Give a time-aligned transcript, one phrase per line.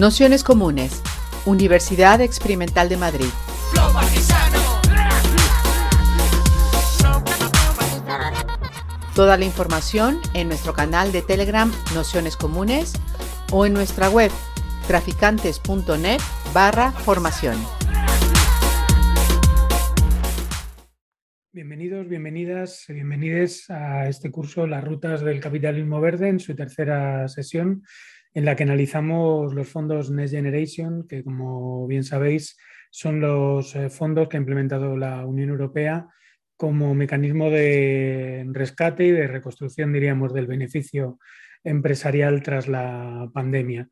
[0.00, 1.02] Nociones Comunes,
[1.44, 3.26] Universidad Experimental de Madrid.
[9.14, 12.94] Toda la información en nuestro canal de Telegram Nociones Comunes
[13.52, 14.30] o en nuestra web
[14.86, 16.20] traficantes.net
[16.54, 17.58] barra formación.
[21.52, 27.82] Bienvenidos, bienvenidas, bienvenides a este curso Las Rutas del Capitalismo Verde en su tercera sesión
[28.34, 32.56] en la que analizamos los fondos Next Generation, que como bien sabéis
[32.90, 36.08] son los eh, fondos que ha implementado la Unión Europea
[36.56, 41.18] como mecanismo de rescate y de reconstrucción, diríamos, del beneficio
[41.64, 43.88] empresarial tras la pandemia.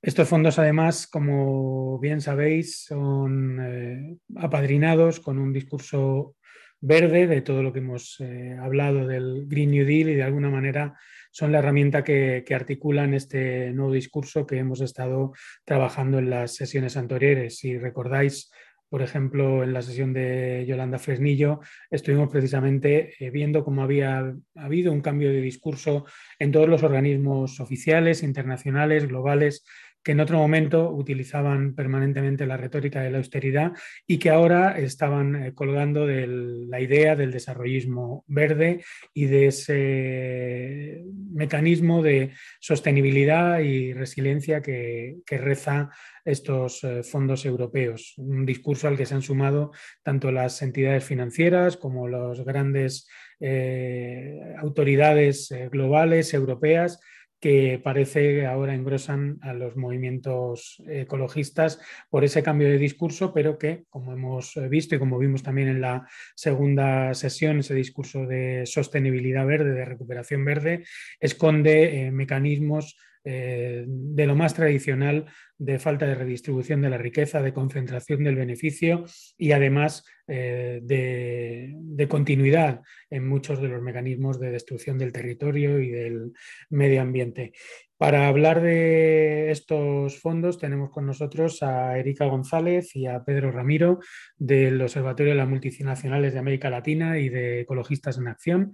[0.00, 6.36] Estos fondos, además, como bien sabéis, son eh, apadrinados con un discurso
[6.80, 10.50] verde de todo lo que hemos eh, hablado del Green New Deal y de alguna
[10.50, 10.98] manera
[11.32, 15.32] son la herramienta que, articulan este nuevo discurso que hemos estado
[15.64, 17.56] trabajando en las sesiones anteriores.
[17.56, 18.52] Si recordáis,
[18.90, 24.92] por ejemplo, en la sesión de Yolanda Fresnillo, estuvimos precisamente eh, viendo cómo había habido
[24.92, 26.04] un cambio de discurso
[26.38, 29.64] en todos los organismos oficiales, internacionales, globales,
[30.02, 33.72] que en otro momento utilizaban permanentemente la retórica de la austeridad
[34.06, 41.02] y que ahora estaban eh, colgando de la idea del desarrollismo verde y de ese
[41.32, 45.90] mecanismo de sostenibilidad y resiliencia que, reza
[46.24, 48.14] estos eh, fondos europeos.
[48.16, 53.08] Un discurso al que se han sumado tanto las entidades financieras como las grandes
[53.40, 57.00] eh, autoridades globales europeas
[57.42, 63.82] que parece ahora engrosan a los movimientos ecologistas por ese cambio de discurso, pero que,
[63.90, 69.44] como hemos visto y como vimos también en la segunda sesión, ese discurso de sostenibilidad
[69.44, 70.84] verde, de recuperación verde,
[71.18, 77.40] esconde eh, mecanismos eh, de lo más tradicional de falta de redistribución de la riqueza,
[77.40, 79.04] de concentración del beneficio
[79.38, 82.80] y además eh, de, continuidad
[83.10, 86.32] en muchos de los mecanismos de destrucción del territorio y del
[86.68, 87.52] medio ambiente.
[87.96, 94.00] Para hablar de estos fondos tenemos con nosotros a Erika González y a Pedro Ramiro
[94.36, 98.72] del Observatorio de las Multinacionales de América Latina y de Ecologistas en Acción,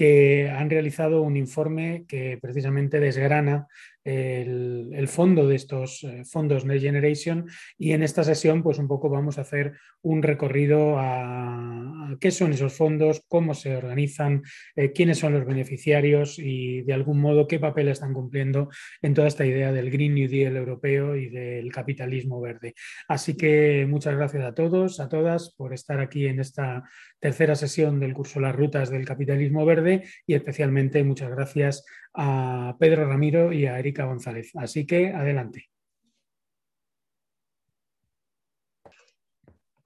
[0.00, 3.68] que han realizado un informe que precisamente desgrana
[4.02, 7.46] el, fondo de estos eh, fondos Next Generation
[7.76, 12.52] y en esta sesión pues un poco vamos a hacer un recorrido a, qué son
[12.52, 14.42] esos fondos, cómo se organizan,
[14.74, 18.70] eh, quiénes son los beneficiarios y de algún modo qué papel están cumpliendo
[19.02, 22.74] en toda esta idea del Green New Deal europeo y del capitalismo verde.
[23.06, 26.84] Así que muchas gracias a todos, a todas por estar aquí en esta
[27.18, 29.89] tercera sesión del curso Las Rutas del Capitalismo Verde
[30.26, 31.84] y especialmente muchas gracias
[32.14, 34.52] a Pedro Ramiro y a Erika González.
[34.56, 35.70] Así que adelante.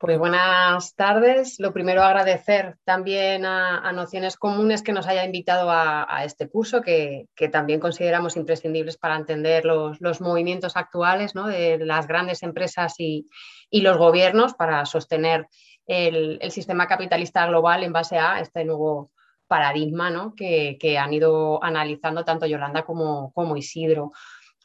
[0.04, 1.58] Pues buenas tardes.
[1.60, 7.28] Lo primero agradecer también a, Nociones Comunes que nos haya invitado a, este curso que,
[7.50, 13.30] también consideramos imprescindibles para entender los, movimientos actuales de las grandes empresas y,
[13.70, 15.48] los gobiernos para sostener
[15.86, 19.10] el, sistema capitalista global en base a este nuevo
[19.54, 24.10] paradigma que, han ido analizando tanto Yolanda como, como Isidro.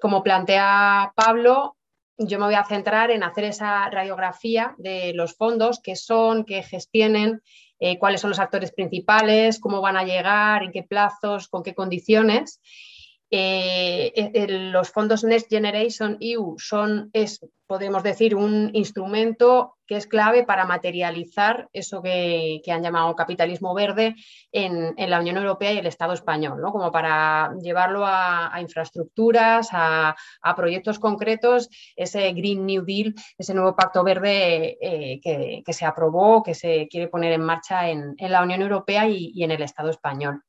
[0.02, 1.78] Como plantea Pablo,
[2.18, 6.64] yo me voy a centrar en hacer esa radiografía de los fondos, qué son, qué
[6.64, 7.44] gestionen,
[7.80, 11.76] eh, cuáles son los actores principales, cómo van a llegar, en qué plazos, con qué
[11.76, 12.60] condiciones.
[13.32, 17.12] Eh, eh, los fondos Next Generation EU son,
[17.68, 24.16] podemos decir, un instrumento que es clave para materializar eso que, han llamado capitalismo verde
[24.52, 26.72] en, la Unión Europea y el Estado español, ¿no?
[26.72, 30.16] como para llevarlo a, infraestructuras, a,
[30.56, 35.20] proyectos concretos, ese Green New Deal, ese nuevo pacto verde eh,
[35.64, 39.52] que, se aprobó, que se quiere poner en marcha en, la Unión Europea y en
[39.52, 40.44] el Estado español.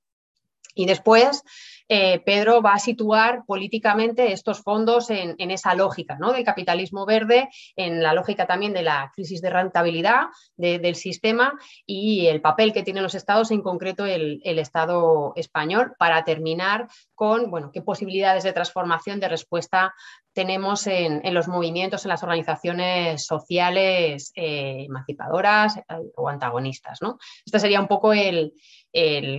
[0.75, 1.43] Y después,
[1.93, 6.33] eh, Pedro va a situar políticamente estos fondos en, esa lógica ¿no?
[6.33, 10.27] del capitalismo verde, en la lógica también de la crisis de rentabilidad
[10.57, 16.23] del sistema y el papel que tienen los estados, en concreto el, Estado español, para
[16.23, 16.87] terminar
[17.21, 19.93] con bueno, qué posibilidades de transformación, de respuesta
[20.33, 25.83] tenemos en, los movimientos, en las organizaciones sociales eh, emancipadoras eh,
[26.17, 27.03] o antagonistas.
[27.03, 27.19] ¿no?
[27.45, 28.55] Este sería un poco el,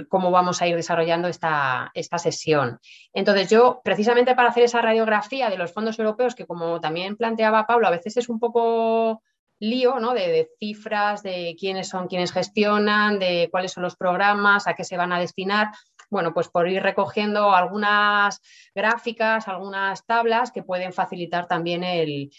[0.10, 2.80] cómo vamos a ir desarrollando esta, esta sesión.
[3.14, 7.66] Entonces yo, precisamente para hacer esa radiografía de los fondos europeos, que como también planteaba
[7.66, 9.24] Pablo, a veces es un poco
[9.62, 10.14] lío ¿no?
[10.14, 14.98] de, cifras, de quiénes son quienes gestionan, de cuáles son los programas, a qué se
[14.98, 15.70] van a destinar.
[16.12, 18.42] Bueno, pues por ir recogiendo algunas
[18.76, 22.30] gráficas, algunas tablas que pueden facilitar también el,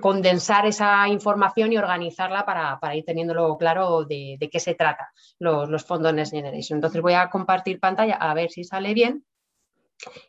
[0.00, 6.12] condensar esa información y organizarla para, ir teniéndolo claro de, qué se trata los, fondos
[6.12, 6.76] Next Generation.
[6.76, 9.24] Entonces voy a compartir pantalla a ver si sale bien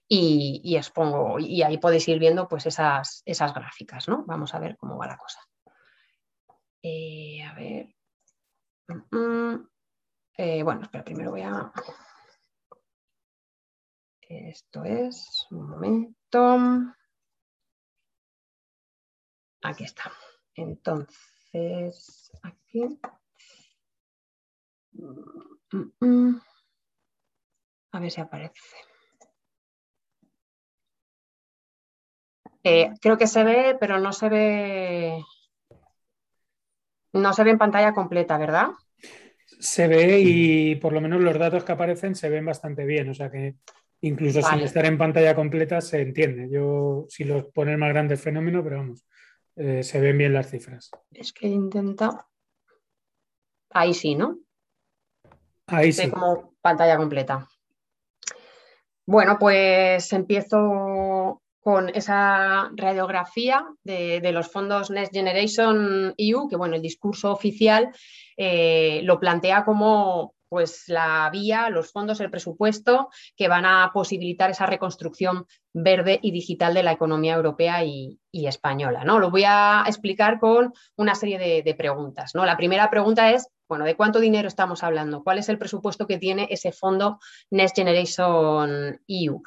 [0.07, 4.23] y, expongo, y ahí podéis ir viendo pues esas, esas gráficas, ¿no?
[4.25, 5.41] Vamos a ver cómo va la cosa.
[6.81, 7.89] Eh, a ver.
[8.87, 9.74] Mm, mm.
[10.37, 11.71] Eh, bueno, espera, primero voy a...
[14.27, 16.57] Esto es, un momento.
[19.61, 20.11] Aquí está.
[20.55, 22.99] Entonces, aquí.
[26.01, 26.37] Mm,
[27.91, 28.59] a ver si aparece.
[32.63, 35.23] Eh, creo que se ve, pero no se ve.
[37.13, 38.69] No se ve en pantalla completa, ¿verdad?
[39.65, 43.15] Se ve y por lo menos los datos que aparecen se ven bastante bien, o
[43.15, 43.55] sea que
[44.01, 46.47] incluso sin estar en pantalla completa se entiende.
[46.51, 49.07] Yo si los ponen más grandes fenómeno, pero vamos,
[49.55, 50.91] eh, se ven bien las cifras.
[51.11, 52.27] Es que intenta.
[53.71, 54.37] Ahí sí, ¿no?
[55.65, 56.11] Ahí sí.
[56.11, 57.47] como pantalla completa.
[59.07, 66.81] Bueno, pues empiezo con esa radiografía de, los fondos Next Generation EU, que bueno, el
[66.83, 67.89] discurso oficial
[68.37, 74.51] eh, lo plantea como pues la vía, los fondos, el presupuesto que van a posibilitar
[74.51, 79.03] esa reconstrucción verde y digital de la economía europea y, española.
[79.03, 79.17] ¿no?
[79.17, 82.35] Lo voy a explicar con una serie de, de, preguntas.
[82.35, 82.45] ¿no?
[82.45, 85.23] La primera pregunta es, bueno, ¿de cuánto dinero estamos hablando?
[85.23, 87.17] ¿Cuál es el presupuesto que tiene ese fondo
[87.49, 89.41] Next Generation EU?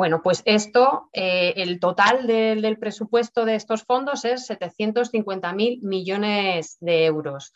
[0.00, 7.04] Bueno, pues esto, eh, el total del, presupuesto de estos fondos es 750.000 millones de
[7.04, 7.52] euros.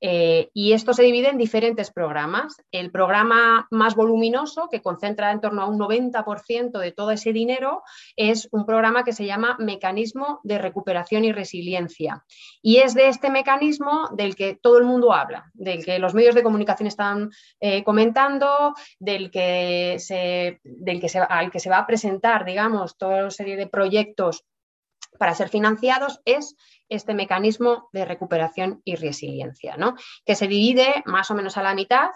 [0.00, 2.56] Eh, y esto se divide en diferentes programas.
[2.70, 7.82] El programa más voluminoso, que concentra en torno a un 90% de todo ese dinero,
[8.16, 12.24] es un programa que se llama Mecanismo de Recuperación y Resiliencia.
[12.62, 16.34] Y es de este mecanismo del que todo el mundo habla, del que los medios
[16.34, 17.30] de comunicación están
[17.60, 20.60] eh, comentando, del que, se,
[21.28, 24.44] al que se va a presentar, digamos, toda una serie de proyectos
[25.18, 26.56] para ser financiados es
[26.88, 29.94] este mecanismo de recuperación y resiliencia, ¿no?
[30.24, 32.10] que se divide más o menos a la mitad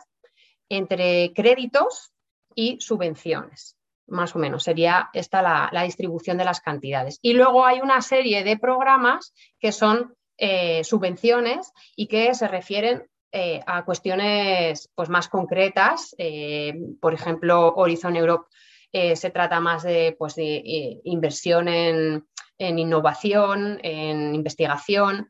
[0.69, 2.13] entre créditos
[2.55, 3.77] y subvenciones.
[4.07, 7.19] Más o menos sería esta la, distribución de las cantidades.
[7.23, 13.07] Y luego hay una serie de programas que son eh, subvenciones y que se refieren
[13.33, 16.15] eh, a cuestiones pues, más concretas.
[16.17, 18.49] Eh, por ejemplo, Horizon Europe
[18.91, 22.25] se trata más de, pues, de inversión en,
[22.59, 25.29] en innovación, en investigación.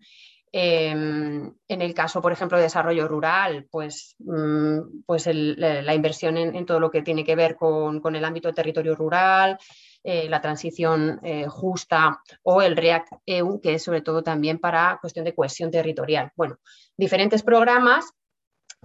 [0.51, 6.65] Em, en el caso, por ejemplo, de desarrollo rural, pues, mm, pues la, inversión en,
[6.65, 9.59] todo lo que tiene que ver con, el ámbito del territorio rural,
[10.03, 14.99] eh, la transición eh, justa o el REACT EU, que es sobre todo también para
[15.01, 16.31] cuestión de cohesión territorial.
[16.35, 16.57] Bueno,
[16.97, 18.11] diferentes programas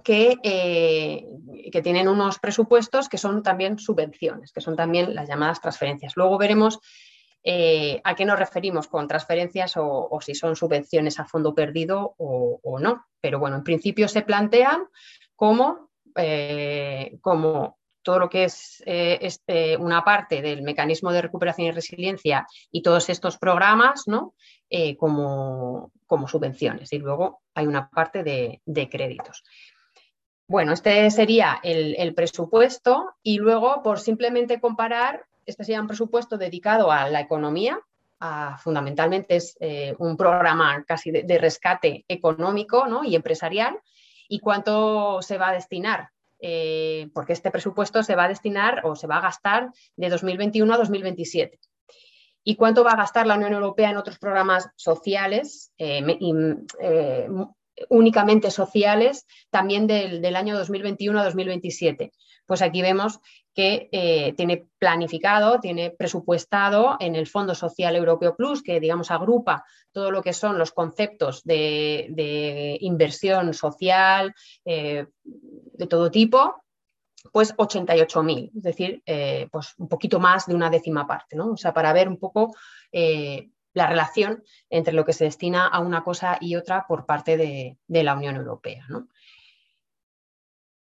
[0.02, 1.24] que, eh,
[1.72, 6.12] que, tienen unos presupuestos que son también subvenciones, que son también las llamadas transferencias.
[6.16, 6.80] Luego veremos
[7.46, 12.78] eh, a qué nos referimos con transferencias o, si son subvenciones a fondo perdido o,
[12.80, 13.04] no.
[13.20, 14.86] Pero bueno, en principio se plantean
[15.36, 21.68] como, eh, como todo lo que es eh, este, una parte del mecanismo de recuperación
[21.68, 24.34] y resiliencia y todos estos programas ¿no?
[24.98, 26.94] como, como, subvenciones.
[26.94, 29.44] Y luego hay una parte de, créditos.
[30.48, 36.38] Bueno, este sería el, el, presupuesto y luego, por simplemente comparar, este sería un presupuesto
[36.38, 37.80] dedicado a la economía,
[38.58, 43.78] fundamentalmente es eh, un programa casi de, rescate económico y empresarial.
[44.28, 46.08] ¿Y cuánto se va a destinar?
[46.40, 50.72] Eh, porque este presupuesto se va a destinar o se va a gastar de 2021
[50.72, 51.58] a 2027.
[52.42, 56.02] ¿Y cuánto va a gastar la Unión Europea en otros programas sociales, eh,
[57.88, 62.12] únicamente sociales, también del, del, año 2021 a 2027?
[62.46, 63.20] Pues aquí vemos
[63.54, 69.64] que eh, tiene planificado, tiene presupuestado en el Fondo Social Europeo Plus, que digamos agrupa
[69.92, 76.56] todo lo que son los conceptos de, inversión social eh, de todo tipo,
[77.32, 81.52] pues 88.000, es decir, eh, pues un poquito más de una décima parte, ¿no?
[81.52, 82.54] O sea, para ver un poco
[83.74, 87.76] la relación entre lo que se destina a una cosa y otra por parte de,
[87.88, 89.08] la Unión Europea, ¿no?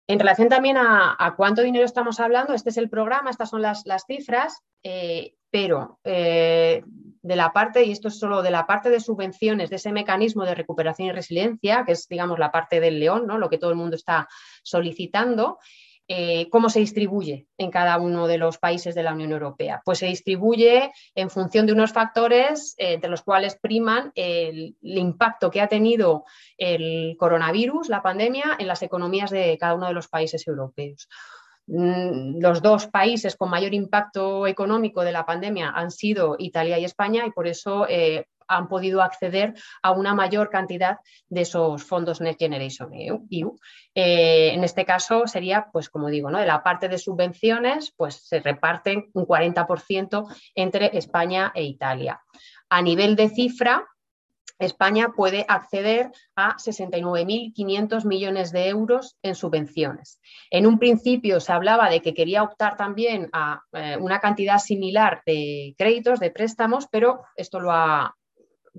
[0.07, 3.85] En relación también a, cuánto dinero estamos hablando, este es el programa, estas son las,
[4.07, 6.83] cifras, eh, pero eh,
[7.21, 10.47] de la parte, y esto es solo de la parte de subvenciones, de ese mecanismo
[10.47, 13.37] de recuperación y resiliencia, que es, digamos, la parte del león, ¿no?
[13.37, 14.29] lo que todo el mundo está
[14.63, 15.59] solicitando,
[16.11, 19.83] eh, ¿cómo se distribuye en cada uno de los países de la Unión Europea?
[19.85, 25.51] Pues se distribuye en función de unos factores eh, entre los cuales priman el, impacto
[25.51, 26.25] que ha tenido
[26.57, 31.11] el coronavirus, la pandemia, en las economías de cada uno de los países europeos.
[31.67, 36.87] Mm, los dos países con mayor impacto económico de la pandemia han sido Italia y
[36.87, 42.21] España y por eso eh, han podido acceder a una mayor cantidad de esos fondos
[42.21, 43.57] Next Generation EU.
[43.95, 46.39] Eh, en este caso sería, pues como digo, ¿no?
[46.39, 52.21] de la parte de subvenciones, pues se reparten un 40% entre España e Italia.
[52.69, 53.87] A nivel de cifra,
[54.59, 60.21] España puede acceder a 69.500 millones de euros en subvenciones.
[60.51, 65.23] En un principio se hablaba de que quería optar también a eh, una cantidad similar
[65.25, 68.17] de créditos, de préstamos, pero esto lo ha,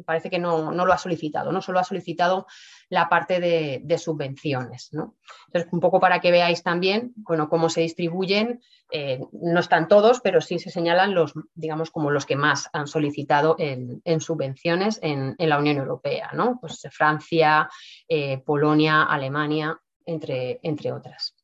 [0.06, 2.48] parece que no, lo ha solicitado, no solo ha solicitado
[2.90, 4.90] la parte de, subvenciones.
[4.94, 10.20] Entonces, un poco para que veáis también bueno, cómo se distribuyen, eh, no están todos,
[10.22, 15.36] pero sí se señalan los, digamos, como los que más han solicitado en, subvenciones en,
[15.38, 16.58] la Unión Europea, ¿no?
[16.60, 17.70] Pues Francia,
[18.08, 21.36] eh, Polonia, Alemania, entre, entre otras.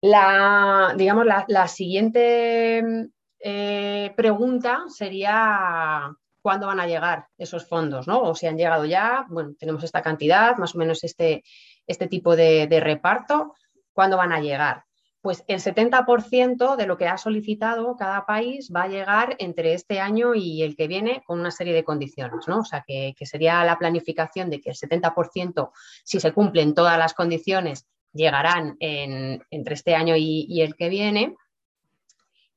[0.00, 6.10] La, digamos, la siguiente eh, pregunta sería
[6.46, 8.22] cuándo van a llegar esos fondos, ¿no?
[8.22, 11.42] O si han llegado ya, bueno, tenemos esta cantidad, más o menos este,
[11.86, 13.54] este tipo de, reparto,
[13.92, 14.84] ¿cuándo van a llegar?
[15.20, 19.98] Pues el 70% de lo que ha solicitado cada país va a llegar entre este
[19.98, 22.60] año y el que viene con una serie de condiciones, ¿no?
[22.60, 25.70] O sea, que, sería la planificación de que el 70%,
[26.04, 31.34] si se cumplen todas las condiciones, llegarán entre este año y el que viene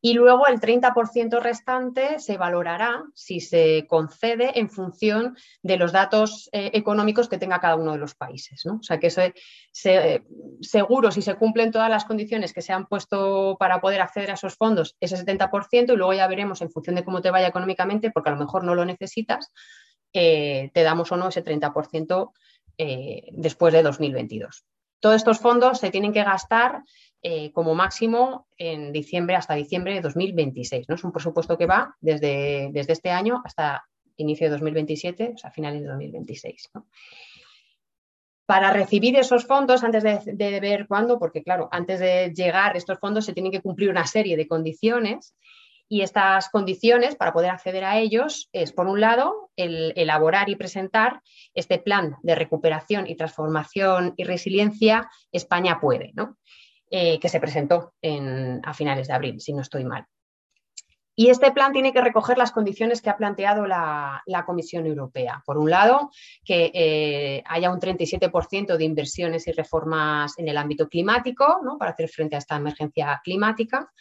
[0.01, 6.49] y luego el 30% restante se valorará si se concede en función de los datos
[6.53, 8.65] eh, económicos que tenga cada uno de los países.
[8.65, 9.21] O sea que eso,
[10.61, 14.35] seguro, si se cumplen todas las condiciones que se han puesto para poder acceder a
[14.35, 18.11] esos fondos, ese 70%, y luego ya veremos en función de cómo te vaya económicamente,
[18.11, 19.51] porque a lo mejor no lo necesitas,
[20.13, 22.31] eh, te damos o no ese 30%
[22.77, 24.65] eh, después de 2022.
[24.99, 26.83] Todos estos fondos se tienen que gastar
[27.21, 30.87] eh, como máximo en diciembre hasta diciembre de 2026.
[30.87, 30.95] ¿no?
[30.95, 33.83] Es un presupuesto que va desde, desde este año hasta
[34.15, 36.71] inicio de 2027, o sea, finales de 2026.
[38.45, 43.25] Para recibir esos fondos, antes de, ver cuándo, porque claro, antes de llegar estos fondos
[43.25, 45.35] se tienen que cumplir una serie de condiciones
[45.87, 50.55] y estas condiciones para poder acceder a ellos es, por un lado, el elaborar y
[50.55, 51.21] presentar
[51.53, 56.37] este plan de recuperación y transformación y resiliencia España puede, ¿no?
[56.91, 57.93] Eh, que se presentó
[58.63, 60.07] a finales de abril, si no estoy mal.
[61.15, 65.43] Y este plan tiene que recoger las condiciones que ha planteado la, Comisión Europea.
[65.45, 66.09] Por un lado,
[66.43, 72.09] que eh, haya un 37% de inversiones y reformas en el ámbito climático para hacer
[72.09, 73.91] frente a esta emergencia climática.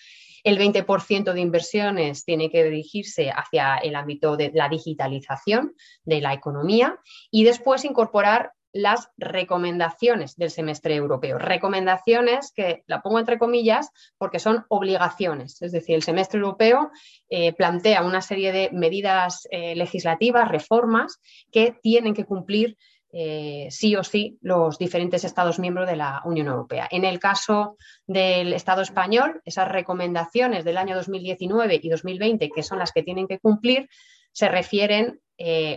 [0.45, 6.33] El 20% de inversiones tiene que dirigirse hacia el ámbito de la digitalización de la
[6.33, 6.99] economía
[7.31, 11.39] y después incorporar las recomendaciones del semestre europeo.
[11.39, 15.61] Recomendaciones que la pongo entre comillas porque son obligaciones.
[15.63, 16.91] Es decir, el semestre europeo
[17.31, 21.19] eh, plantea una serie de medidas eh, legislativas, reformas
[21.51, 22.77] que tienen que cumplir
[23.11, 26.87] eh, sí o sí los diferentes Estados miembros de la Unión Europea.
[26.91, 32.79] En el caso del Estado español, esas recomendaciones del año 2019 y 2020, que son
[32.79, 33.89] las que tienen que cumplir,
[34.33, 35.21] se refieren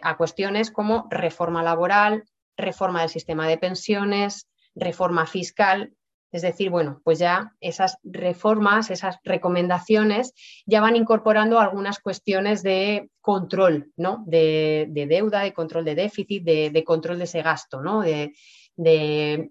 [0.02, 2.26] a cuestiones como reforma laboral,
[2.58, 5.94] reforma del sistema de pensiones, reforma fiscal.
[6.32, 10.34] Es decir, bueno, pues ya esas reformas, esas recomendaciones
[10.66, 14.24] ya van incorporando algunas cuestiones de control, ¿no?
[14.26, 18.02] De, deuda, de control de déficit, de, control de ese gasto, ¿no?
[18.02, 18.32] De,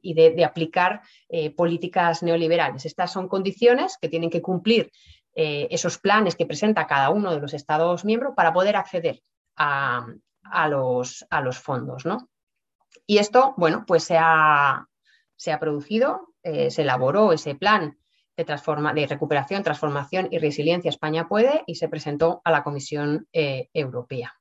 [0.02, 2.86] y de, aplicar eh, políticas neoliberales.
[2.86, 4.90] Estas son condiciones que tienen que cumplir
[5.34, 9.22] eh, esos planes que presenta cada uno de los Estados miembros para poder acceder
[9.56, 10.06] a,
[10.68, 12.06] los, a los fondos.
[12.06, 12.28] ¿no?
[13.10, 14.86] Y esto, bueno, pues se ha,
[15.58, 17.98] producido, eh, se elaboró ese plan
[18.36, 23.26] de, transforma, de, recuperación, transformación y resiliencia España puede y se presentó a la Comisión
[23.32, 24.32] eh, Europea.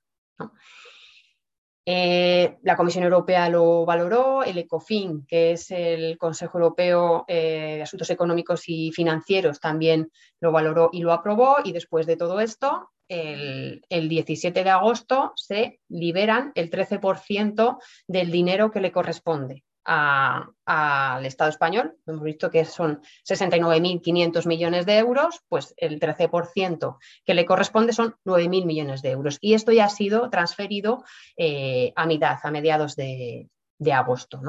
[1.84, 8.12] Eh, la Comisión Europea lo valoró, el ECOFIN, que es el Consejo Europeo de Asuntos
[8.12, 11.58] Económicos y Financieros, también lo valoró y lo aprobó.
[11.64, 18.72] Y después de todo esto, el, 17 de agosto se liberan el 13% del dinero
[18.72, 21.98] que le corresponde al Estado español.
[22.06, 28.16] Hemos visto que son 69.500 millones de euros, pues el 13% que le corresponde son
[28.24, 29.40] 9.000 millones de euros.
[29.42, 31.04] Y esto ya ha sido transferido
[31.38, 33.50] eh, a mitad, a mediados de,
[33.92, 34.40] agosto.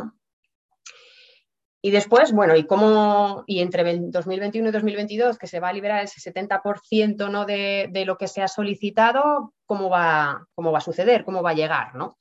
[1.82, 6.04] Y después, bueno, y cómo, y entre 2021 y 2022, que se va a liberar
[6.04, 7.46] ese 70% ¿no?
[7.46, 11.24] de, de, lo que se ha solicitado, ¿cómo va, cómo va a suceder?
[11.24, 11.94] ¿Cómo va a llegar?
[11.94, 12.18] ¿no?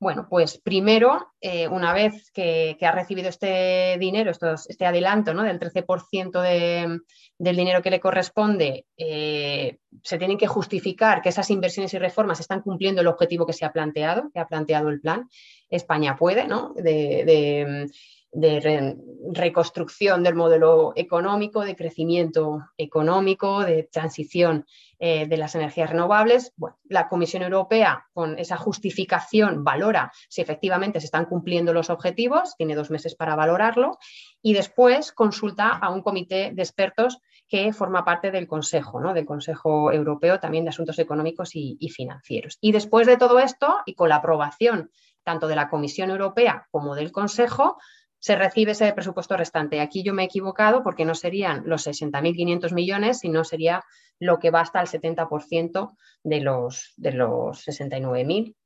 [0.00, 5.42] Bueno, pues primero, eh, una vez que, que, ha recibido este dinero, este adelanto ¿no?
[5.42, 7.00] del 13% de,
[7.36, 12.38] del dinero que le corresponde, eh, se tienen que justificar que esas inversiones y reformas
[12.38, 15.28] están cumpliendo el objetivo que se ha planteado, que ha planteado el plan.
[15.68, 16.74] España puede, ¿no?
[16.76, 17.88] De,
[18.30, 18.96] de
[19.32, 24.66] reconstrucción del modelo económico, de crecimiento económico, de transición
[24.98, 26.52] eh, de las energías renovables.
[26.56, 32.54] Bueno, la Comisión Europea, con esa justificación, valora si efectivamente se están cumpliendo los objetivos,
[32.56, 33.98] tiene dos meses para valorarlo,
[34.42, 37.18] y después consulta a un comité de expertos
[37.48, 39.14] que forma parte del Consejo, ¿no?
[39.14, 42.58] del Consejo Europeo también de Asuntos Económicos y, y Financieros.
[42.60, 44.90] Y después de todo esto, y con la aprobación
[45.24, 47.78] tanto de la Comisión Europea como del Consejo,
[48.18, 49.80] se recibe ese presupuesto restante.
[49.80, 53.84] Aquí yo me he equivocado porque no serían los 60.500 millones, sino sería
[54.18, 58.56] lo que va hasta el 70% de los, de los 69.000,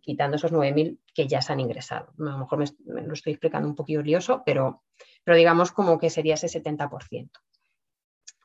[0.00, 2.12] quitando esos 9.000 que ya se han ingresado.
[2.18, 4.82] A lo mejor me, lo estoy explicando un poquito lioso, pero,
[5.22, 7.30] pero digamos como que sería ese 70%.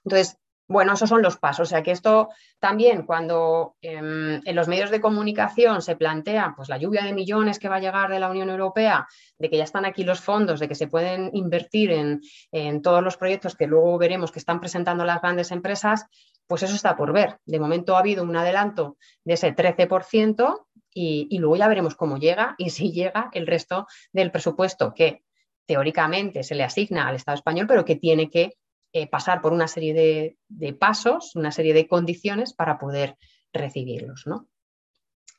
[0.03, 1.67] Entonces, bueno, esos son los pasos.
[1.67, 2.29] O sea que esto
[2.59, 7.59] también cuando eh, en los medios de comunicación se plantea pues, la lluvia de millones
[7.59, 10.59] que va a llegar de la Unión Europea, de que ya están aquí los fondos,
[10.59, 14.59] de que se pueden invertir en, en todos los proyectos que luego veremos que están
[14.59, 16.05] presentando las grandes empresas,
[16.47, 17.39] pues eso está por ver.
[17.45, 22.17] De momento ha habido un adelanto de ese 13% y, y luego ya veremos cómo
[22.17, 25.23] llega y si llega el resto del presupuesto que
[25.65, 28.57] teóricamente se le asigna al Estado español, pero que tiene que
[28.95, 33.17] eh, pasar por una serie de, pasos, una serie de condiciones para poder
[33.51, 34.27] recibirlos.
[34.27, 34.47] ¿no?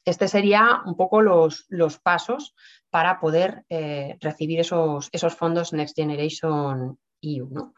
[0.05, 2.57] Este sería un poco los, los pasos
[2.91, 7.73] para poder eh, recibir esos, esos, fondos Next Generation EU.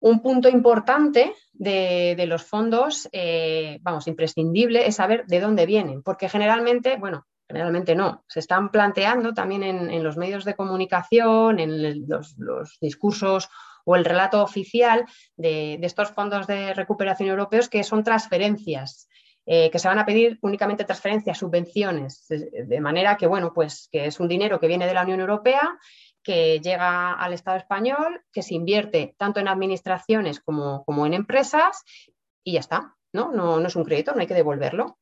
[0.00, 6.02] Un punto importante de, de los fondos, eh, vamos, imprescindible, es saber de dónde vienen,
[6.02, 11.60] porque generalmente, bueno, generalmente no, se están planteando también en, en los medios de comunicación,
[11.60, 13.48] en los, los discursos
[13.88, 19.08] o el relato oficial de, estos fondos de recuperación europeos que son transferencias.
[19.46, 24.04] Eh, que se van a pedir únicamente transferencias, subvenciones, de, manera que, bueno, pues que
[24.04, 25.78] es un dinero que viene de la Unión Europea,
[26.22, 31.82] que llega al Estado español, que se invierte tanto en administraciones como, como en empresas
[32.44, 33.32] y ya está, ¿no?
[33.32, 33.58] ¿no?
[33.58, 34.98] No es un crédito, no hay que devolverlo.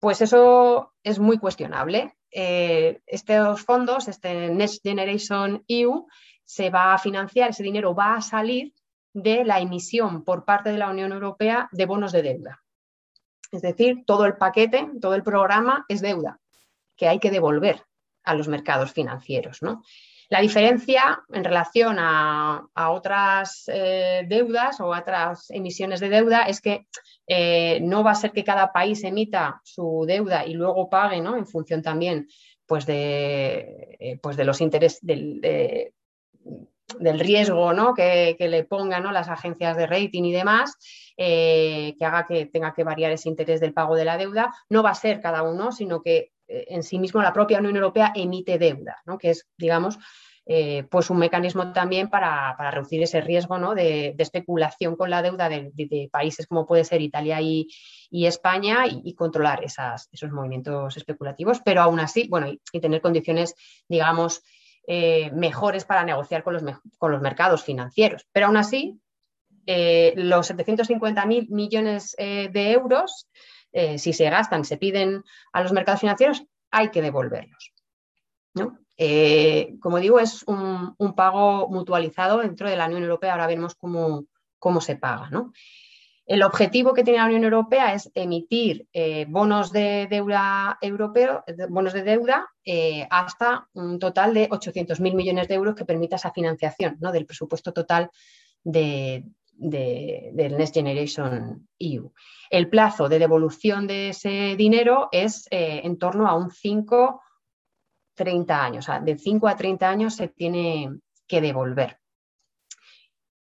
[0.00, 2.16] Pues eso es muy cuestionable.
[2.30, 6.06] Eh, estos fondos, este Next Generation EU,
[6.44, 8.72] se va a financiar, ese dinero va a salir
[9.12, 12.62] de la emisión por parte de la Unión Europea de bonos de deuda.
[13.50, 16.40] Es decir, todo el paquete, todo el programa es deuda
[16.96, 17.82] que hay que devolver
[18.24, 19.62] a los mercados financieros.
[19.62, 19.82] ¿no?
[20.28, 26.60] La diferencia en relación a, a otras eh, deudas o otras emisiones de deuda es
[26.60, 26.86] que
[27.26, 31.36] eh, no va a ser que cada país emita su deuda y luego pague ¿no?
[31.36, 32.28] en función también
[32.64, 35.92] pues de, eh, pues de los intereses de,
[36.98, 37.94] del riesgo ¿no?
[37.94, 40.76] que, le pongan las agencias de rating y demás,
[41.16, 44.82] eh, que haga que tenga que variar ese interés del pago de la deuda, no
[44.82, 48.12] va a ser cada uno, sino que eh, en sí mismo la propia Unión Europea
[48.14, 49.18] emite deuda, ¿no?
[49.18, 49.98] que es, digamos,
[50.44, 53.76] eh, pues un mecanismo también para, reducir ese riesgo ¿no?
[53.76, 57.68] de, especulación con la deuda de, países como puede ser Italia y,
[58.10, 63.54] España y, controlar esos movimientos especulativos, pero aún así, bueno, y tener condiciones,
[63.88, 64.42] digamos,
[64.86, 66.62] eh, mejores para negociar con los,
[66.98, 68.26] con los, mercados financieros.
[68.32, 69.00] Pero aún así,
[69.66, 73.28] eh, los 750.000 millones eh, de euros,
[73.72, 77.72] eh, si se gastan, se piden a los mercados financieros, hay que devolverlos.
[78.54, 78.78] ¿no?
[79.80, 83.32] Como digo, es un, un, pago mutualizado dentro de la Unión Europea.
[83.32, 84.26] Ahora veremos cómo,
[84.58, 85.28] cómo se paga.
[85.30, 85.52] ¿no?
[86.32, 91.92] El objetivo que tiene la Unión Europea es emitir eh, bonos de deuda europeo, bonos
[91.92, 96.96] de deuda eh, hasta un total de 800.000 millones de euros que permita esa financiación
[97.00, 97.12] ¿no?
[97.12, 98.08] del presupuesto total
[98.64, 102.10] de, de, del Next Generation EU.
[102.48, 107.20] El plazo de devolución de ese dinero es eh, en torno a un 5,
[108.14, 108.86] 30 años.
[109.02, 111.98] De 5 a 30 años se tiene que devolver.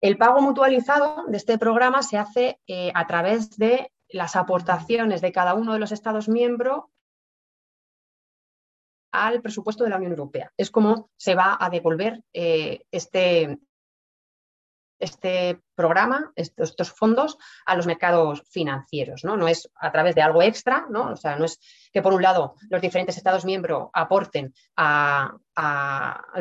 [0.06, 5.32] El pago mutualizado de este programa se hace eh, a través de las aportaciones de
[5.32, 6.84] cada uno de los Estados miembros
[9.10, 10.52] al presupuesto de la Unión Europea.
[10.56, 13.58] Es como se va a devolver eh, este,
[14.98, 19.24] este programa, estos, fondos, a los mercados financieros.
[19.24, 19.36] ¿no?
[19.36, 21.10] no es a través de algo extra, ¿no?
[21.12, 21.60] o sea, no es
[21.92, 25.38] que por un lado los diferentes Estados miembros aporten al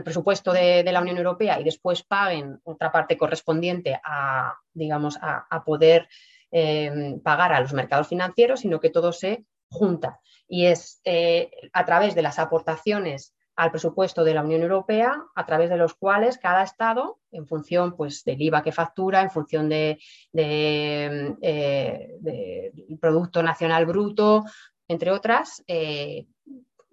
[0.04, 6.08] presupuesto de, la Unión Europea y después paguen otra parte correspondiente a, digamos, a, poder
[6.52, 10.20] eh, pagar a los mercados financieros, sino que todo se junta.
[10.48, 15.46] Y es eh, a través de las aportaciones al presupuesto de la Unión Europea, a
[15.46, 19.70] través de los cuales cada Estado, en función pues, del IVA que factura, en función
[19.70, 19.98] del
[20.34, 24.44] de, eh, Producto Nacional Bruto,
[24.88, 26.28] entre otras, eh,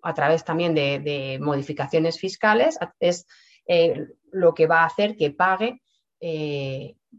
[0.03, 3.27] a través también de, modificaciones fiscales, es
[3.67, 5.81] eh, lo que va a hacer que pague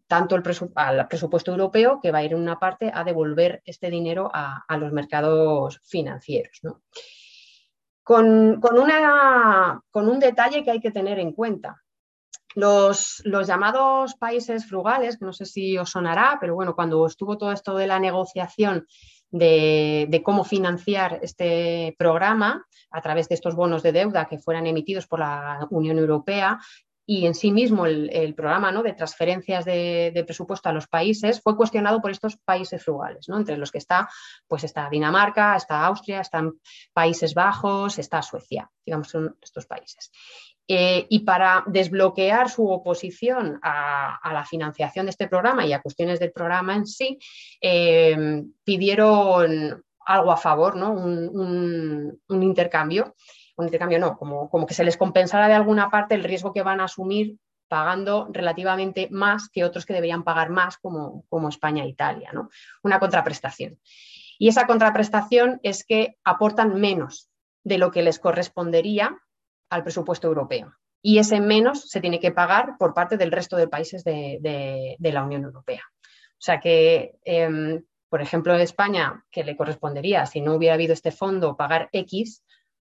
[0.08, 0.44] tanto el
[0.76, 4.64] al presupuesto europeo, que va a ir en una parte a devolver este dinero a,
[4.66, 6.60] a los mercados financieros.
[6.64, 6.82] ¿no?
[8.04, 8.60] Con,
[9.94, 11.82] un detalle que hay que tener en cuenta.
[12.56, 17.52] Los, llamados países frugales, que no sé si os sonará, pero bueno, cuando estuvo todo
[17.52, 18.86] esto de la negociación
[19.32, 25.08] de, cómo financiar este programa a través de estos bonos de deuda que fueran emitidos
[25.08, 26.60] por la Unión Europea,
[27.06, 28.82] y en sí mismo el, programa ¿no?
[28.82, 33.38] de transferencias de, presupuesto a los países fue cuestionado por estos países frugales, ¿no?
[33.38, 34.10] entre los que está,
[34.48, 36.54] pues está Dinamarca, está Austria, están
[36.94, 40.12] Países Bajos, está Suecia, digamos, son estos países.
[40.66, 46.20] Eh, y para desbloquear su oposición a, la financiación de este programa y a cuestiones
[46.20, 47.20] del programa en sí,
[47.60, 50.94] eh, pidieron algo a favor, ¿no?
[50.94, 53.14] un, un intercambio
[53.56, 56.64] un intercambio no, como, como que se les compensara de alguna parte el riesgo que
[56.64, 57.38] van a asumir
[57.68, 62.50] pagando relativamente más que otros que deberían pagar más, como, como España e Italia, ¿no?
[62.84, 63.80] Una contraprestación.
[64.38, 67.30] Y esa contraprestación es que aportan menos
[67.64, 69.18] de lo que les correspondería
[69.70, 70.74] al presupuesto europeo.
[71.02, 75.24] Y ese menos se tiene que pagar por parte del resto de países de, la
[75.24, 75.84] Unión Europea.
[76.04, 80.94] O sea que, em, por ejemplo, en España, que le correspondería, si no hubiera habido
[80.94, 82.44] este fondo, pagar X,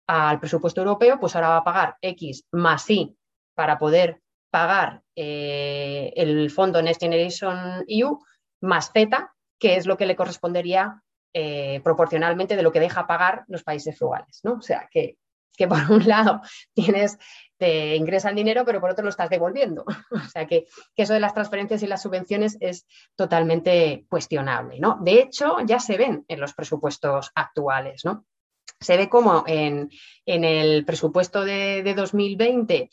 [0.09, 3.15] al presupuesto europeo, pues ahora va a pagar X más Y
[3.55, 8.19] para poder pagar eh, el fondo Next Generation EU
[8.63, 11.03] más Z, que es lo que le correspondería
[11.35, 14.41] eh, proporcionalmente de lo que deja pagar los países frugales.
[14.45, 14.55] ¿no?
[14.55, 15.19] O sea, que,
[15.55, 16.41] que por un lado
[16.73, 17.19] tienes,
[17.59, 19.85] te ingresan dinero, pero por otro lo estás devolviendo.
[20.11, 24.81] o sea, que, que, eso de las transferencias y las subvenciones es totalmente cuestionable.
[24.81, 24.99] ¿no?
[25.03, 28.07] De hecho, ya se ven en los presupuestos actuales.
[28.07, 28.25] ¿no?
[28.81, 29.91] Se ve como en,
[30.27, 32.91] el presupuesto de, 2020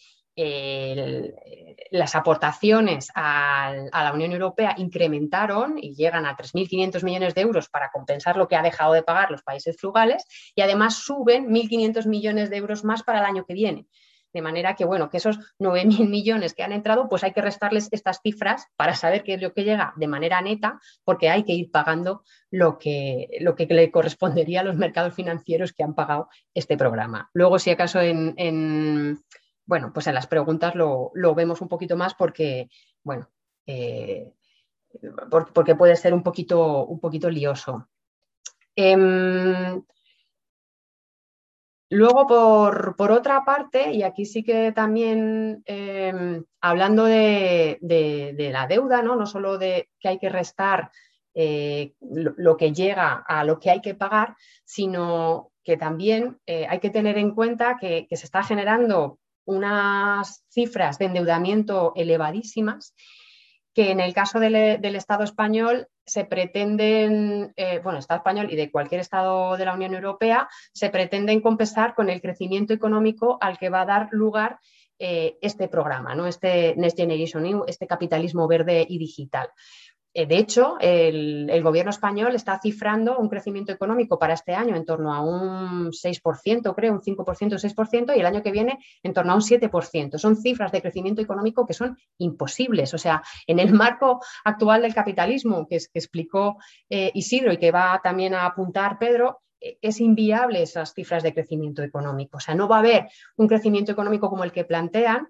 [1.92, 7.90] las aportaciones a, la Unión Europea incrementaron y llegan a 3.500 millones de euros para
[7.92, 12.50] compensar lo que ha dejado de pagar los países frugales y además suben 1.500 millones
[12.50, 13.88] de euros más para el año que viene.
[14.36, 17.88] De manera que, bueno, que esos 9.000 millones que han entrado, pues hay que restarles
[17.94, 21.54] estas cifras para saber qué es lo que llega de manera neta, porque hay que
[21.54, 26.28] ir pagando lo que, lo que le correspondería a los mercados financieros que han pagado
[26.54, 27.30] este programa.
[27.32, 29.24] Luego, si acaso en,
[29.66, 32.68] bueno, pues en las preguntas lo, vemos un poquito más porque,
[33.06, 33.30] bueno,
[33.66, 34.34] eh,
[35.30, 37.88] porque puede ser un poquito, un poquito lioso.
[38.76, 39.82] Em,
[41.96, 42.28] Luego,
[42.98, 47.78] por, otra parte, y aquí sí que también em, hablando de,
[48.52, 49.16] la deuda, ¿no?
[49.16, 50.92] no solo de que hay que restar
[51.34, 56.82] eh, lo, que llega a lo que hay que pagar, sino que también eh, hay
[56.82, 62.94] que tener en cuenta que, se está generando unas cifras de endeudamiento elevadísimas
[63.76, 64.56] que en el caso del,
[64.96, 69.94] Estado español se pretenden, eh, bueno, Estado español y de cualquier Estado de la Unión
[69.94, 74.60] Europea, se pretenden compensar con el crecimiento económico al que va a dar lugar
[74.98, 76.26] eh, este programa, ¿no?
[76.26, 79.50] este Next Generation EU, este capitalismo verde y digital.
[80.18, 84.86] Eh, de hecho, el, gobierno español está cifrando un crecimiento económico para este año en
[84.86, 89.14] torno a un 6%, creo, un 5%, un 6%, y el año que viene en
[89.14, 90.18] torno a un 7%.
[90.18, 92.94] Son cifras de crecimiento económico que son imposibles.
[92.94, 96.58] O sea, en el marco actual del capitalismo que, explicó
[96.90, 101.34] eh, Isidro y que va también a apuntar Pedro, eh, es inviable esas cifras de
[101.34, 102.38] crecimiento económico.
[102.38, 105.28] O sea, no va a haber un crecimiento económico como el que plantean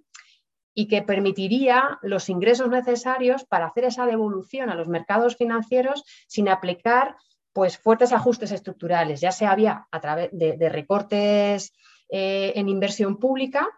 [0.75, 6.49] y que permitiría los ingresos necesarios para hacer esa devolución a los mercados financieros sin
[6.49, 7.15] aplicar
[7.53, 11.73] pues, fuertes ajustes estructurales, ya sea vía a través de, recortes
[12.09, 13.69] eh, en inversión pública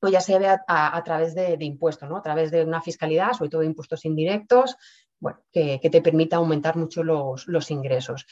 [0.00, 2.16] o ya sea a, través de, impuestos, ¿no?
[2.16, 4.76] a través de una fiscalidad, sobre todo de impuestos indirectos,
[5.20, 8.26] bueno, que, te permita aumentar mucho los, ingresos.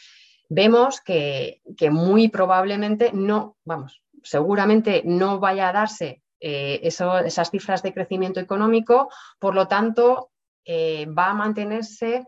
[0.48, 7.82] Vemos que, que muy probablemente no, vamos, seguramente no vaya a darse eh, esas cifras
[7.82, 10.30] de crecimiento económico, por lo tanto,
[10.64, 12.26] eh, va a mantenerse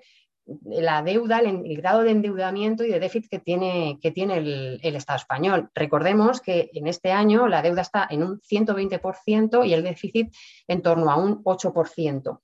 [0.65, 4.97] la deuda, el, grado de endeudamiento y de déficit que tiene, que tiene el, el,
[4.97, 5.71] Estado español.
[5.75, 10.35] Recordemos que en este año la deuda está en un 120% y el déficit
[10.67, 12.41] en torno a un 8%.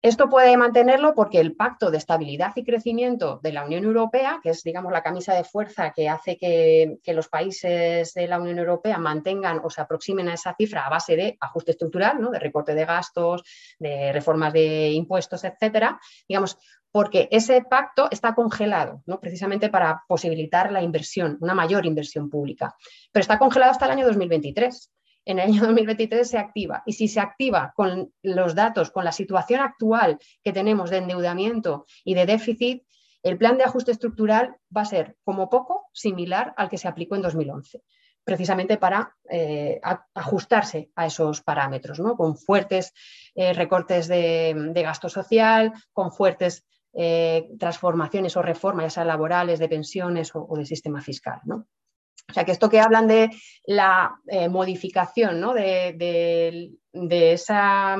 [0.00, 4.50] Esto puede mantenerlo porque el Pacto de Estabilidad y Crecimiento de la Unión Europea, que
[4.50, 8.98] es, digamos, la camisa de fuerza que hace que, los países de la Unión Europea
[8.98, 12.30] mantengan o se aproximen a esa cifra a base de ajuste estructural, ¿no?
[12.30, 13.42] de recorte de gastos,
[13.80, 16.56] de reformas de impuestos, etcétera, digamos,
[16.92, 19.18] porque ese pacto está congelado, ¿no?
[19.18, 22.76] precisamente para posibilitar la inversión, una mayor inversión pública.
[23.10, 24.92] Pero está congelado hasta el año 2023
[25.28, 26.82] en el año 2023 se activa.
[26.86, 31.86] Y si se activa con los datos, con la situación actual que tenemos de endeudamiento
[32.04, 32.82] y de déficit,
[33.22, 37.14] el plan de ajuste estructural va a ser como poco similar al que se aplicó
[37.14, 37.82] en 2011
[38.24, 39.80] precisamente para eh,
[40.12, 42.14] ajustarse a esos parámetros, ¿no?
[42.14, 42.92] con fuertes
[43.34, 49.70] eh, recortes de, gasto social, con fuertes eh, transformaciones o reformas, ya sea laborales, de
[49.70, 51.40] pensiones o, o de sistema fiscal.
[51.44, 51.68] ¿no?
[52.30, 53.30] O sea, que esto que hablan de
[53.64, 57.96] la eh, modificación de, esa,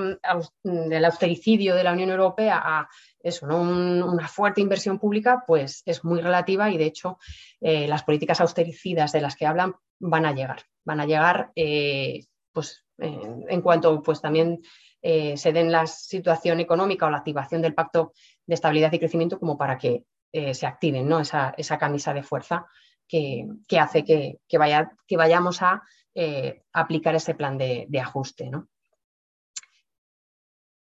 [0.62, 2.88] del austericidio de la Unión Europea a
[3.20, 7.18] eso, una fuerte inversión pública, pues es muy relativa y de hecho
[7.61, 10.62] eh, las políticas austericidas de las que hablan van a llegar.
[10.85, 14.61] Van a llegar eh, pues, en cuanto pues, también
[15.00, 18.12] se den la situación económica o la activación del Pacto
[18.44, 21.20] de Estabilidad y Crecimiento como para que se activen ¿no?
[21.20, 22.66] esa, esa camisa de fuerza
[23.09, 25.83] que, hace que, que, vayamos a
[26.14, 28.51] eh, aplicar ese plan de, ajuste.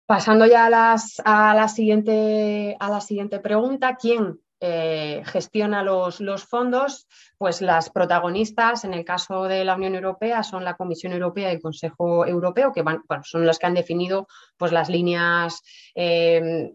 [0.06, 7.08] Pasando ya a, la siguiente, a la siguiente pregunta, ¿quién eh, gestiona los, fondos?
[7.38, 11.56] Pues las protagonistas, en el caso de la Unión Europea, son la Comisión Europea y
[11.56, 12.84] el Consejo Europeo, que
[13.24, 15.62] son los que han definido pues, las líneas
[15.94, 16.72] eh,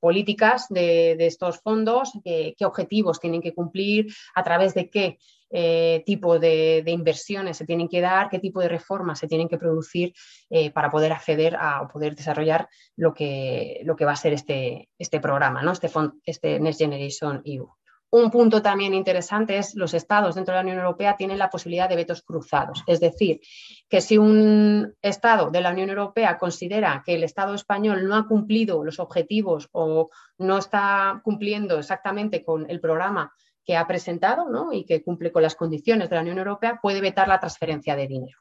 [0.00, 5.18] políticas de, estos fondos, qué objetivos tienen que cumplir, a través de qué
[5.56, 9.56] eh, tipo de, inversiones se tienen que dar, qué tipo de reformas se tienen que
[9.56, 10.12] producir
[10.50, 14.32] eh, para poder acceder a o poder desarrollar lo que, lo que va a ser
[14.32, 15.70] este, este programa, ¿no?
[15.70, 15.88] este,
[16.24, 17.68] este Next Generation EU.
[18.16, 21.88] Un punto también interesante es los estados dentro de la Unión Europea tienen la posibilidad
[21.88, 22.84] de vetos cruzados.
[22.86, 23.40] Es decir,
[23.88, 28.28] que si un estado de la Unión Europea considera que el Estado español no ha
[28.28, 34.84] cumplido los objetivos o no está cumpliendo exactamente con el programa que ha presentado y
[34.84, 38.38] que cumple con las condiciones de la Unión Europea, puede vetar la transferencia de dinero.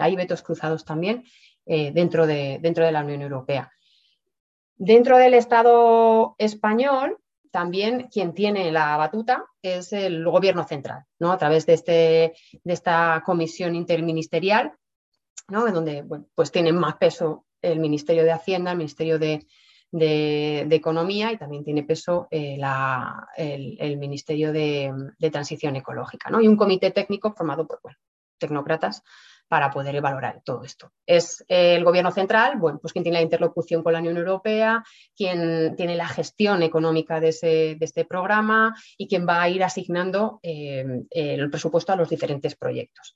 [0.00, 1.22] hay vetos cruzados también
[1.66, 3.70] eh, dentro, de, dentro de la Unión Europea.
[4.74, 7.20] Dentro del Estado español,
[7.54, 11.30] también quien tiene la batuta es el gobierno central, ¿no?
[11.30, 14.72] a través de, este, de esta comisión interministerial,
[15.46, 15.68] ¿no?
[15.68, 19.46] en donde pues tienen más peso el Ministerio de Hacienda, el Ministerio de,
[20.68, 22.58] Economía y también tiene peso eh,
[23.36, 24.92] el, Ministerio de,
[25.30, 26.30] Transición Ecológica.
[26.30, 26.40] ¿no?
[26.40, 27.78] Y un comité técnico formado por
[28.36, 29.04] tecnócratas
[29.54, 30.90] para poder valorar todo esto.
[31.06, 34.82] Es el gobierno central, bueno, pues quien tiene la interlocución con la Unión Europea,
[35.16, 37.28] quien tiene la gestión económica de,
[37.80, 43.14] este programa y quien va a ir asignando eh, el presupuesto a los diferentes proyectos.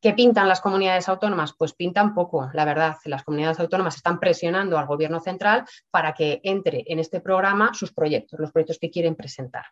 [0.00, 1.52] ¿Qué pintan las comunidades autónomas?
[1.56, 2.96] Pues pintan poco, la verdad.
[3.04, 7.92] Las comunidades autónomas están presionando al gobierno central para que entre en este programa sus
[7.92, 9.66] proyectos, los proyectos que quieren presentar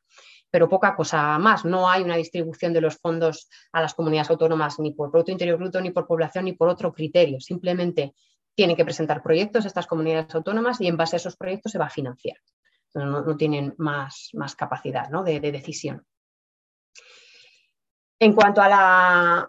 [0.50, 1.64] pero poca cosa más.
[1.64, 5.58] No hay una distribución de los fondos a las comunidades autónomas ni por Producto Interior
[5.58, 7.40] Bruto, ni por población, ni por otro criterio.
[7.40, 8.14] Simplemente
[8.54, 11.86] tienen que presentar proyectos estas comunidades autónomas y en base a esos proyectos se va
[11.86, 12.38] a financiar.
[12.94, 16.04] No, tienen más, más capacidad de, decisión.
[18.18, 19.48] En cuanto a,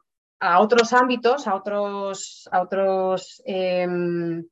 [0.60, 4.46] otros ámbitos, a otros, a otros em,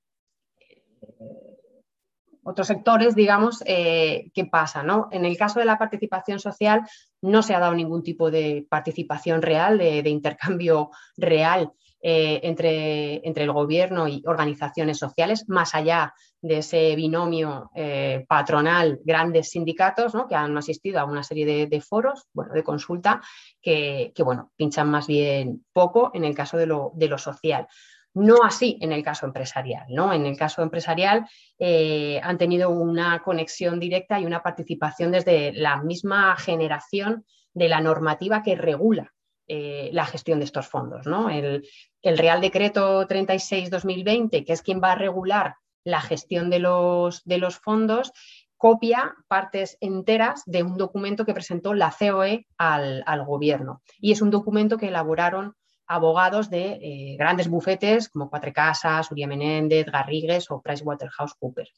[2.47, 4.81] otros sectores, digamos, eh, ¿qué pasa?
[4.81, 5.09] ¿no?
[5.11, 6.81] En el caso de la participación social
[7.21, 13.43] no se ha dado ningún tipo de participación real, de, intercambio real eh, entre, entre,
[13.43, 20.27] el gobierno y organizaciones sociales, más allá de ese binomio eh, patronal, grandes sindicatos ¿no?
[20.27, 23.21] que han asistido a una serie de, foros, bueno, de consulta,
[23.61, 27.67] que, bueno, pinchan más bien poco en el caso de lo, de lo social.
[28.13, 29.85] No así en el caso empresarial.
[29.89, 30.13] ¿no?
[30.13, 31.27] En el caso empresarial
[31.59, 37.81] eh, han tenido una conexión directa y una participación desde la misma generación de la
[37.81, 39.13] normativa que regula
[39.47, 41.05] eh, la gestión de estos fondos.
[41.07, 41.29] ¿no?
[41.29, 41.63] El,
[42.03, 47.57] Real Decreto 36-2020, que es quien va a regular la gestión de los, de los
[47.57, 48.11] fondos,
[48.57, 53.81] copia partes enteras de un documento que presentó la COE al, al, gobierno.
[53.99, 55.55] Y es un documento que elaboraron
[55.87, 61.73] abogados de eh, grandes bufetes como Cuatro Casas, Uria Menéndez, Garrigues o PricewaterhouseCoopers.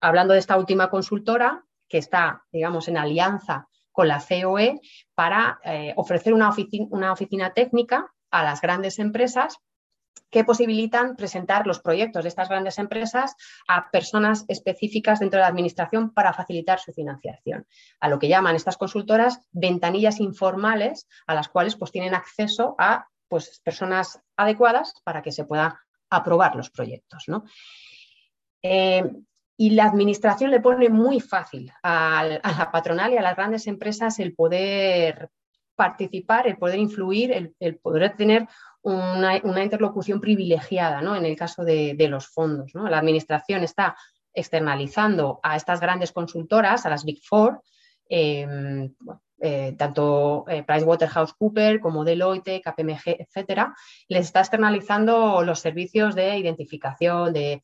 [0.00, 4.80] Hablando de esta última consultora, que está, digamos, en alianza con la COE
[5.14, 6.50] para eh, ofrecer una
[7.12, 9.58] oficina técnica a las grandes empresas
[10.30, 13.36] que posibilitan presentar los proyectos de estas grandes empresas
[13.68, 17.68] a personas específicas dentro de la administración para facilitar su financiación.
[18.00, 23.06] A lo que llaman estas consultoras ventanillas informales a las cuales pues, tienen acceso a
[23.28, 25.74] pues, personas adecuadas para que se puedan
[26.10, 27.26] aprobar los proyectos.
[28.60, 29.04] Eh,
[29.56, 34.18] y la administración le pone muy fácil a, la patronal y a las grandes empresas
[34.18, 35.30] el poder
[35.76, 38.48] participar, el poder influir, el, poder tener
[38.82, 41.16] una, interlocución privilegiada ¿no?
[41.16, 42.72] en el caso de, los fondos.
[42.74, 43.96] La administración está
[44.32, 47.60] externalizando a estas grandes consultoras, a las Big Four,
[48.08, 48.90] eh,
[49.40, 53.74] eh, tanto eh, PricewaterhouseCoopers como Deloitte, KPMG, etcétera,
[54.08, 57.60] les está externalizando los servicios de identificación, de,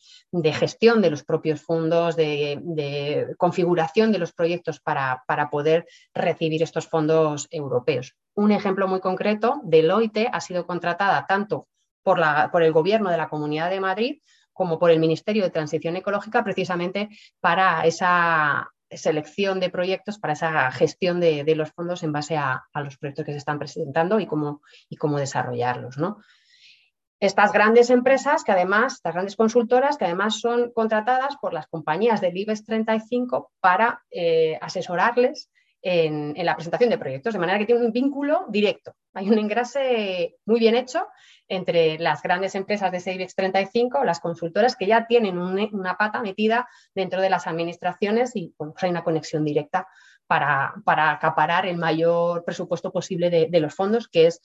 [0.53, 7.49] gestión de los propios fondos, de, configuración de los proyectos para, poder recibir estos fondos
[7.51, 8.15] europeos.
[8.35, 11.69] Un ejemplo muy concreto, Deloitte ha sido contratada tanto
[12.03, 14.21] por, la, por el Gobierno de la Comunidad de Madrid
[14.53, 17.09] como por el Ministerio de Transición Ecológica, precisamente
[17.41, 22.97] para esa selección de proyectos para esa gestión de, los fondos en base a, los
[22.97, 25.99] proyectos que se están presentando y cómo, y cómo desarrollarlos.
[25.99, 26.19] ¿no?
[27.21, 32.21] Estas grandes empresas, que además, estas grandes consultoras, que además son contratadas por las compañías
[32.21, 35.51] del IBEX 35 para eh, asesorarles
[35.83, 38.95] en, la presentación de proyectos, de manera que tiene un vínculo directo.
[39.15, 41.09] Hay un engrase muy bien hecho
[41.49, 46.21] entre las grandes empresas de ese IBEX 35, las consultoras que ya tienen una pata
[46.23, 49.89] metida dentro de las administraciones y pues hay una conexión directa
[50.27, 50.75] para,
[51.11, 54.41] acaparar el mayor presupuesto posible de, los fondos, que es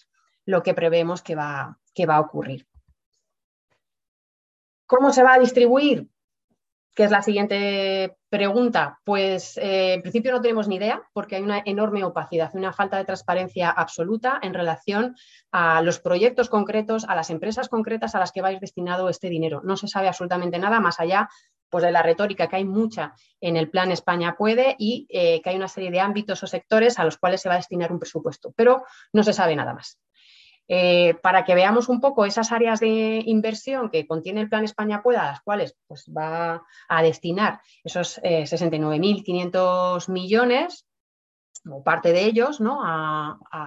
[0.45, 2.67] lo que prevemos que va, que va a ocurrir.
[4.87, 6.07] ¿Cómo se va a distribuir?
[6.95, 9.01] ¿Qué es la siguiente pregunta?
[9.03, 12.95] Pues eh, en principio no tenemos ni idea porque hay una enorme opacidad, una falta
[12.97, 15.13] de transparencia absoluta en relación
[15.51, 19.09] a los proyectos concretos, a las empresas concretas a las que va a ir destinado
[19.09, 19.59] este dinero.
[19.65, 21.27] No se sabe absolutamente nada más allá
[21.69, 25.49] pues, de la retórica que hay mucha en el plan España puede y eh, que
[25.49, 27.99] hay una serie de ámbitos o sectores a los cuales se va a destinar un
[27.99, 29.99] presupuesto, pero no se sabe nada más.
[30.67, 35.03] Eh, para que veamos un poco esas áreas de inversión que contiene el Plan España
[35.03, 40.85] Pueda, a las cuales pues, va a destinar esos 69.500 eh, millones,
[41.69, 42.81] o parte de ellos, ¿no?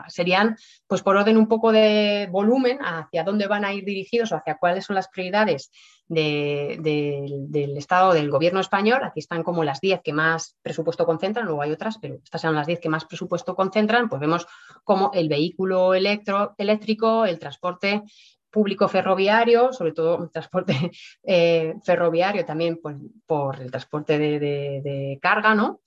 [0.08, 0.56] serían,
[0.86, 4.56] pues por orden un poco de volumen, hacia dónde van a ir dirigidos o hacia
[4.56, 5.70] cuáles son las prioridades
[6.08, 9.04] del Estado, del gobierno español.
[9.04, 12.54] Aquí están como las 10 que más presupuesto concentran, luego hay otras, pero estas son
[12.54, 14.08] las 10 que más presupuesto concentran.
[14.08, 14.46] Pues vemos
[14.84, 18.02] como el vehículo eléctrico, el transporte
[18.50, 20.90] público ferroviario, sobre todo el transporte
[21.24, 25.80] eh, ferroviario también pues, por el transporte de, carga, ¿no?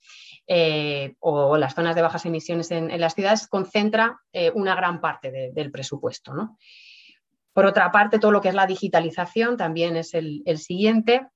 [0.48, 5.52] Eh, o las zonas de bajas emisiones en, las ciudades, concentra eh, una gran parte
[5.54, 6.34] del presupuesto.
[6.34, 6.58] ¿no?
[7.52, 11.28] Por otra parte, todo lo que es la digitalización también es el, siguiente.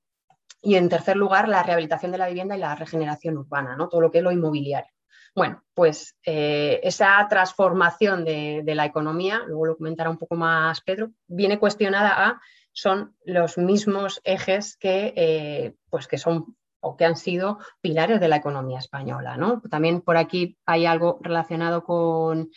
[0.61, 3.89] Y en tercer lugar, la rehabilitación de la vivienda y la regeneración urbana, ¿no?
[3.89, 4.91] todo lo que es lo inmobiliario.
[5.35, 11.11] Bueno, pues eh, esa transformación de, la economía, luego lo comentará un poco más Pedro,
[11.27, 12.41] viene cuestionada a,
[12.73, 18.37] son los mismos ejes que, pues que son o que han sido pilares de la
[18.37, 19.37] economía española.
[19.37, 19.61] ¿no?
[19.71, 22.51] También por aquí hay algo relacionado con,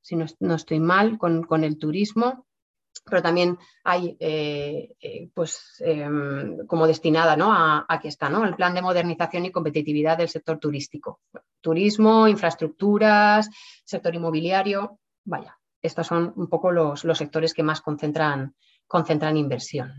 [0.00, 2.46] si no, estoy mal, con el turismo
[3.08, 7.52] pero también hay eh, eh, pues, em, como destinada ¿no?
[7.52, 8.44] a, aquí está, ¿no?
[8.44, 11.20] el plan de modernización y competitividad del sector turístico.
[11.60, 13.48] Turismo, infraestructuras,
[13.84, 18.54] sector inmobiliario, vaya, estos son un poco los, sectores que más concentran,
[18.86, 19.92] concentran inversión.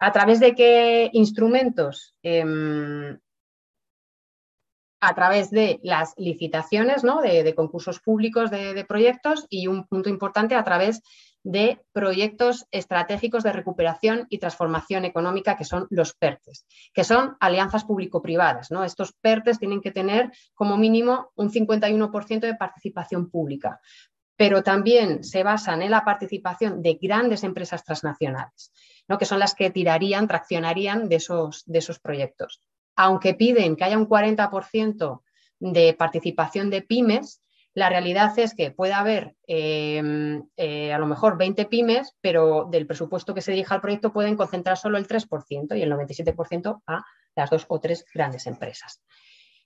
[0.00, 2.14] ¿A través de qué instrumentos?
[2.22, 3.18] Em,
[5.02, 7.20] a través de las licitaciones, ¿no?
[7.22, 11.02] de, concursos públicos de, de, proyectos y un punto importante a través
[11.42, 17.84] de proyectos estratégicos de recuperación y transformación económica, que son los PERTES, que son alianzas
[17.84, 18.70] público-privadas.
[18.70, 18.84] ¿no?
[18.84, 23.80] Estos PERTES tienen que tener como mínimo un 51% de participación pública,
[24.36, 28.72] pero también se basan en la participación de grandes empresas transnacionales,
[29.10, 29.18] ¿no?
[29.18, 32.62] que son las que tirarían, traccionarían de esos, de esos proyectos.
[32.94, 35.22] Aunque piden que haya un 40%
[35.58, 37.42] de participación de pymes,
[37.74, 42.86] la realidad es que puede haber em, eh, a lo mejor 20 pymes, pero del
[42.86, 47.04] presupuesto que se dirija al proyecto pueden concentrar solo el 3% y el 97% a
[47.34, 49.02] las dos o tres grandes empresas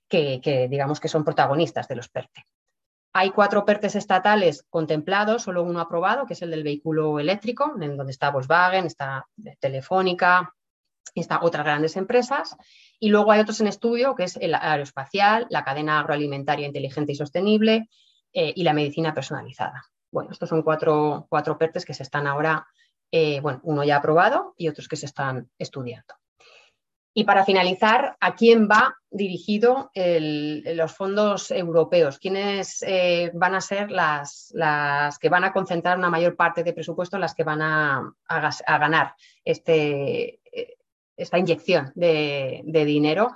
[0.09, 2.47] que, digamos que son protagonistas de los PERTE.
[3.17, 7.97] Hay cuatro PERTES estatales contemplados, solo uno aprobado, que es el del vehículo eléctrico, en
[7.97, 9.29] donde está Volkswagen, está
[9.61, 10.53] Telefónica,
[11.15, 12.57] está otras grandes empresas.
[12.99, 17.15] Y luego hay otros en estudio, que es el aeroespacial, la cadena agroalimentaria inteligente y
[17.15, 17.89] sostenible
[18.33, 19.85] eh, y la medicina personalizada.
[20.11, 22.67] Bueno, estos son cuatro, cuatro PERTES que se están ahora,
[23.13, 26.15] eh, bueno, uno ya aprobado y otros que se están estudiando.
[27.17, 32.19] Y para finalizar, ¿a quién va dirigido los fondos europeos?
[32.19, 34.53] ¿Quiénes eh, van a ser las,
[35.21, 38.13] que van a concentrar una mayor parte de presupuesto, las que van a,
[38.67, 40.77] ganar este, eh,
[41.17, 43.33] esta inyección de, de dinero?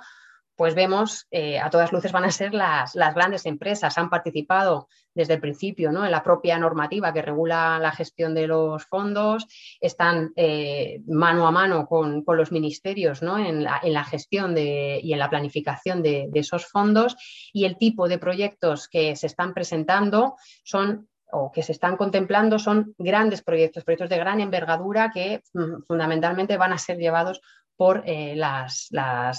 [0.59, 3.97] Pues vemos eh, a todas luces van a ser las, grandes empresas.
[3.97, 6.03] Han participado desde el principio ¿no?
[6.03, 9.47] en la propia normativa que regula la gestión de los fondos,
[9.79, 13.37] están eh, mano a mano con, los ministerios ¿no?
[13.37, 17.15] en, la, gestión y en la planificación de, esos fondos
[17.53, 20.35] y el tipo de proyectos que se están presentando
[20.65, 25.83] son o que se están contemplando son grandes proyectos, proyectos de gran envergadura que mm,
[25.87, 27.39] fundamentalmente van a ser llevados
[27.79, 28.89] por eh, las,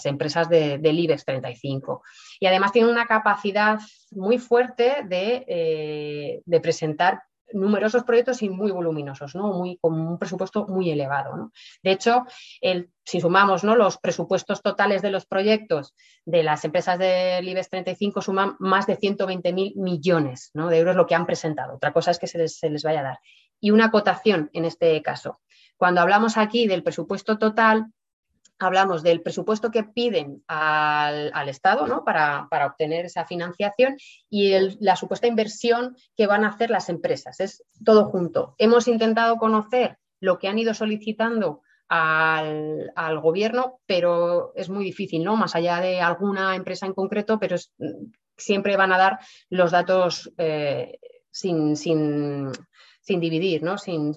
[0.07, 2.03] empresas del IBEX 35.
[2.41, 3.79] Y además tiene una capacidad
[4.13, 7.23] muy fuerte de, eh, presentar
[7.53, 9.53] numerosos proyectos y muy voluminosos, ¿no?
[9.53, 11.53] muy, con un presupuesto muy elevado.
[11.83, 12.25] De hecho,
[12.63, 13.77] el, si sumamos ¿no?
[13.77, 15.93] los presupuestos totales de los proyectos
[16.25, 21.15] de las empresas del IBEX 35, suman más de 120.000 millones de euros lo que
[21.15, 21.75] han presentado.
[21.75, 23.19] Otra cosa es que se les, se les vaya a dar.
[23.61, 25.41] Y una acotación en este caso.
[25.77, 27.93] Cuando hablamos aquí del presupuesto total,
[28.61, 32.05] hablamos del presupuesto que piden al, Estado ¿no?
[32.05, 33.97] para, obtener esa financiación
[34.29, 37.41] y la supuesta inversión que van a hacer las empresas.
[37.41, 38.55] Es todo junto.
[38.59, 45.37] Hemos intentado conocer lo que han ido solicitando al, gobierno, pero es muy difícil, ¿no?
[45.37, 47.57] Más allá de alguna empresa en concreto, pero
[48.37, 50.99] siempre van a dar los datos eh,
[51.31, 52.53] sin, sin,
[53.01, 53.79] sin dividir, ¿no?
[53.79, 54.15] sin,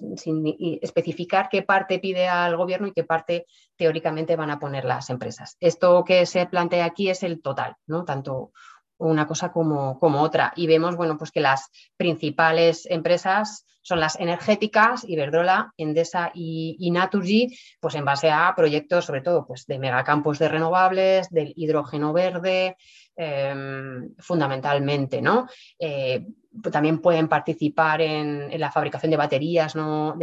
[0.82, 5.56] especificar qué parte pide al gobierno y qué parte teóricamente van a poner las empresas.
[5.60, 8.04] Esto que se plantea aquí es el total, ¿no?
[8.04, 8.52] tanto
[8.98, 10.52] una cosa como, como otra.
[10.56, 16.90] Y vemos bueno, pues que las principales empresas son las energéticas, Iberdrola, Endesa y, y,
[16.90, 22.14] Naturgy, pues en base a proyectos sobre todo pues de megacampos de renovables, del hidrógeno
[22.14, 22.76] verde,
[23.16, 25.46] em, fundamentalmente, ¿no?
[25.78, 26.26] Eh,
[26.70, 30.16] también pueden participar en, la fabricación de baterías ¿no?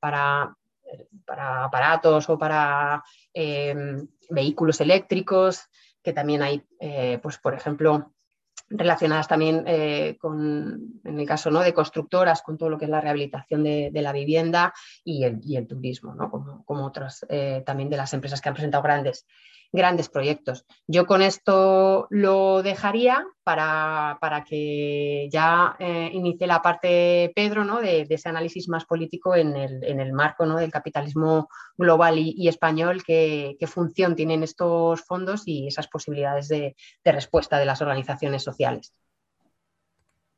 [0.00, 0.54] para,
[1.24, 5.68] para, aparatos o para em, vehículos eléctricos,
[6.02, 8.12] que también hay, eh, pues, por ejemplo,
[8.68, 11.60] relacionadas también eh, con, en el caso ¿no?
[11.60, 14.74] de constructoras, con todo lo que es la rehabilitación de, la vivienda
[15.04, 16.30] y el, turismo, ¿no?
[16.30, 17.24] como, como otras
[17.64, 19.24] también de las empresas que han presentado grandes
[19.76, 20.66] grandes proyectos.
[20.88, 24.18] Yo con esto lo dejaría para,
[24.48, 27.80] que ya eh, inicie la parte, Pedro, ¿no?
[27.80, 30.56] de, ese análisis más político en el, marco ¿no?
[30.56, 36.74] del capitalismo global y, español, qué, función tienen estos fondos y esas posibilidades de,
[37.04, 38.92] respuesta de las organizaciones sociales.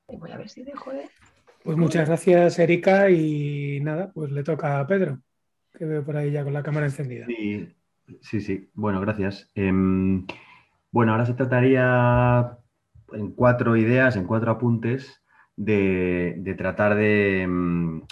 [0.09, 1.09] Voy a ver si dejo de...
[1.63, 5.21] Pues muchas gracias, Erika, y nada, pues le toca a Pedro,
[5.77, 7.27] que veo por ahí ya con la cámara encendida.
[7.27, 7.75] Sí,
[8.21, 8.71] Sí, sí.
[8.75, 9.51] Bueno, gracias.
[9.55, 10.27] Em,
[10.91, 12.59] bueno, ahora se trataría
[13.13, 15.23] en cuatro ideas, en cuatro apuntes,
[15.57, 18.03] de, tratar de, em,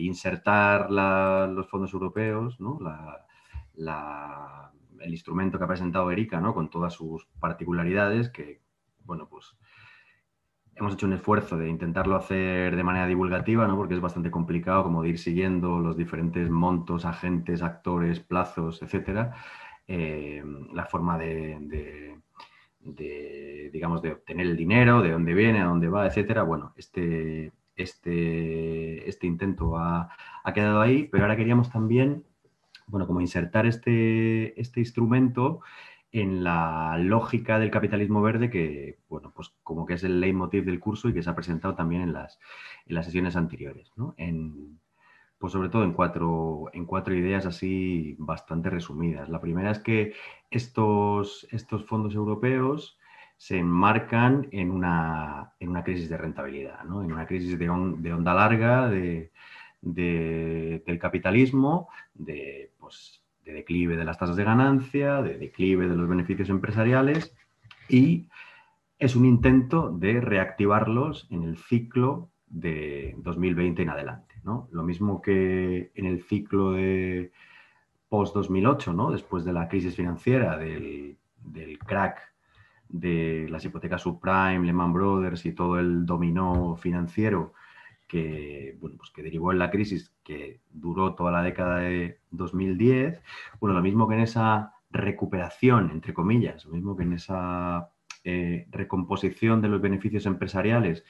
[0.00, 2.78] insertar los fondos europeos, ¿no?
[5.00, 8.60] el instrumento que ha presentado Erika, con todas sus particularidades, que,
[9.04, 9.56] bueno, pues
[10.82, 13.76] hemos hecho un esfuerzo de intentarlo hacer de manera divulgativa, ¿no?
[13.76, 19.32] porque es bastante complicado como de ir siguiendo los diferentes montos, agentes, actores, plazos, etcétera.
[19.86, 22.18] Eh, la forma de,
[23.72, 26.42] digamos, de obtener el dinero, de dónde viene, a dónde va, etcétera.
[26.42, 30.10] Bueno, este, este, este intento ha,
[30.42, 32.24] ha, quedado ahí, pero ahora queríamos también,
[32.88, 35.60] bueno, como insertar este, este instrumento
[36.12, 40.80] en la lógica del capitalismo verde que, bueno, pues como que es el leitmotiv del
[40.80, 42.38] curso y que se ha presentado también en las,
[42.86, 44.14] en las sesiones anteriores, ¿no?
[44.18, 44.78] En,
[45.38, 49.28] pues sobre todo en cuatro, en cuatro ideas así bastante resumidas.
[49.28, 50.12] La primera es que
[50.50, 52.98] estos, estos fondos europeos
[53.38, 57.02] se enmarcan en una, en una crisis de rentabilidad, ¿no?
[57.02, 57.66] en una crisis de,
[57.98, 59.32] de onda larga de,
[59.80, 66.08] del capitalismo, de pues, de declive de las tasas de ganancia, de declive de los
[66.08, 67.34] beneficios empresariales
[67.88, 68.28] y
[68.98, 74.34] es un intento de reactivarlos en el ciclo de 2020 en adelante.
[74.44, 74.68] ¿no?
[74.70, 77.32] Lo mismo que en el ciclo de
[78.08, 79.10] post-2008, ¿no?
[79.10, 81.16] después de la crisis financiera, del,
[81.84, 82.18] crack
[82.88, 87.54] de las hipotecas subprime, Lehman Brothers y todo el dominó financiero
[88.06, 93.20] que, bueno, pues que derivó en la crisis que duró toda la década de 2010.
[93.60, 97.90] Bueno, lo mismo que en esa recuperación, entre comillas, lo mismo que en esa
[98.24, 101.04] eh, recomposición de los beneficios empresariales,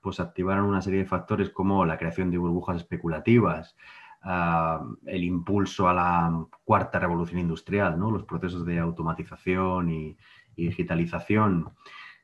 [0.00, 3.76] pues activaron una serie de factores como la creación de burbujas especulativas,
[4.22, 8.10] ah, el impulso a la cuarta revolución industrial, ¿no?
[8.10, 10.16] los procesos de automatización y
[10.56, 11.72] digitalización,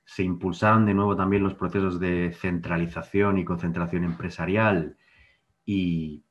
[0.05, 4.97] se impulsaron de nuevo también los procesos de centralización y concentración empresarial
[5.64, 6.24] y,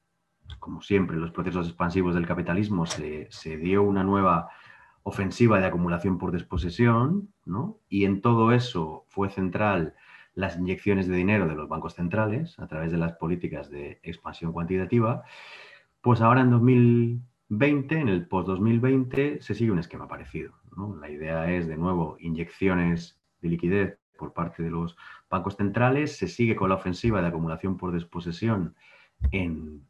[0.60, 4.50] como siempre, los procesos expansivos del capitalismo se, dio una nueva
[5.04, 7.80] ofensiva de acumulación por desposesión, ¿no?
[7.89, 9.96] Y en todo eso fue central
[10.36, 14.52] las inyecciones de dinero de los bancos centrales a través de las políticas de expansión
[14.52, 15.24] cuantitativa,
[16.02, 20.54] pues ahora en 2020, en el post-2020, se sigue un esquema parecido.
[21.00, 24.98] La idea es, de nuevo, inyecciones de liquidez por parte de los
[25.30, 28.76] bancos centrales, se sigue con la ofensiva de acumulación por desposesión
[29.32, 29.86] en,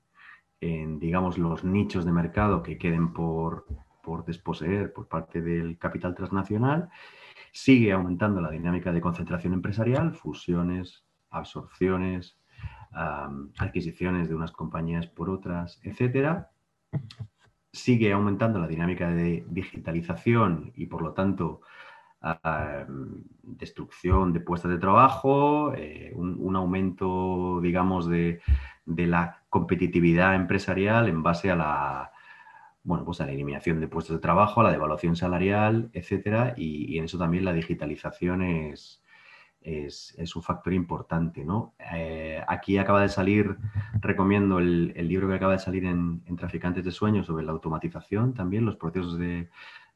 [0.99, 3.66] digamos, los nichos de mercado que queden por,
[4.01, 6.89] por desposeer por parte del capital transnacional,
[7.51, 12.38] sigue aumentando la dinámica de concentración empresarial, fusiones, absorciones,
[13.57, 16.51] adquisiciones de unas compañías por otras, etcétera.
[17.72, 21.61] Sigue aumentando la dinámica de digitalización y, por lo tanto,
[23.41, 28.41] destrucción de puestos de trabajo, eh, un, aumento, digamos, de,
[28.86, 32.12] la competitividad empresarial en base a la,
[32.84, 36.97] bueno, pues a la eliminación de puestos de trabajo, a la devaluación salarial, etcétera, y,
[36.97, 39.04] en eso también la digitalización es,
[39.62, 41.45] es, un factor importante.
[41.45, 41.76] ¿no?
[41.93, 43.58] Eh, aquí acaba de salir,
[44.01, 48.34] recomiendo el, libro que acaba de salir en, en, Traficantes de Sueños sobre la automatización,
[48.34, 49.49] también los procesos de,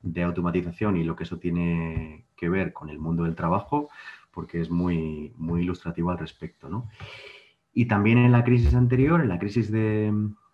[0.03, 3.89] de automatización y lo que eso tiene que ver con el mundo del trabajo,
[4.30, 6.70] porque es muy, muy ilustrativo al respecto.
[6.70, 6.91] ¿no?
[7.78, 10.11] Y también en la crisis anterior, en la crisis de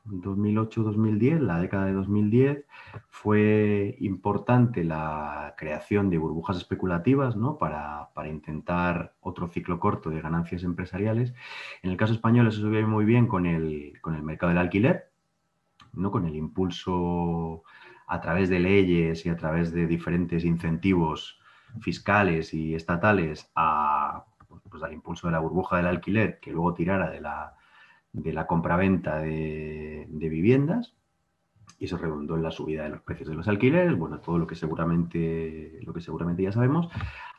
[0.07, 2.65] 2008-2010, la década de 2010,
[3.07, 7.57] fue importante la creación de burbujas especulativas ¿no?
[7.57, 11.33] para, para, intentar otro ciclo corto de ganancias empresariales.
[11.81, 14.57] En el caso español eso se ve muy bien con el, con el mercado del
[14.57, 15.09] alquiler,
[15.93, 16.11] ¿no?
[16.11, 17.63] con el impulso
[18.05, 21.39] a través de leyes y a través de diferentes incentivos
[21.79, 24.02] fiscales y estatales a,
[24.73, 27.53] pues, al impulso de la burbuja del alquiler que luego tirara de la,
[28.11, 30.95] de la compraventa de, viviendas
[31.77, 34.47] y eso redundó en la subida de los precios de los alquileres, bueno, todo lo
[34.47, 36.87] que seguramente, lo que seguramente ya sabemos.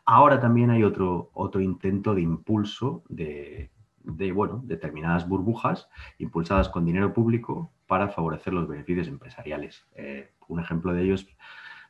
[0.05, 3.72] Ahora también hay otro, otro intento de impulso de,
[4.05, 9.89] de bueno, determinadas burbujas impulsadas con dinero público para favorecer los beneficios empresariales.
[9.97, 11.26] Eh, un ejemplo de ello es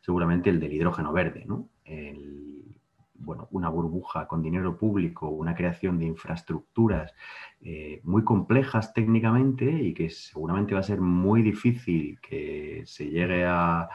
[0.00, 1.68] seguramente el del hidrógeno verde, ¿no?
[3.14, 7.14] Bueno, una burbuja con dinero público, una creación de infraestructuras
[7.60, 13.46] eh, muy complejas técnicamente y que seguramente va a ser muy difícil que se llegue
[13.46, 13.88] a,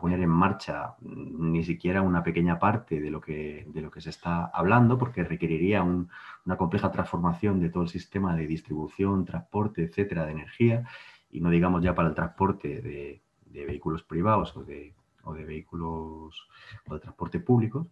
[0.00, 4.10] poner en marcha ni siquiera una pequeña parte de lo que, de lo que se
[4.10, 10.24] está hablando, porque requeriría una compleja transformación de todo el sistema de distribución, transporte, etcétera,
[10.24, 10.84] de energía,
[11.30, 13.20] y no digamos ya para el transporte de,
[13.66, 14.94] vehículos privados o de,
[15.24, 16.48] o de vehículos
[16.86, 17.88] o de transporte público.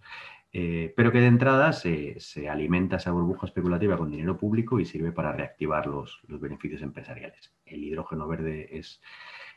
[0.53, 5.13] Eh, pero que de entrada se, alimenta esa burbuja especulativa con dinero público y sirve
[5.13, 7.53] para reactivar los, beneficios empresariales.
[7.65, 9.01] El hidrógeno verde es,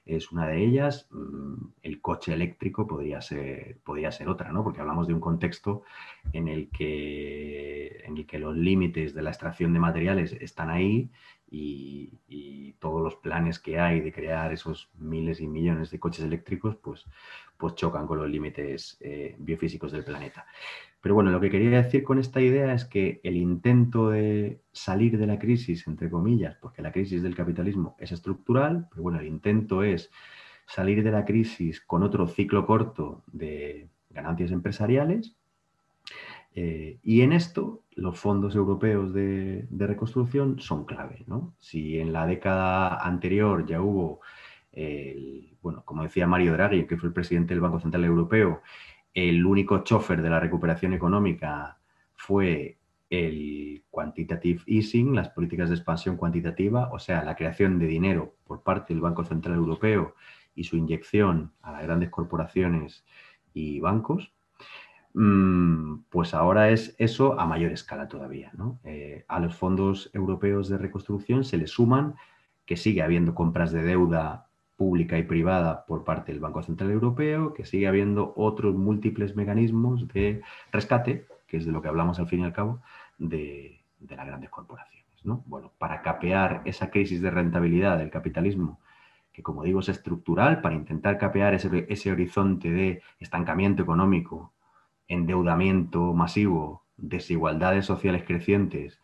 [0.05, 1.07] es una de ellas.
[1.11, 4.63] Mm, el coche eléctrico podría ser, podría ser otra, ¿no?
[4.63, 5.83] porque hablamos de un contexto
[6.33, 11.09] en el, que, en el que los límites de la extracción de materiales están ahí
[11.49, 16.75] y, todos los planes que hay de crear esos miles y millones de coches eléctricos,
[16.75, 17.05] pues,
[17.55, 20.45] pues chocan con los límites eh, biofísicos del planeta.
[21.03, 25.17] Pero bueno, lo que quería decir con esta idea es que el intento de salir
[25.17, 29.27] de la crisis, entre comillas, porque la crisis del capitalismo es estructural, pero bueno, el
[29.27, 30.09] intento es
[30.65, 35.35] salir de la crisis con otro ciclo corto de ganancias empresariales.
[36.55, 41.25] Eh, y en esto los fondos europeos de, reconstrucción son clave.
[41.27, 41.53] ¿no?
[41.59, 44.21] Si en la década anterior ya hubo,
[45.61, 48.61] bueno, como decía Mario Draghi, que fue el presidente del Banco Central Europeo,
[49.13, 51.77] el único chofer de la recuperación económica
[52.15, 52.77] fue
[53.09, 58.63] el quantitative easing, las políticas de expansión cuantitativa, o sea, la creación de dinero por
[58.63, 60.15] parte del Banco Central Europeo
[60.55, 63.05] y su inyección a las grandes corporaciones
[63.53, 64.33] y bancos.
[65.13, 68.51] Mm, pues ahora es eso a mayor escala todavía.
[68.83, 72.15] Eh, a los fondos europeos de reconstrucción se le suman
[72.65, 77.53] que sigue habiendo compras de deuda pública y privada por parte del Banco Central Europeo,
[77.53, 82.27] que sigue habiendo otros múltiples mecanismos de rescate, que es de lo que hablamos al
[82.27, 82.81] fin y al cabo,
[83.17, 85.03] de, las grandes corporaciones.
[85.23, 88.79] Bueno, para capear esa crisis de rentabilidad del capitalismo,
[89.31, 94.53] que como digo es estructural, para intentar capear ese horizonte de estancamiento económico,
[95.07, 99.01] endeudamiento masivo, desigualdades sociales crecientes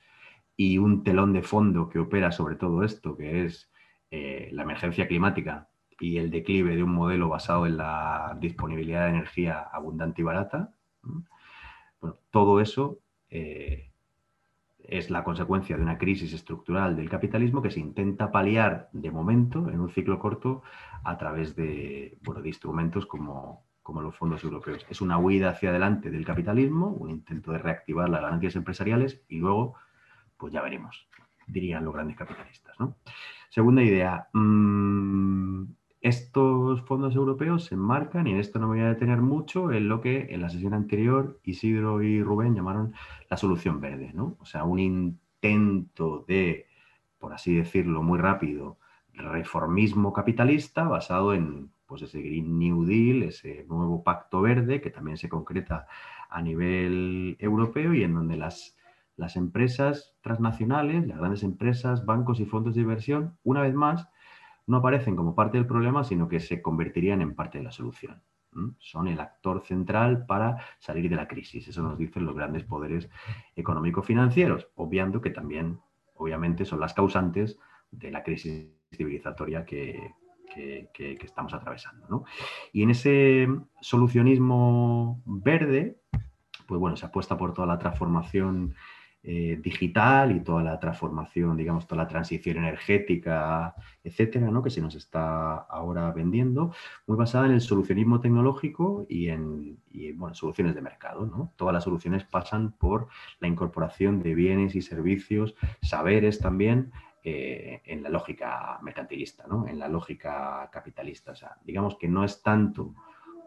[0.56, 3.69] y un telón de fondo que opera sobre todo esto, que es
[4.12, 9.10] eh, la emergencia climática y el declive de un modelo basado en la disponibilidad de
[9.10, 10.74] energía abundante y barata,
[12.02, 13.00] bueno, todo eso
[13.30, 13.90] eh,
[14.90, 19.70] es la consecuencia de una crisis estructural del capitalismo que se intenta paliar de momento
[19.70, 20.64] en un ciclo corto
[21.04, 23.66] a través de, bueno, de instrumentos como,
[24.02, 24.86] los fondos europeos.
[24.90, 29.40] Es una huida hacia adelante del capitalismo, un intento de reactivar las ganancias empresariales y
[29.40, 29.76] luego,
[30.38, 31.08] pues ya veremos,
[31.48, 32.76] dirían los grandes capitalistas.
[33.50, 35.64] Segunda idea, mm,
[36.02, 39.90] estos fondos europeos se enmarcan, y en esto no me voy a detener mucho, en
[39.90, 42.94] lo que en la sesión anterior Isidro y Rubén llamaron
[43.30, 44.38] la solución verde, ¿no?
[44.40, 46.68] O sea, un intento de,
[47.18, 48.78] por así decirlo muy rápido,
[49.14, 55.18] reformismo capitalista basado en pues, ese Green New Deal, ese nuevo pacto verde que también
[55.18, 55.88] se concreta
[56.30, 58.78] a nivel europeo y en donde las
[59.20, 64.08] las empresas transnacionales, las grandes empresas, bancos y fondos de inversión, una vez más,
[64.66, 68.24] no aparecen como parte del problema, sino que se convertirían en parte de la solución.
[68.80, 71.68] Son el actor central para salir de la crisis.
[71.68, 73.10] Eso nos dicen los grandes poderes
[73.56, 75.80] económico-financieros, obviando que también,
[76.16, 77.60] obviamente, son las causantes
[77.92, 80.14] de la crisis civilizatoria que,
[81.22, 82.24] estamos atravesando.
[82.72, 83.48] Y en ese
[83.82, 86.00] solucionismo verde,
[86.68, 88.76] pues bueno, se apuesta por toda la transformación
[89.32, 94.64] eh, digital y toda la transformación, digamos, toda la transición energética, etcétera, ¿no?
[94.64, 96.74] que se nos está ahora vendiendo,
[97.06, 99.78] muy basada en el solucionismo tecnológico y en,
[100.16, 101.28] bueno, soluciones de mercado.
[101.28, 101.54] ¿no?
[101.58, 103.08] Todas las soluciones pasan por
[103.40, 105.54] la incorporación de bienes y servicios,
[105.84, 106.92] saberes también,
[107.24, 109.68] eh, en la lógica mercantilista, ¿no?
[109.68, 111.34] en la lógica capitalista.
[111.34, 112.96] O sea, digamos que no es tanto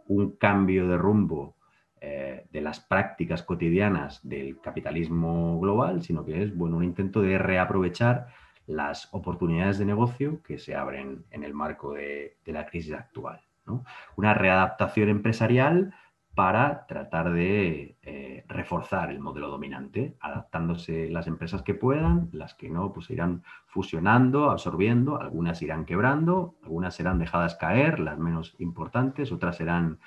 [0.06, 1.56] un cambio de rumbo
[2.04, 7.38] eh, de las prácticas cotidianas del capitalismo global, sino que es bueno, un intento de
[7.38, 8.26] reaprovechar
[8.66, 13.40] las oportunidades de negocio que se abren en el marco de, la crisis actual.
[14.16, 15.94] Una readaptación empresarial
[16.34, 22.70] para tratar de eh, reforzar el modelo dominante, adaptándose las empresas que puedan, las que
[22.70, 29.30] no, pues irán fusionando, absorbiendo, algunas irán quebrando, algunas serán dejadas caer, las menos importantes,
[29.30, 29.98] otras serán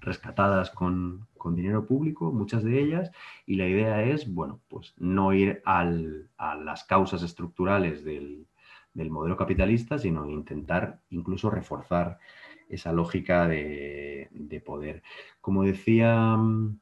[0.00, 3.10] rescatadas con, dinero público, muchas de ellas,
[3.44, 8.46] y la idea es, bueno, pues no ir a las causas estructurales del,
[8.94, 12.18] del modelo capitalista, sino intentar incluso reforzar
[12.68, 15.02] esa lógica de, poder.
[15.40, 16.78] Como decía mm,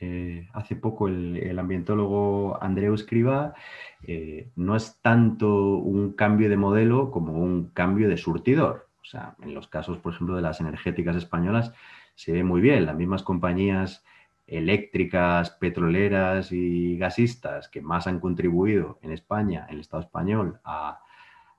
[0.00, 3.54] eh, hace poco el, ambientólogo Andreu Escriba,
[4.02, 8.88] eh, no es tanto un cambio de modelo como un cambio de surtidor.
[9.02, 11.72] O sea, en los casos, por ejemplo, de las energéticas españolas,
[12.14, 12.86] se ve muy bien.
[12.86, 14.04] Las mismas compañías
[14.46, 21.00] eléctricas, petroleras y gasistas que más han contribuido en España, en el Estado español, a,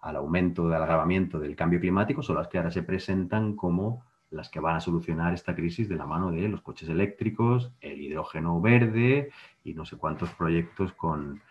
[0.06, 4.50] al aumento del agravamiento del cambio climático son las que ahora se presentan como las
[4.50, 8.62] que van a solucionar esta crisis de la mano de los coches eléctricos, el hidrógeno
[8.62, 9.32] verde
[9.64, 11.42] y no sé cuántos proyectos con,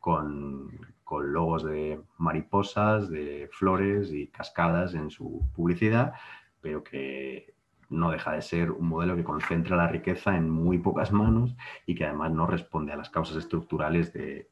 [0.00, 0.70] con,
[1.04, 6.12] con logos de mariposas, de flores y cascadas en su publicidad,
[6.60, 7.54] pero que
[7.90, 11.94] no deja de ser un modelo que concentra la riqueza en muy pocas manos y
[11.94, 14.48] que además no responde a las causas estructurales de,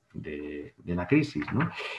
[0.85, 1.47] la crisis.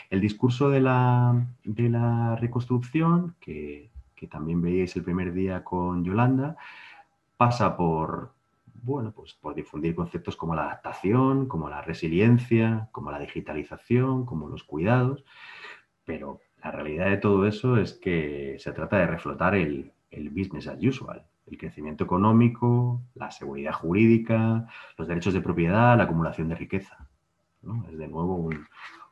[0.10, 3.90] El discurso de la, reconstrucción, que,
[4.30, 6.58] también veíais el primer día con Yolanda,
[7.38, 8.34] pasa por,
[8.84, 14.50] bueno, pues por difundir conceptos como la adaptación, como la resiliencia, como la digitalización, como
[14.50, 15.24] los cuidados,
[16.04, 20.68] pero la realidad de todo eso es que se trata de reflotar el, el business
[20.68, 26.56] as usual, el crecimiento económico, la seguridad jurídica, los derechos de propiedad, la acumulación de
[26.56, 27.10] riqueza.
[27.92, 28.50] Es de nuevo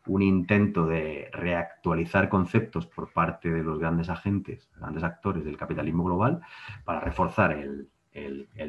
[0.05, 6.05] un, intento de reactualizar conceptos por parte de los grandes agentes, grandes actores del capitalismo
[6.05, 6.41] global
[6.85, 7.89] para reforzar el,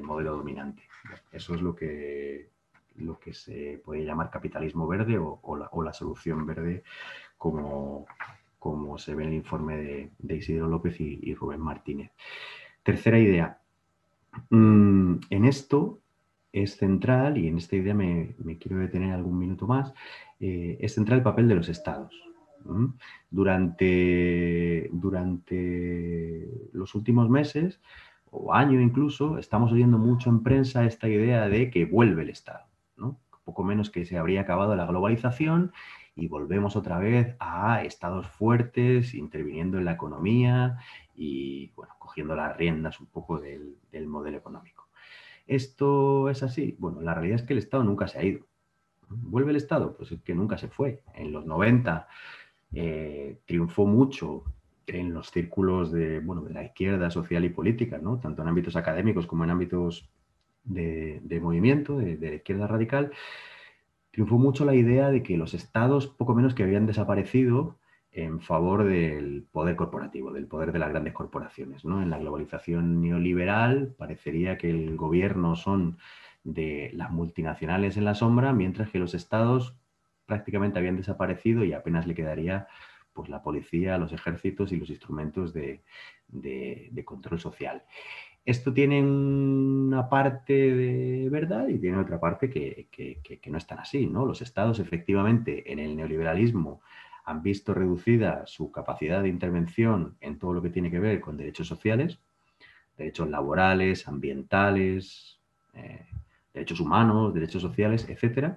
[0.02, 0.82] modelo dominante.
[1.30, 2.50] Eso es lo que,
[3.32, 6.82] se puede llamar capitalismo verde o, la, solución verde
[7.36, 8.06] como,
[8.58, 12.12] como se ve en el informe de, Isidro López y, Rubén Martínez.
[12.82, 13.60] Tercera idea.
[14.50, 16.00] Mm, en esto
[16.52, 19.92] es central, y en esta idea me, quiero detener algún minuto más,
[20.40, 22.14] eh, es central el papel de los estados.
[23.30, 27.80] Durante, durante los últimos meses
[28.30, 32.66] o año incluso, estamos oyendo mucho en prensa esta idea de que vuelve el Estado,
[32.96, 33.18] ¿no?
[33.44, 35.72] Poco menos que se habría acabado la globalización
[36.18, 40.78] y volvemos otra vez a estados fuertes, interviniendo en la economía
[41.14, 43.76] y, bueno, cogiendo las riendas un poco del,
[44.08, 44.88] modelo económico.
[45.46, 46.76] ¿Esto es así?
[46.78, 48.44] Bueno, la realidad es que el Estado nunca se ha ido.
[49.08, 49.96] ¿Vuelve el Estado?
[49.96, 51.02] Pues es que nunca se fue.
[51.14, 52.08] En los 90
[52.72, 54.42] eh, triunfó mucho
[54.88, 58.18] en los círculos de, bueno, de la izquierda social y política, ¿no?
[58.18, 60.10] tanto en ámbitos académicos como en ámbitos
[60.64, 63.12] de, movimiento, de, la izquierda radical,
[64.18, 67.78] triunfó mucho la idea de que los estados poco menos que habían desaparecido
[68.10, 71.84] en favor del poder corporativo, del poder de las grandes corporaciones.
[71.84, 72.02] ¿no?
[72.02, 75.98] En la globalización neoliberal parecería que el gobierno son
[76.42, 79.76] de las multinacionales en la sombra, mientras que los estados
[80.26, 82.66] prácticamente habían desaparecido y apenas le quedaría
[83.12, 85.84] pues, la policía, los ejércitos y los instrumentos de,
[87.04, 87.84] control social.
[88.48, 92.88] Esto tiene una parte de verdad y tiene otra parte que,
[93.50, 94.06] no es tan así.
[94.06, 94.24] ¿no?
[94.24, 96.80] Los estados efectivamente en el neoliberalismo
[97.26, 101.36] han visto reducida su capacidad de intervención en todo lo que tiene que ver con
[101.36, 102.20] derechos sociales,
[102.96, 105.38] derechos laborales, ambientales,
[105.74, 106.06] eh,
[106.54, 108.54] derechos humanos, derechos sociales, etc.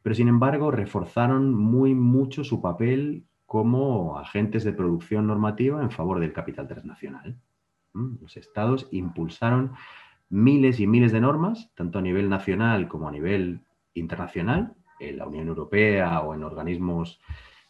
[0.00, 6.20] Pero sin embargo reforzaron muy mucho su papel como agentes de producción normativa en favor
[6.20, 7.36] del capital transnacional.
[7.94, 9.72] Los estados impulsaron
[10.28, 13.60] miles y miles de normas, tanto a nivel nacional como a nivel
[13.94, 17.20] internacional, en la Unión Europea o en organismos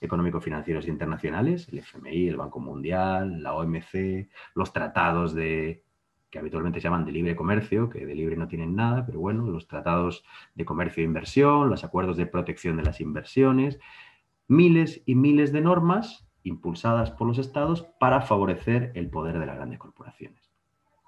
[0.01, 5.83] económico-financieros internacionales, el FMI, el Banco Mundial, la OMC, los tratados de
[6.31, 9.47] que habitualmente se llaman de libre comercio, que de libre no tienen nada, pero bueno,
[9.47, 13.79] los tratados de comercio e inversión, los acuerdos de protección de las inversiones,
[14.49, 19.57] miles y miles de normas impulsadas por los estados para favorecer el poder de las
[19.57, 20.53] grandes corporaciones.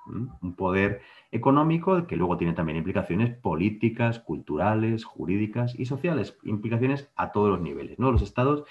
[0.07, 7.32] Un poder económico que luego tiene también implicaciones políticas, culturales, jurídicas y sociales, implicaciones a
[7.32, 7.99] todos los niveles.
[7.99, 8.12] ¿no?
[8.12, 8.64] Los estados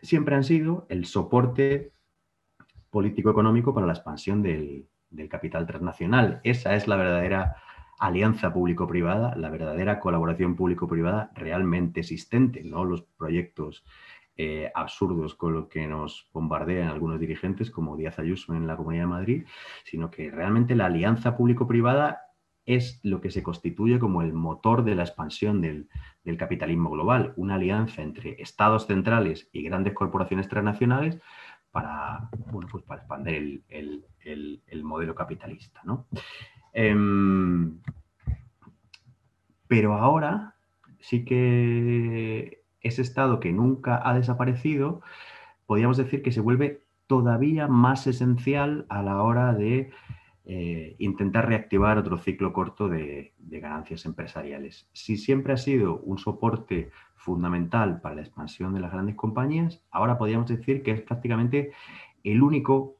[0.00, 1.92] siempre han sido el soporte
[2.90, 6.40] político-económico para la expansión del, del capital transnacional.
[6.42, 7.56] Esa es la verdadera
[7.98, 13.84] alianza público-privada, la verdadera colaboración público-privada realmente existente, no los proyectos
[14.36, 19.02] eh, absurdos con los que nos bombardean algunos dirigentes como Díaz Ayuso en la Comunidad
[19.02, 19.46] de Madrid,
[19.84, 22.22] sino que realmente la alianza público-privada
[22.64, 25.88] es lo que se constituye como el motor de la expansión del,
[26.38, 31.20] capitalismo global, una alianza entre estados centrales y grandes corporaciones transnacionales
[31.70, 35.80] para, bueno, pues para expandir el, modelo capitalista.
[35.84, 36.06] ¿no?
[36.72, 37.80] Em,
[39.66, 40.54] pero ahora
[41.00, 45.02] sí que ese estado que nunca ha desaparecido,
[45.66, 49.90] podríamos decir que se vuelve todavía más esencial a la hora de
[50.44, 54.88] eh, intentar reactivar otro ciclo corto de, ganancias empresariales.
[54.92, 60.18] Si siempre ha sido un soporte fundamental para la expansión de las grandes compañías, ahora
[60.18, 61.72] podríamos decir que es prácticamente
[62.24, 62.96] el único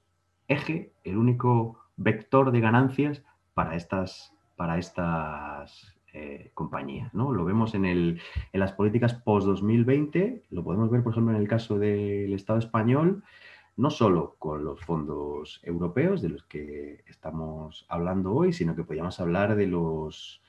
[0.46, 3.24] eje, el único vector de ganancias
[3.54, 7.12] para estas, para estas eh, compañías.
[7.14, 7.32] ¿no?
[7.32, 8.20] Lo vemos en, el,
[8.52, 13.22] en las políticas post-2020, lo podemos ver, por ejemplo, en el caso del Estado español,
[13.76, 19.18] no solo con los fondos europeos de los que estamos hablando hoy, sino que podríamos
[19.20, 20.42] hablar de los,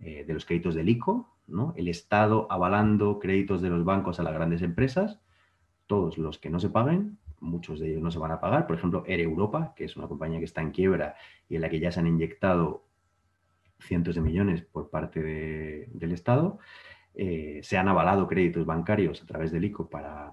[0.00, 1.72] eh, de los créditos del ICO, ¿no?
[1.76, 5.20] el Estado avalando créditos de los bancos a las grandes empresas,
[5.86, 8.66] todos los que no se paguen muchos de ellos no se van a pagar.
[8.66, 11.16] Por ejemplo, Air Europa, que es una compañía que está en quiebra
[11.48, 12.85] y en la que ya se han inyectado
[13.78, 16.58] cientos de millones por parte del Estado.
[17.14, 20.32] Eh, se han avalado créditos bancarios a través del ICO para,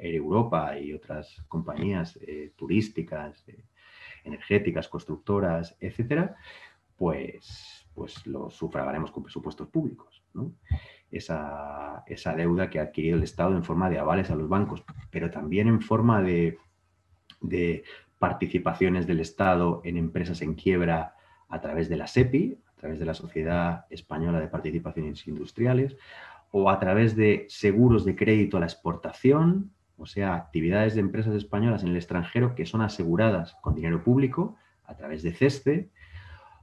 [0.00, 3.64] Air Europa y otras compañías eh, turísticas, eh,
[4.22, 6.36] energéticas, constructoras, etcétera,
[6.96, 10.22] pues, pues lo sufragaremos con presupuestos públicos.
[10.34, 10.52] ¿no?
[11.10, 15.30] esa, deuda que ha adquirido el Estado en forma de avales a los bancos, pero
[15.30, 16.58] también en forma de,
[18.18, 21.14] participaciones del Estado en empresas en quiebra
[21.48, 25.96] a través de la SEPI, a través de la Sociedad Española de Participaciones Industriales,
[26.50, 31.34] o a través de seguros de crédito a la exportación, o sea, actividades de empresas
[31.34, 35.90] españolas en el extranjero que son aseguradas con dinero público a través de CESTE,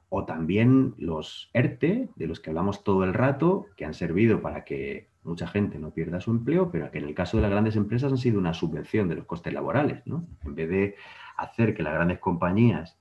[0.10, 4.64] o también los ERTE, de los que hablamos todo el rato, que han servido para
[4.64, 7.76] que mucha gente no pierda su empleo, pero que en el caso de las grandes
[7.76, 10.04] empresas han sido una subvención de los costes laborales.
[10.06, 10.26] ¿no?
[10.44, 10.96] En vez de
[11.36, 12.98] hacer que las grandes compañías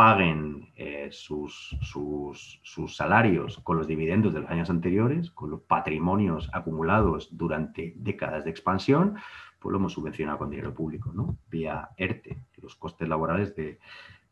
[0.00, 6.48] paguen eh, sus, sus, salarios con los dividendos de los años anteriores, con los patrimonios
[6.54, 9.16] acumulados durante décadas de expansión,
[9.58, 11.36] pues lo hemos subvencionado con dinero público, ¿no?
[11.50, 13.78] Vía ERTE, los costes laborales de,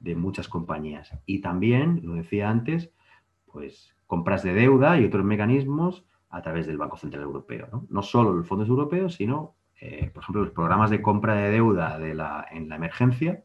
[0.00, 1.12] de muchas compañías.
[1.26, 2.90] Y también, lo decía antes,
[3.44, 7.68] pues compras de deuda y otros mecanismos a través del Banco Central Europeo.
[7.70, 11.50] No, no solo los fondos europeos, sino, eh, por ejemplo, los programas de compra de
[11.50, 13.44] deuda de la, en la emergencia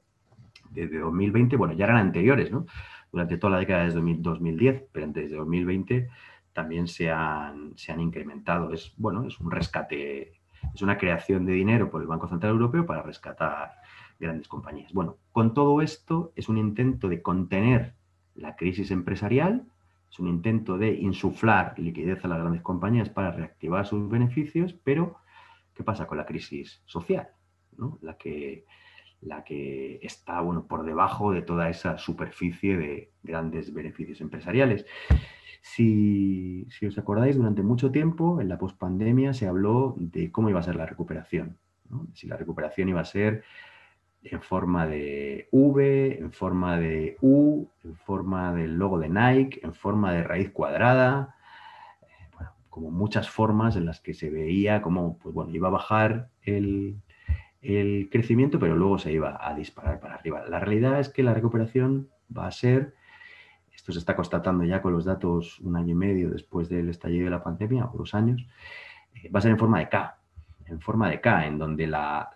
[0.74, 2.66] desde 2020, bueno, ya eran anteriores, ¿no?
[3.12, 6.10] Durante toda la década de 2010, pero desde 2020
[6.52, 8.72] también se han, se han incrementado.
[8.74, 10.34] Es, bueno, es un rescate,
[10.74, 13.74] es una creación de dinero por el Banco Central Europeo para rescatar
[14.20, 14.94] grandes compañías.
[14.94, 17.96] Bueno, con todo esto es un intento de contener
[18.36, 19.66] la crisis empresarial,
[20.10, 25.18] es un intento de insuflar liquidez a las grandes compañías para reactivar sus beneficios, pero
[25.74, 27.30] ¿qué pasa con la crisis social?
[28.02, 28.66] La, que,
[29.26, 34.86] la que está bueno, por debajo de toda esa superficie de grandes beneficios empresariales.
[35.62, 40.64] Si, os acordáis, durante mucho tiempo en la pospandemia se habló de cómo iba a
[40.64, 41.58] ser la recuperación.
[42.14, 43.44] Si la recuperación iba a ser
[44.24, 49.74] en forma de V, en forma de U, en forma del logo de Nike, en
[49.74, 51.36] forma de raíz cuadrada,
[52.02, 56.30] eh, como muchas formas en las que se veía como, pues bueno, iba a bajar
[56.42, 56.98] el,
[57.64, 60.44] el crecimiento, pero luego se iba a disparar para arriba.
[60.48, 62.94] La realidad es que la recuperación va a ser,
[63.74, 67.26] esto se está constatando ya con los datos un año y medio después del estallido
[67.26, 68.46] de la pandemia, o dos años,
[69.16, 70.18] eh, va a ser en forma de K,
[70.66, 72.30] en forma de K, en donde la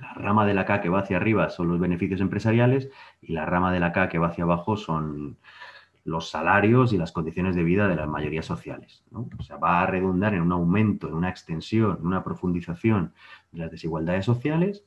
[0.00, 3.46] la rama de la K que va hacia arriba son los beneficios empresariales y la
[3.46, 5.38] rama de la K que va hacia abajo son
[6.04, 9.04] los salarios y las condiciones de vida de las mayorías sociales.
[9.12, 13.12] O sea, va a redundar en un aumento, en una extensión, en una profundización
[13.52, 14.84] de las desigualdades sociales,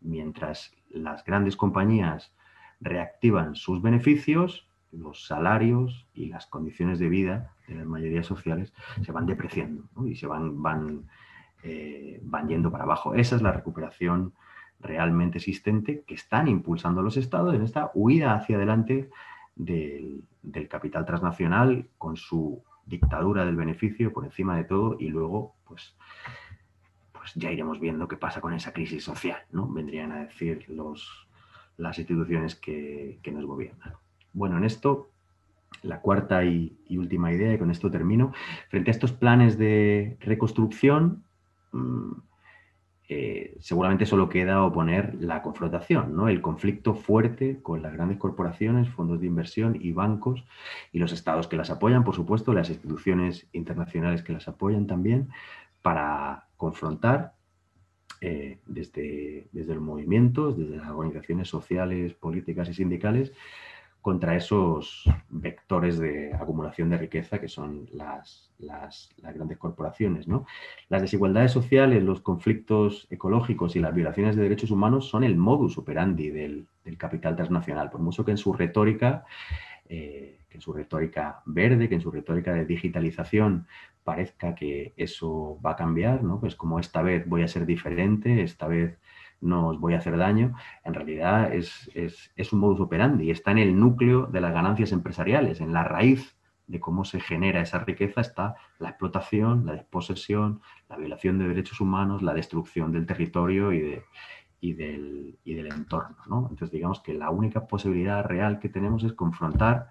[0.00, 2.32] mientras las grandes compañías
[2.80, 9.12] reactivan sus beneficios, los salarios y las condiciones de vida de las mayorías sociales se
[9.12, 11.08] van depreciando y se van, van,
[11.62, 13.14] eh, van yendo para abajo.
[13.14, 14.34] Esa es la recuperación
[14.80, 19.10] realmente existente que están impulsando los estados en esta huida hacia adelante
[19.56, 20.24] del,
[20.68, 25.94] capital transnacional con su dictadura del beneficio por encima de todo y luego pues,
[27.12, 29.68] pues ya iremos viendo qué pasa con esa crisis social, ¿no?
[29.68, 31.28] Vendrían a decir los,
[31.76, 33.94] las instituciones que, nos gobiernan.
[34.32, 35.10] Bueno, en esto,
[35.82, 38.32] la cuarta y, última idea, y con esto termino,
[38.68, 41.24] frente a estos planes de reconstrucción,
[41.72, 42.12] mm,
[43.08, 46.28] eh, seguramente solo queda oponer la confrontación, ¿no?
[46.28, 50.44] el conflicto fuerte con las grandes corporaciones, fondos de inversión y bancos
[50.92, 55.28] y los estados que las apoyan, por supuesto, las instituciones internacionales que las apoyan también,
[55.82, 57.34] para confrontar
[58.20, 63.32] eh, desde, desde los movimientos, desde las organizaciones sociales, políticas y sindicales,
[64.02, 68.50] contra esos vectores de acumulación de riqueza que son las,
[69.22, 70.26] grandes corporaciones.
[70.26, 70.44] ¿no?
[70.88, 75.78] Las desigualdades sociales, los conflictos ecológicos y las violaciones de derechos humanos son el modus
[75.78, 76.66] operandi del,
[76.98, 79.24] capital transnacional, por mucho que en su retórica,
[79.88, 83.68] eh, que en su retórica verde, que en su retórica de digitalización
[84.02, 86.40] parezca que eso va a cambiar, ¿no?
[86.40, 88.98] pues como esta vez voy a ser diferente, esta vez
[89.42, 91.90] no os voy a hacer daño, en realidad es,
[92.52, 96.36] un modus operandi, está en el núcleo de las ganancias empresariales, en la raíz
[96.66, 101.80] de cómo se genera esa riqueza está la explotación, la desposesión, la violación de derechos
[101.80, 104.04] humanos, la destrucción del territorio y, de,
[104.60, 106.46] y, del, y del, entorno.
[106.48, 109.90] Entonces, digamos que la única posibilidad real que tenemos es confrontar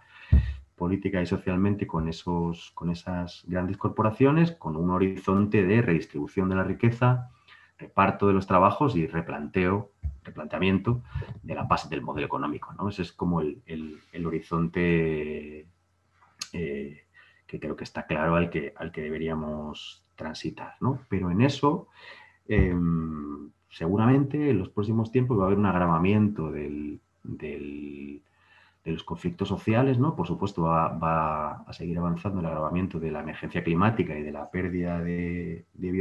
[0.82, 6.56] política y socialmente con, esos, con esas grandes corporaciones, con un horizonte de redistribución de
[6.56, 7.30] la riqueza,
[7.82, 9.92] reparto de los trabajos y replanteo,
[10.24, 11.02] replanteamiento
[11.42, 12.74] de la base del modelo económico.
[12.74, 12.90] ¿no?
[12.90, 15.68] Ese es como el, horizonte
[16.54, 17.02] eh,
[17.48, 20.76] que creo que está claro al que, al que deberíamos transitar.
[21.10, 21.88] Pero en eso,
[22.48, 27.00] em, seguramente en los próximos tiempos va a haber un agravamiento de
[28.86, 30.16] los conflictos sociales, ¿no?
[30.16, 34.50] Por supuesto, va, a seguir avanzando el agravamiento de la emergencia climática y de la
[34.52, 35.92] pérdida de, de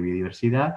[0.00, 0.76] biodiversidad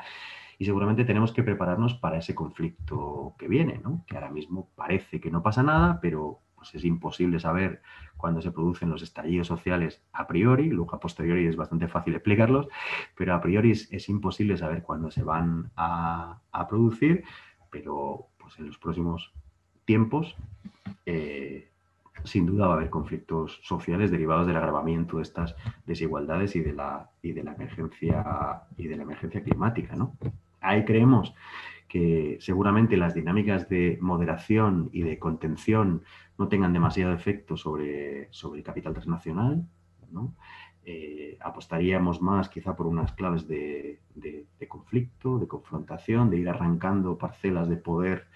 [0.62, 4.06] y seguramente tenemos que prepararnos para ese conflicto que viene, ¿no?
[4.06, 7.82] que ahora mismo parece que no pasa nada, pero pues es imposible saber
[8.16, 12.68] cuándo se producen los estallidos sociales a priori, luego a posteriori es bastante fácil explicarlos,
[13.18, 16.40] pero a priori es, imposible saber cuándo se van a,
[16.70, 17.24] producir,
[17.72, 19.34] pero pues en los próximos
[19.86, 20.36] tiempos
[21.08, 21.72] eh,
[22.24, 25.56] sin duda va a haber conflictos sociales derivados del agravamiento de estas
[25.88, 30.16] desigualdades y de la, y de la emergencia y de la emergencia climática, ¿no?
[30.62, 31.34] Ahí creemos
[31.88, 36.04] que seguramente las dinámicas de moderación y de contención
[36.38, 39.66] no tengan demasiado efecto sobre, sobre el capital transnacional.
[40.84, 44.00] Eh, apostaríamos más quizá por unas claves de,
[44.68, 48.28] conflicto, de confrontación, de ir arrancando parcelas de poder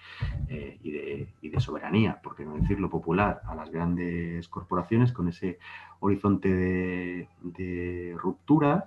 [0.48, 5.58] eh, y, de, soberanía, por qué no decirlo popular, a las grandes corporaciones con ese
[5.98, 6.54] horizonte
[7.42, 8.84] de, ruptura.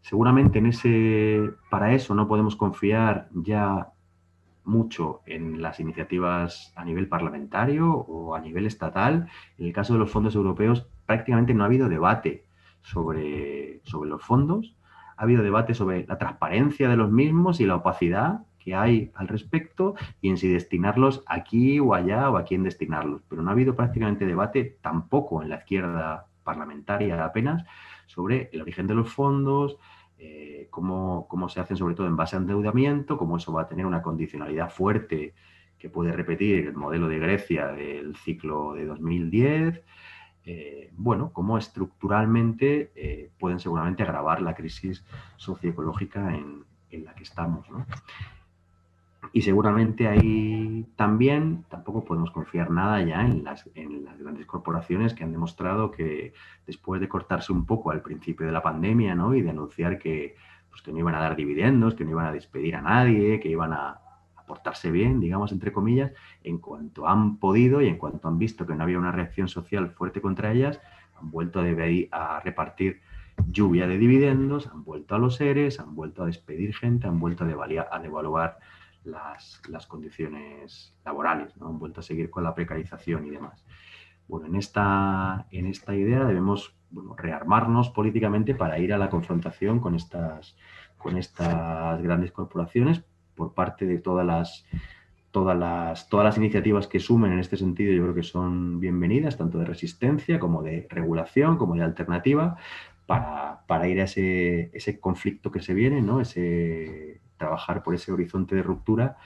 [0.00, 3.92] Seguramente en ese, para eso no podemos confiar ya
[4.64, 9.28] mucho en las iniciativas a nivel parlamentario o a nivel estatal.
[9.58, 12.44] En el caso de los fondos europeos prácticamente no ha habido debate
[12.82, 14.76] sobre, sobre los fondos,
[15.16, 19.28] ha habido debate sobre la transparencia de los mismos y la opacidad que hay al
[19.28, 23.22] respecto y en si destinarlos aquí o allá o a quién destinarlos.
[23.28, 27.64] Pero no ha habido prácticamente debate tampoco en la izquierda parlamentaria apenas
[28.10, 29.78] sobre el origen de los fondos,
[30.18, 33.68] eh, cómo, cómo, se hacen sobre todo en base a endeudamiento, cómo eso va a
[33.68, 35.34] tener una condicionalidad fuerte
[35.78, 39.82] que puede repetir el modelo de Grecia del ciclo de 2010,
[40.44, 45.04] eh, bueno, cómo estructuralmente eh, pueden seguramente agravar la crisis
[45.36, 46.64] socioecológica en,
[47.04, 47.68] la que estamos.
[49.32, 55.14] Y seguramente ahí también tampoco podemos confiar nada ya en las, en las, grandes corporaciones
[55.14, 56.34] que han demostrado que
[56.66, 59.34] después de cortarse un poco al principio de la pandemia ¿no?
[59.34, 60.34] y de anunciar que,
[60.68, 63.48] pues, que no iban a dar dividendos, que no iban a despedir a nadie, que
[63.48, 64.00] iban a,
[64.46, 66.10] portarse bien, digamos, entre comillas,
[66.42, 69.90] en cuanto han podido y en cuanto han visto que no había una reacción social
[69.90, 70.80] fuerte contra ellas,
[71.20, 71.64] han vuelto a,
[72.10, 73.00] a repartir
[73.48, 77.44] lluvia de dividendos, han vuelto a los seres, han vuelto a despedir gente, han vuelto
[77.44, 78.58] a, devaluar
[79.04, 81.68] las, condiciones laborales, ¿no?
[81.68, 83.64] han vuelto a seguir con la precarización y demás.
[84.28, 86.76] Bueno, en esta, en esta idea debemos
[87.16, 90.56] rearmarnos políticamente para ir a la confrontación con estas,
[90.98, 93.02] con estas grandes corporaciones
[93.34, 94.66] por parte de todas las,
[95.30, 99.36] todas las, todas las iniciativas que sumen en este sentido, yo creo que son bienvenidas,
[99.36, 102.56] tanto de resistencia como de regulación, como de alternativa,
[103.06, 106.20] para, ir a ese, ese, conflicto que se viene, ¿no?
[106.20, 109.16] ese, trabajar por ese horizonte de ruptura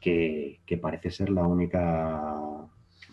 [0.00, 2.32] que, parece ser la única,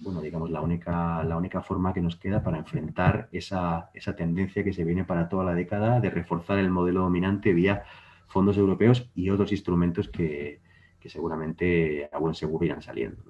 [0.01, 4.63] bueno, digamos, la única, la única forma que nos queda para enfrentar esa, esa tendencia
[4.63, 7.83] que se viene para toda la década de reforzar el modelo dominante vía
[8.27, 10.61] fondos europeos y otros instrumentos que,
[11.05, 13.23] seguramente a buen seguro irán saliendo.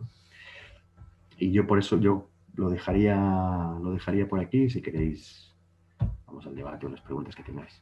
[1.39, 3.15] Y yo por eso yo lo dejaría,
[3.81, 4.69] lo dejaría por aquí.
[4.69, 5.55] Si queréis,
[6.27, 7.81] vamos al debate o las preguntas que tengáis.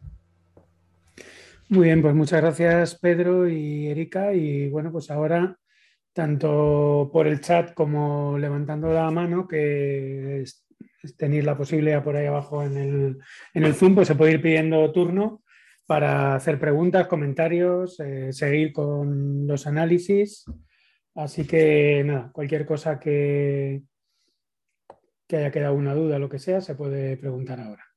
[1.72, 4.34] Muy bien, pues muchas gracias Pedro y Erika.
[4.34, 5.58] Y bueno, pues ahora,
[6.12, 10.44] tanto por el chat como levantando la mano, que
[11.18, 13.20] tenéis la posibilidad por ahí abajo en el,
[13.54, 15.44] en el Zoom, pues se puede ir pidiendo turno
[15.86, 20.44] para hacer preguntas, comentarios, eh, seguir con los análisis.
[21.16, 23.84] Así que nada, cualquier cosa que,
[25.26, 27.91] que haya quedado una duda, lo que sea, se puede preguntar ahora.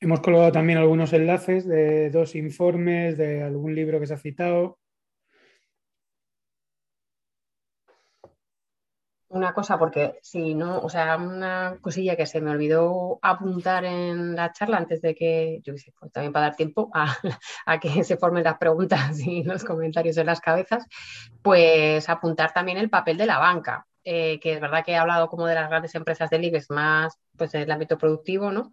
[0.00, 4.78] Hemos colgado también algunos enlaces de dos informes, de algún libro que se ha citado.
[9.30, 14.34] una cosa, porque si no, o sea, una cosilla que se me olvidó apuntar en
[14.34, 16.90] la charla antes de que, yo sé, pues también para dar tiempo
[17.66, 20.84] a, que se formen las preguntas y los comentarios en las cabezas,
[21.42, 25.28] pues apuntar también el papel de la banca, eh, que es verdad que he hablado
[25.28, 28.72] como de las grandes empresas del IBEX más pues en el ámbito productivo, ¿no?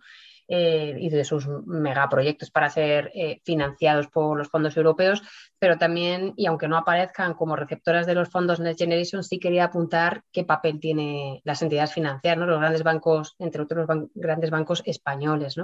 [0.50, 5.22] Eh, y de sus megaproyectos para ser eh, financiados por los fondos europeos,
[5.60, 9.66] pero también, y aunque no aparezcan como receptoras de los fondos Next Generation, sí quería
[9.66, 15.58] apuntar qué papel tienen las entidades financieras, los grandes bancos, entre otros grandes bancos españoles.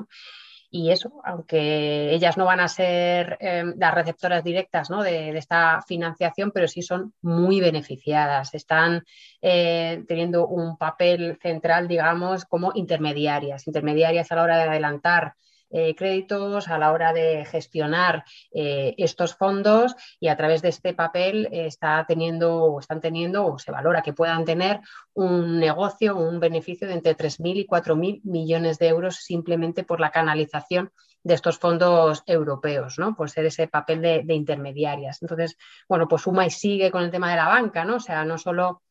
[0.76, 6.50] Y eso, aunque ellas no van a ser em, las receptoras directas de, esta financiación,
[6.52, 9.04] pero sí son muy beneficiadas, están
[9.40, 15.36] eh, teniendo un papel central, digamos, como intermediarias, intermediarias a la hora de adelantar
[15.74, 20.94] eh, créditos a la hora de gestionar eh, estos fondos y a través de este
[20.94, 24.82] papel está teniendo o están teniendo o se valora que puedan tener
[25.14, 30.12] un negocio, un beneficio de entre 3.000 y 4.000 millones de euros simplemente por la
[30.12, 30.92] canalización
[31.24, 33.16] de estos fondos europeos, ¿no?
[33.16, 35.22] Por ser ese papel de, de intermediarias.
[35.22, 35.58] Entonces,
[35.90, 37.96] bueno, pues suma y sigue con el tema de la banca, ¿no?
[37.96, 38.84] O sea, no solo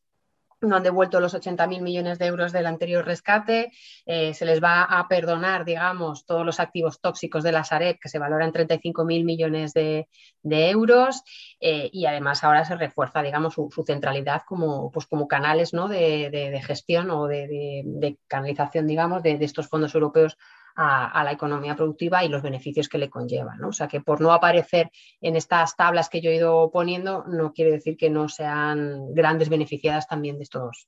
[0.67, 3.71] no han devuelto los 80.000 millones de euros del anterior rescate,
[4.05, 8.09] eh, se les va a perdonar, digamos, todos los activos tóxicos de la Sareb, que
[8.09, 10.07] se valoran en 35.000 millones de,
[10.43, 11.23] euros,
[11.59, 15.87] eh, y además ahora se refuerza, digamos, su, centralidad como, pues, como canales ¿no?
[15.87, 20.37] de, gestión o de, canalización, digamos, de, estos fondos europeos
[20.75, 23.63] a, la economía productiva y los beneficios que le conllevan.
[23.63, 27.53] O sea que por no aparecer en estas tablas que yo he ido poniendo, no
[27.53, 30.87] quiere decir que no sean grandes beneficiadas también de estos,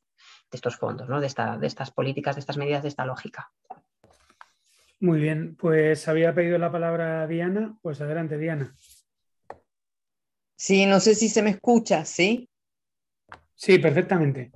[0.51, 1.19] de estos fondos, ¿no?
[1.19, 3.51] de, de estas políticas, de estas medidas, de esta lógica.
[4.99, 8.73] Muy bien, pues había pedido la palabra Diana, pues adelante Diana.
[10.57, 12.49] Sí, no sé si se me escucha, ¿sí?
[13.55, 14.51] Sí, perfectamente.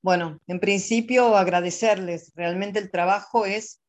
[0.00, 2.32] Bueno, en principio agradecerles.
[2.34, 3.80] Realmente el trabajo es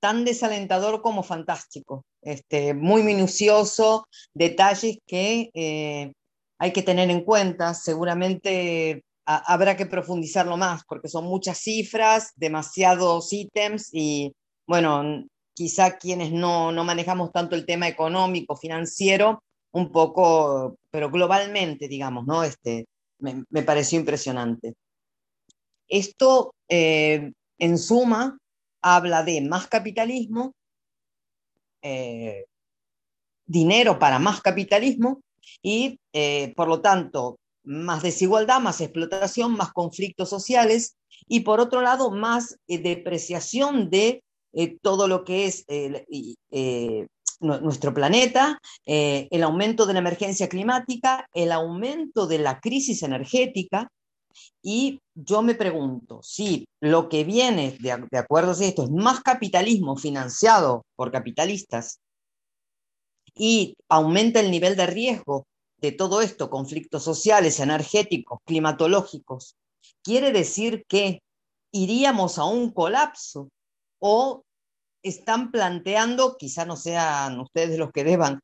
[0.00, 2.04] tan desalentador como fantástico.
[2.22, 6.12] Este, muy minucioso, detalles que eh,
[6.58, 7.74] hay que tener en cuenta.
[7.74, 14.32] Seguramente habrá que profundizarlo más porque son muchas cifras, demasiados ítems y
[14.66, 15.24] bueno,
[15.54, 19.42] quizá quienes no, no manejamos tanto el tema económico, financiero,
[19.72, 22.42] un poco, pero globalmente, digamos, ¿no?
[22.44, 22.86] Este,
[23.18, 24.74] me, pareció impresionante.
[25.88, 28.38] Esto, eh, en suma,
[28.96, 30.54] habla de más capitalismo,
[31.82, 32.46] eh,
[33.46, 35.22] dinero para más capitalismo
[35.62, 41.82] y, eh, por lo tanto, más desigualdad, más explotación, más conflictos sociales y, por otro
[41.82, 44.22] lado, más depreciación de
[44.80, 45.66] todo lo que es
[47.40, 53.90] nuestro planeta, el aumento de la emergencia climática, el aumento de la crisis energética,
[54.62, 59.96] y yo me pregunto si lo que viene, de, acuerdo a esto, es más capitalismo
[59.96, 62.00] financiado por capitalistas
[63.34, 65.46] y aumenta el nivel de riesgo
[65.80, 69.54] de todo esto, conflictos sociales, energéticos, climatológicos,
[70.02, 71.20] quiere decir que
[71.72, 73.48] iríamos a un colapso
[74.00, 74.42] o
[75.02, 78.40] están planteando, quizá no sean ustedes los que deban,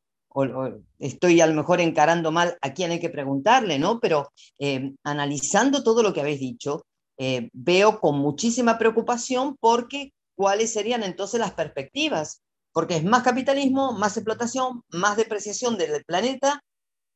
[0.99, 3.99] estoy a lo mejor encarando mal a quién hay que preguntarle, ¿no?
[3.99, 6.85] Pero eh, analizando todo lo que habéis dicho,
[7.17, 12.41] eh, veo con muchísima preocupación porque cuáles serían entonces las perspectivas,
[12.73, 16.61] porque es más capitalismo, más explotación, más depreciación del planeta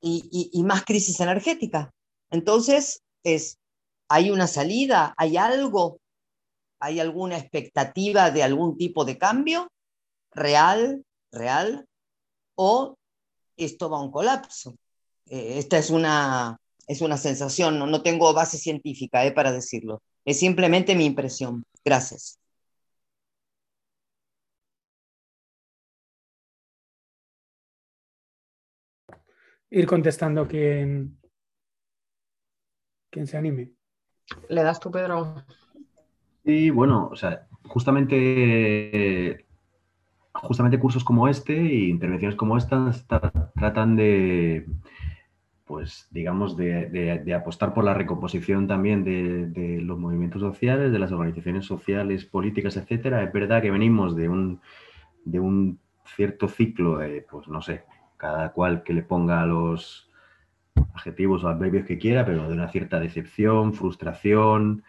[0.01, 1.91] y, y más crisis energética.
[2.31, 3.57] Entonces, es,
[4.07, 5.13] ¿hay una salida?
[5.17, 5.99] ¿Hay algo?
[6.79, 9.67] ¿Hay alguna expectativa de algún tipo de cambio
[10.31, 11.03] real,
[11.33, 11.85] real?
[12.55, 12.95] ¿O
[13.59, 14.75] esto va a un colapso.
[15.25, 16.57] Eh, esta es una,
[16.87, 20.01] es una sensación, no, no tengo base científica eh, para decirlo.
[20.25, 21.63] Es simplemente mi impresión.
[21.85, 22.39] Gracias.
[29.71, 31.19] Ir contestando quien,
[33.11, 33.71] quien se anime.
[34.49, 35.45] Le das tú, Pedro.
[36.43, 39.45] Sí, bueno, o sea, justamente
[40.41, 42.91] justamente cursos como este e intervenciones como esta
[43.55, 44.65] tratan de,
[45.65, 51.65] pues digamos, de, apostar por la recomposición también de, los movimientos sociales, de las organizaciones
[51.65, 53.23] sociales, políticas, etcétera.
[53.23, 54.61] Es verdad que venimos de un,
[55.25, 55.79] de un
[56.15, 57.83] cierto ciclo de, pues no sé,
[58.17, 60.09] cada cual que le ponga los
[60.95, 64.83] adjetivos o adverbios que quiera, pero de una cierta decepción, frustración,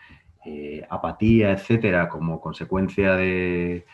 [0.47, 3.85] eh, apatía, etcétera, como consecuencia de,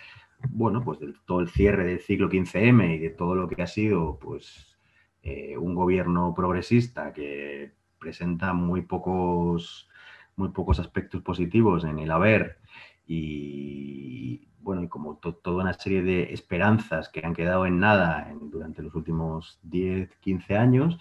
[0.51, 3.67] bueno, pues de todo el cierre del ciclo 15M y de todo lo que ha
[3.67, 4.77] sido, pues,
[5.23, 9.89] eh, un gobierno progresista que presenta muy pocos,
[10.37, 12.59] muy pocos aspectos positivos en el haber
[13.07, 18.83] y, bueno, y como toda una serie de esperanzas que han quedado en nada durante
[18.83, 20.99] los últimos 10, 15 años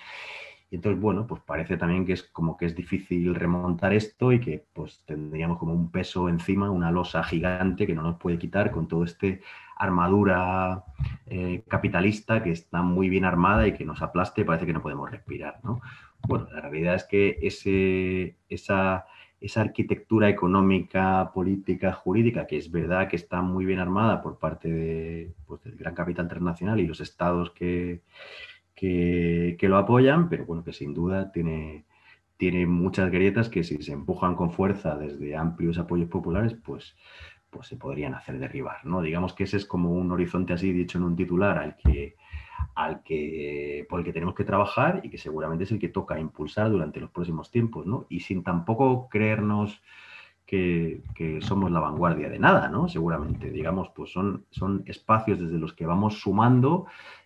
[0.70, 4.40] y entonces, bueno, pues parece también que es como que es difícil remontar esto y
[4.40, 8.72] que pues tendríamos como un peso encima, una losa gigante que no nos puede quitar
[8.72, 9.42] con todo este
[9.78, 10.84] armadura
[11.28, 15.12] eh, capitalista que está muy bien armada y que nos aplaste parece que no podemos
[15.12, 15.82] respirar, ¿no?
[16.28, 19.06] Bueno, la realidad es que ese, esa,
[19.40, 24.70] esa arquitectura económica, política, jurídica, que es verdad que está muy bien armada por parte
[24.70, 28.02] de, pues, del gran capital internacional y los estados que,
[28.76, 31.86] que, lo apoyan, pero bueno, que sin duda tiene,
[32.38, 36.96] tiene muchas grietas que si se empujan con fuerza desde amplios apoyos populares, pues,
[37.50, 39.02] pues se podrían hacer derribar, ¿no?
[39.02, 42.16] Digamos que ese es como un horizonte así dicho en un titular al que,
[42.76, 46.20] al que, por el que tenemos que trabajar y que seguramente es el que toca
[46.20, 48.06] impulsar durante los próximos tiempos, ¿no?
[48.10, 49.82] Y sin tampoco creernos
[50.46, 52.88] que, que, somos la vanguardia de nada, ¿no?
[52.88, 56.86] Seguramente, digamos, pues son, son espacios desde los que vamos sumando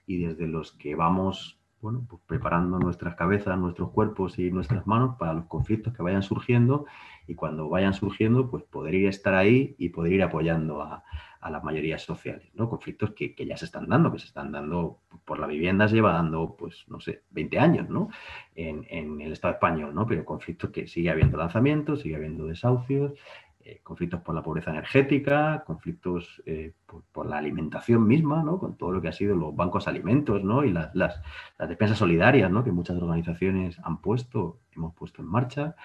[0.09, 5.15] y desde los que vamos bueno, pues preparando nuestras cabezas, nuestros cuerpos y nuestras manos
[5.17, 6.85] para los conflictos que vayan surgiendo
[7.25, 11.05] y cuando vayan surgiendo, pues poder ir estar ahí y poder ir apoyando a,
[11.39, 12.69] a las mayorías sociales, ¿no?
[12.69, 15.95] Conflictos que, que, ya se están dando, que se están dando por la vivienda, se
[15.95, 18.09] lleva dando, pues, no sé, 20 años, ¿no?
[18.55, 20.05] En, en, el Estado español, ¿no?
[20.05, 23.13] Pero conflictos que sigue habiendo lanzamientos, sigue habiendo desahucios,
[23.69, 26.73] eh, conflictos por la pobreza energética, conflictos eh,
[27.11, 28.57] por, la alimentación misma, ¿no?
[28.57, 30.63] con todo lo que ha sido los bancos alimentos ¿no?
[30.63, 31.21] y las, las,
[31.59, 32.63] las despensas solidarias ¿no?
[32.63, 35.75] que muchas organizaciones han puesto, hemos puesto en marcha.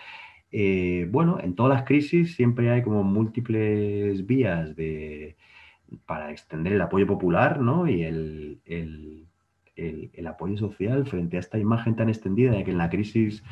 [0.50, 5.36] Eh, bueno, en todas las crisis siempre hay como múltiples vías de,
[6.06, 7.86] para extender el apoyo popular ¿no?
[7.86, 9.26] y el, el,
[9.76, 13.42] el, apoyo social frente a esta imagen tan extendida de que en la crisis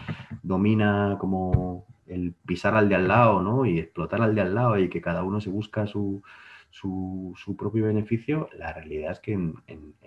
[0.42, 3.64] domina como el pisar al de al lado ¿no?
[3.66, 6.22] y explotar al de al lado y que cada uno se busca su,
[6.70, 9.54] su, propio beneficio, la realidad es que en,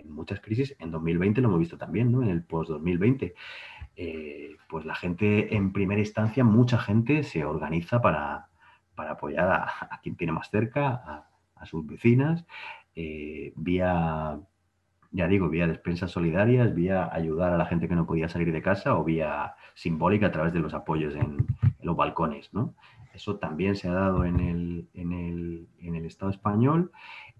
[0.04, 2.22] muchas crisis, en 2020 lo hemos visto también, ¿no?
[2.22, 3.34] en el post-2020,
[3.96, 8.48] eh, pues la gente en primera instancia, mucha gente se organiza para,
[8.94, 12.44] para apoyar a, quien tiene más cerca, a, a sus vecinas,
[12.94, 14.38] eh, vía
[15.12, 18.60] ya digo, vía despensas solidarias, vía ayudar a la gente que no podía salir de
[18.60, 21.46] casa o vía simbólica a través de los apoyos en,
[21.86, 22.52] los balcones.
[22.52, 22.74] ¿no?
[23.14, 26.92] Eso también se ha dado en el, en el, en el Estado español.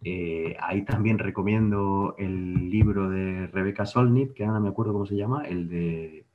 [0.02, 5.16] Eh, ahí también recomiendo el libro de Rebeca Solnit, que ahora me acuerdo cómo se
[5.16, 6.27] llama, el de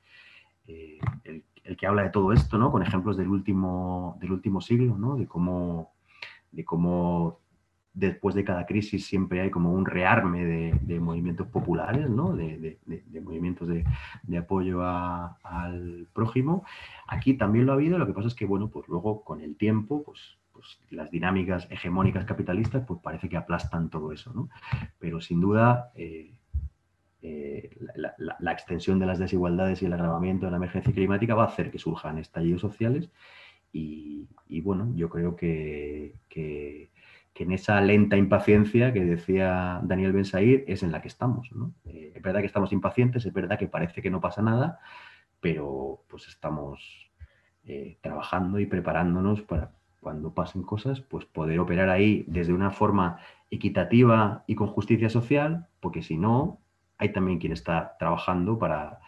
[0.67, 2.71] eh, el, el, que habla de todo esto, ¿no?
[2.71, 5.15] Con ejemplos del último, del último siglo, ¿no?
[5.15, 5.93] De cómo,
[6.51, 7.40] de cómo
[7.93, 12.35] después de cada crisis siempre hay como un rearme de, movimientos populares, ¿no?
[12.35, 12.79] de,
[13.21, 16.63] movimientos de, apoyo al prójimo.
[17.07, 19.57] Aquí también lo ha habido, lo que pasa es que, bueno, pues luego con el
[19.57, 24.49] tiempo, pues, pues las dinámicas hegemónicas capitalistas, pues parece que aplastan todo eso.
[24.99, 25.91] Pero sin duda...
[25.95, 26.33] Eh,
[27.23, 31.47] eh, la, extensión de las desigualdades y el agravamiento de la emergencia climática va a
[31.49, 33.11] hacer que surjan estallidos sociales
[33.71, 34.27] y,
[34.63, 36.15] bueno, yo creo que
[37.33, 41.51] que en esa lenta impaciencia que decía Daniel Bensair es en la que estamos.
[41.53, 41.73] ¿no?
[41.85, 44.79] Eh, es verdad que estamos impacientes, es verdad que parece que no pasa nada,
[45.39, 47.11] pero pues estamos
[47.63, 49.71] eh, trabajando y preparándonos para
[50.01, 53.19] cuando pasen cosas, pues poder operar ahí desde una forma
[53.51, 56.59] equitativa y con justicia social, porque si no,
[56.97, 58.99] hay también quien está trabajando para,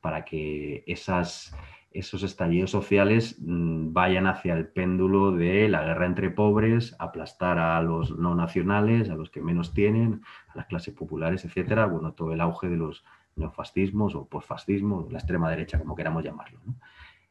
[0.00, 1.54] para que esas
[1.90, 7.80] esos estallidos sociales mm, vayan hacia el péndulo de la guerra entre pobres, aplastar a
[7.82, 11.86] los no nacionales, a los que menos tienen, a las clases populares, etcétera.
[11.86, 13.04] Bueno, todo el auge de los
[13.36, 16.60] neofascismos o posfascismo, la extrema derecha, como queramos llamarlo.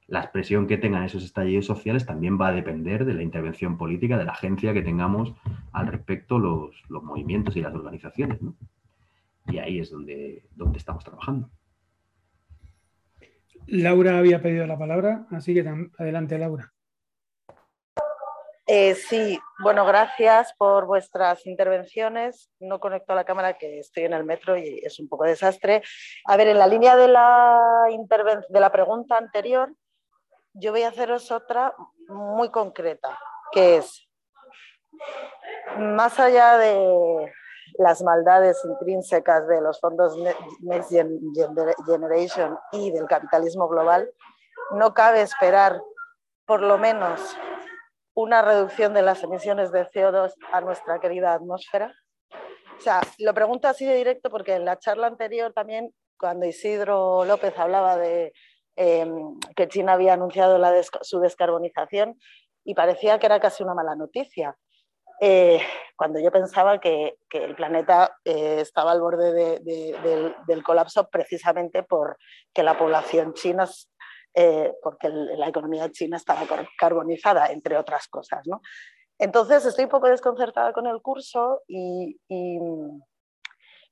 [0.08, 4.18] La expresión que tengan esos estallidos sociales también va a depender de la intervención política,
[4.18, 5.36] de la agencia que tengamos
[5.72, 8.42] al respecto los, los movimientos y las organizaciones.
[8.42, 8.56] ¿no?
[9.48, 11.50] Y ahí es donde, donde estamos trabajando.
[13.72, 15.66] Laura había pedido la palabra, así que
[15.98, 16.72] adelante, Laura.
[18.72, 22.52] Eh, sí, bueno, gracias por vuestras intervenciones.
[22.60, 25.82] No conecto la cámara, que estoy en el metro y es un poco desastre.
[26.26, 27.60] A ver, en la línea de la,
[28.48, 29.74] de la pregunta anterior,
[30.54, 31.74] yo voy a haceros otra
[32.10, 33.18] muy concreta,
[33.52, 34.08] que es,
[35.78, 37.32] más allá de,
[37.80, 40.18] las maldades intrínsecas de los fondos
[40.62, 40.92] Next
[41.86, 44.12] Generation y del capitalismo global,
[44.72, 45.82] no cabe esperar
[46.46, 47.38] por lo menos
[48.14, 51.94] una reducción de las emisiones de CO2 a nuestra querida atmósfera?
[52.78, 57.24] O sea, lo pregunto así de directo porque en la charla anterior también, cuando Isidro
[57.24, 58.34] López hablaba de
[58.76, 59.10] eh,
[59.56, 60.60] que China había anunciado
[61.02, 62.20] su descarbonización
[62.66, 64.58] y parecía que era casi una mala noticia.
[65.22, 65.62] Eh,
[65.96, 71.84] cuando yo pensaba que, el planeta eh, estaba al borde de, de, del, colapso precisamente
[71.84, 73.68] porque la población china,
[74.34, 76.42] eh, porque la economía china estaba
[76.78, 78.48] carbonizada, entre otras cosas.
[78.48, 78.62] ¿no?
[79.18, 82.18] Entonces estoy un poco desconcertada con el curso y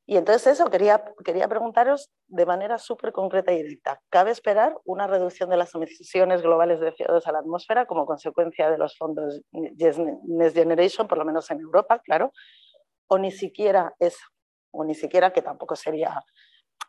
[0.10, 4.02] y entonces eso, quería, quería preguntaros de manera súper concreta y directa.
[4.10, 8.72] ¿Cabe esperar una reducción de las emisiones globales de CO2 a la atmósfera como consecuencia
[8.72, 12.32] de los fondos Next Generation, por lo menos en Europa, claro?
[13.08, 14.26] O ni siquiera eso,
[14.72, 16.24] o ni siquiera que tampoco sería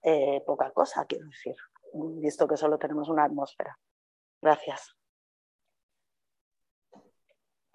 [0.05, 1.57] eh, poca cosa, quiero decir,
[2.21, 3.77] visto que solo tenemos una atmósfera.
[4.41, 4.95] Gracias.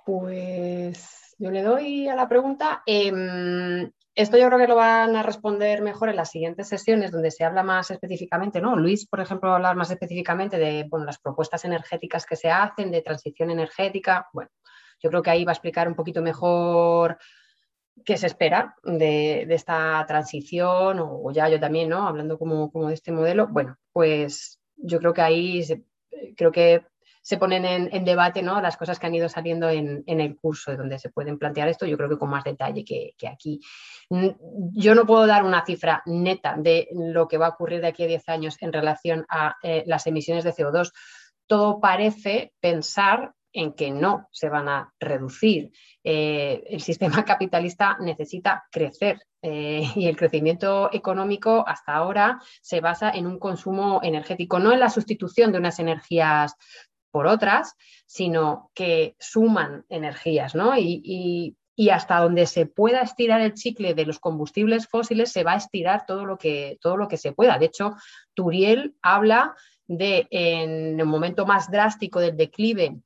[0.05, 2.81] Pues yo le doy a la pregunta.
[2.85, 7.31] Eh, esto yo creo que lo van a responder mejor en las siguientes sesiones donde
[7.31, 8.75] se habla más específicamente, ¿no?
[8.75, 12.51] Luis, por ejemplo, va a hablar más específicamente de bueno, las propuestas energéticas que se
[12.51, 14.27] hacen, de transición energética.
[14.31, 14.51] Bueno,
[15.01, 17.17] yo creo que ahí va a explicar un poquito mejor
[18.05, 22.07] qué se espera de, de esta transición, o, ya yo también, ¿no?
[22.07, 23.47] Hablando como, como, de este modelo.
[23.47, 25.63] Bueno, pues yo creo que ahí
[26.37, 26.85] creo que
[27.23, 28.59] se ponen en, debate ¿no?
[28.59, 31.95] las cosas que han ido saliendo en, el curso, donde se pueden plantear esto, yo
[31.95, 33.61] creo que con más detalle que, que, aquí.
[34.73, 38.03] Yo no puedo dar una cifra neta de lo que va a ocurrir de aquí
[38.03, 40.91] a 10 años en relación a eh, las emisiones de CO2.
[41.47, 45.71] Todo parece pensar en que no se van a reducir.
[46.03, 53.11] Eh, el sistema capitalista necesita crecer eh, y el crecimiento económico hasta ahora se basa
[53.11, 56.55] en un consumo energético, no en la sustitución de unas energías
[57.13, 57.75] por otras,
[58.07, 60.75] sino que suman energías, ¿no?
[60.75, 61.55] Y,
[61.91, 66.05] hasta donde se pueda estirar el chicle de los combustibles fósiles, se va a estirar
[66.07, 67.57] todo lo que, todo lo que se pueda.
[67.59, 67.95] De hecho,
[68.33, 69.55] Turiel habla
[69.87, 72.97] de, en el momento más drástico del declive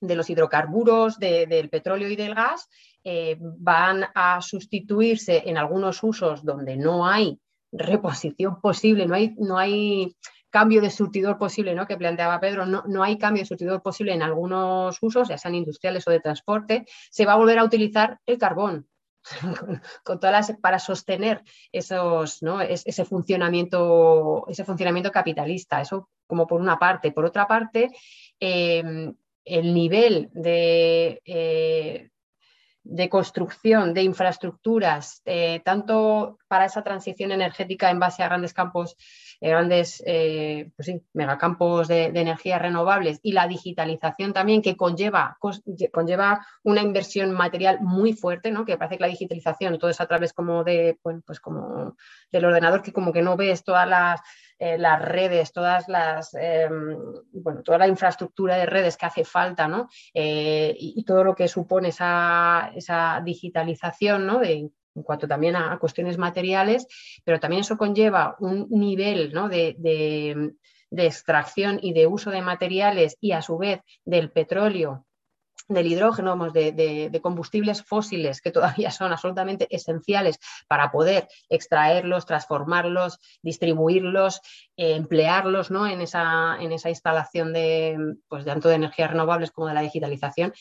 [0.00, 2.68] de los hidrocarburos, del petróleo y del gas,
[3.04, 7.38] eh, van a sustituirse en algunos usos donde no hay
[7.72, 10.14] reposición posible, no hay, no hay
[10.54, 11.84] cambio de surtidor posible, ¿no?
[11.84, 15.56] que planteaba Pedro, no, no, hay cambio de surtidor posible en algunos usos, ya sean
[15.56, 18.86] industriales o de transporte, se va a volver a utilizar el carbón.
[20.04, 22.60] con, todas las, para sostener esos, ¿no?
[22.60, 27.10] ese, funcionamiento, ese funcionamiento capitalista, eso como por una parte.
[27.10, 27.90] Por otra parte,
[28.38, 29.12] em,
[29.44, 32.10] el nivel de, eh,
[32.84, 38.94] de construcción de infraestructuras, eh, tanto para esa transición energética en base a grandes campos,
[39.48, 45.38] grandes eh, pues megacampos de, energías renovables y la digitalización también que conlleva,
[45.92, 48.64] conlleva una inversión material muy fuerte, ¿no?
[48.64, 51.96] que parece que la digitalización todo es a través como de, pues como
[52.30, 54.20] del ordenador que como que no ves todas las
[54.58, 56.96] eh, las redes, todas las, em,
[57.32, 59.88] bueno, toda la infraestructura de redes que hace falta, ¿no?
[60.12, 62.70] Eh, y, todo lo que supone esa,
[63.24, 64.40] digitalización, ¿no?
[64.94, 66.86] En cuanto también a, cuestiones materiales,
[67.24, 70.54] pero también eso conlleva un nivel de,
[70.96, 75.04] extracción y de uso de materiales y a su vez del petróleo
[75.68, 80.38] del hidrógeno, de, combustibles fósiles que todavía son absolutamente esenciales
[80.68, 84.40] para poder extraerlos, transformarlos, distribuirlos,
[84.76, 85.86] eh, emplearlos ¿no?
[85.86, 87.96] en, esa, en, esa, instalación de,
[88.28, 90.52] pues, tanto de energías renovables como de la digitalización,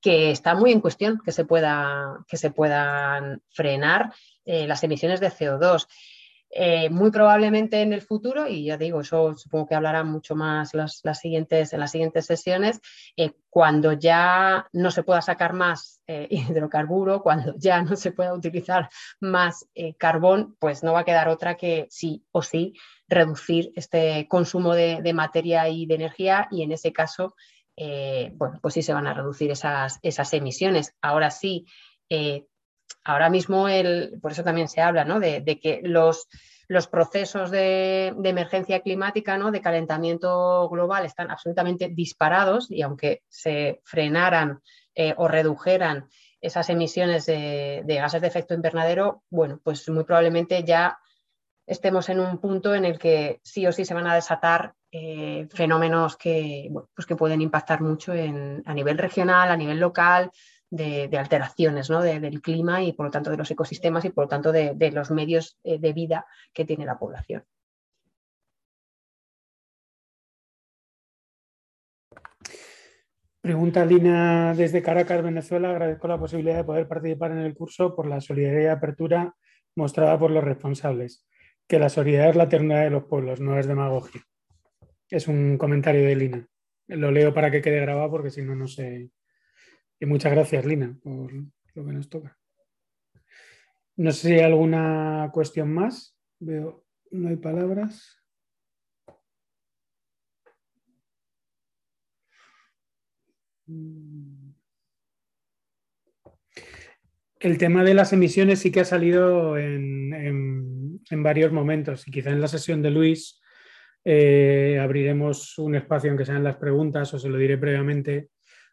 [0.00, 4.12] que está muy en cuestión que se, que se puedan frenar
[4.44, 5.86] eh, las emisiones de CO2.
[6.50, 10.72] Eh, muy probablemente en el futuro, y ya digo, eso supongo que hablarán mucho más
[10.72, 12.80] las, siguientes, en las siguientes sesiones,
[13.18, 16.00] eh, cuando ya no se pueda sacar más
[16.30, 18.88] hidrocarburo, cuando ya no se pueda utilizar
[19.20, 19.68] más
[19.98, 22.72] carbón, pues no va a quedar otra que sí o sí
[23.08, 27.34] reducir este consumo de, materia y de energía y en ese caso,
[28.34, 30.94] bueno, pues sí se van a reducir esas, esas emisiones.
[31.00, 31.66] Ahora sí,
[33.04, 35.18] ahora mismo, el, por eso también se habla ¿no?
[35.20, 36.28] de, que los,
[36.68, 39.50] los procesos de, emergencia climática, ¿no?
[39.50, 44.60] de calentamiento global, están absolutamente disparados y aunque se frenaran
[44.94, 46.08] eh, o redujeran
[46.40, 50.98] esas emisiones de, gases de efecto invernadero, bueno, pues muy probablemente ya
[51.68, 55.46] estemos en un punto en el que sí o sí se van a desatar eh,
[55.52, 60.30] fenómenos que, pues que pueden impactar mucho a nivel regional, a nivel local,
[60.70, 64.50] de, alteraciones del clima y por lo tanto de los ecosistemas y por lo tanto
[64.50, 67.44] de, los medios eh, de vida que tiene la población.
[73.40, 75.70] Pregunta Lina desde Caracas, Venezuela.
[75.70, 79.34] Agradezco la posibilidad de poder participar en el curso por la solidaridad y apertura
[79.74, 81.24] mostrada por los responsables.
[81.68, 84.22] Que la solidaridad es la ternura de los pueblos, no es demagogia.
[85.10, 86.48] Es un comentario de Lina.
[86.88, 89.10] Lo leo para que quede grabado porque si no, no se,
[90.00, 92.38] y muchas gracias, Lina, por lo que nos toca.
[93.96, 96.16] No sé si hay alguna cuestión más.
[96.38, 98.22] Veo, no hay palabras.
[107.40, 110.12] El tema de las emisiones sí que ha salido en,
[111.16, 113.40] varios momentos y quizá en la sesión de Luis
[114.04, 118.30] eh, abriremos un espacio, aunque sean las preguntas, o se lo diré previamente,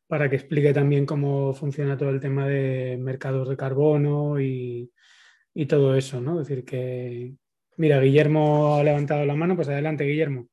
[0.07, 4.91] para que explique también cómo funciona todo el tema de mercados de carbono y,
[5.67, 6.41] todo eso, ¿no?
[6.41, 7.33] Es decir, que,
[7.77, 10.47] mira, Guillermo ha levantado la mano, pues adelante, Guillermo.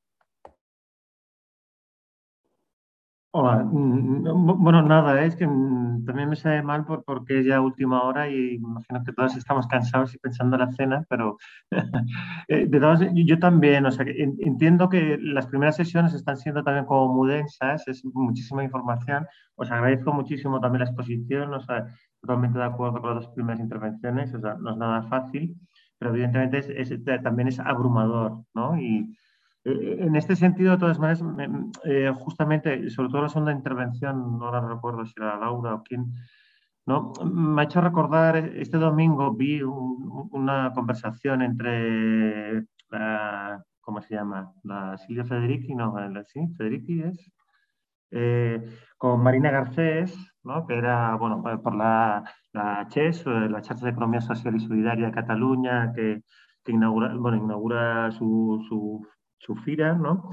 [3.35, 8.03] Hola, mm, bueno, nada, es que mm, también me sale mal porque es ya última
[8.03, 11.39] hora y imagino que todos estamos cansados y pensando en la cena, pero
[12.49, 16.85] eh, de todas, yo también, o sea, entiendo que las primeras sesiones están siendo también
[16.85, 21.87] como muy densas, es muchísima información, os agradezco muchísimo también la exposición, o sea,
[22.21, 25.57] totalmente de acuerdo con las dos primeras intervenciones, o sea, no es nada fácil,
[25.99, 26.93] pero evidentemente es,
[27.23, 28.79] también es abrumador, ¿no?
[28.79, 29.17] Y,
[29.64, 31.22] en este sentido, de todas maneras,
[31.84, 36.12] eh, justamente, sobre todo la segunda intervención, no la recuerdo si era Laura o quién,
[36.86, 37.12] ¿no?
[37.24, 42.64] me ha hecho recordar, este domingo vi una conversación entre,
[43.80, 44.52] ¿cómo se llama?
[44.64, 45.94] La Silvia Federici, no,
[46.26, 46.40] ¿sí?
[46.56, 47.32] Federici es,
[48.10, 48.62] eh,
[48.98, 50.66] con Marina Garcés, ¿no?
[50.66, 55.12] que era bueno, por la, la CHES, la Charla de Economía Social y Solidaria de
[55.12, 56.22] Cataluña, que,
[56.64, 59.06] que inaugura, bueno, inaugura su, su,
[59.43, 60.31] su FIRA, ¿no?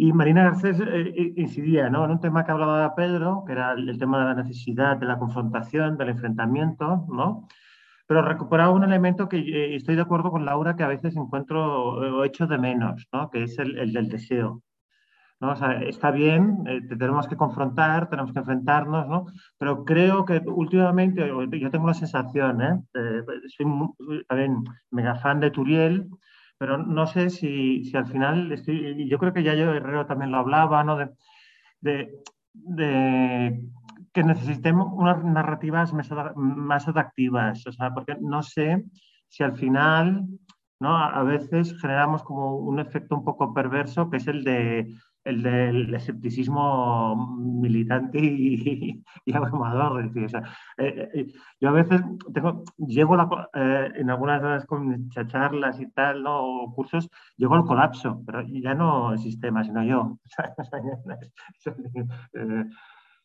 [0.00, 2.04] Y Marina Garcés eh, eh, incidía ¿no?
[2.04, 5.18] en un tema que hablaba Pedro, que era el, tema de la necesidad de la
[5.18, 7.48] confrontación, del enfrentamiento, ¿no?
[8.06, 11.82] pero recuperaba un elemento que eh, estoy de acuerdo con Laura, que a veces encuentro
[11.96, 13.28] o echo de menos, ¿no?
[13.28, 14.62] que es el, el del deseo.
[15.40, 15.50] ¿no?
[15.50, 19.26] O sea, está bien, tenemos que confrontar, tenemos que enfrentarnos, ¿no?
[19.58, 22.80] pero creo que últimamente, yo tengo la sensación, ¿eh?
[23.48, 23.66] soy
[24.28, 24.62] también
[24.92, 26.08] mega fan de Turiel,
[26.58, 30.32] pero no sé si, si al final, estoy, yo creo que ya yo Herrero también
[30.32, 30.96] lo hablaba, ¿no?
[31.80, 32.10] De,
[32.52, 33.62] de,
[34.12, 35.92] que necesitemos unas narrativas
[36.34, 38.84] más atractivas, o sea, porque no sé
[39.28, 40.26] si al final,
[40.80, 40.96] ¿no?
[40.96, 44.92] A veces generamos como un efecto un poco perverso, que es el de
[45.24, 49.02] el del escepticismo militante y,
[49.34, 50.04] abrumador.
[50.04, 50.40] Es decir,
[50.78, 51.26] eh, eh,
[51.60, 52.00] yo a veces
[52.32, 53.16] tengo, llego
[53.54, 54.66] eh, en algunas de las
[55.28, 56.40] charlas y tal, ¿no?
[56.40, 60.18] o cursos, llego al colapso, pero ya no el sistema, sino yo.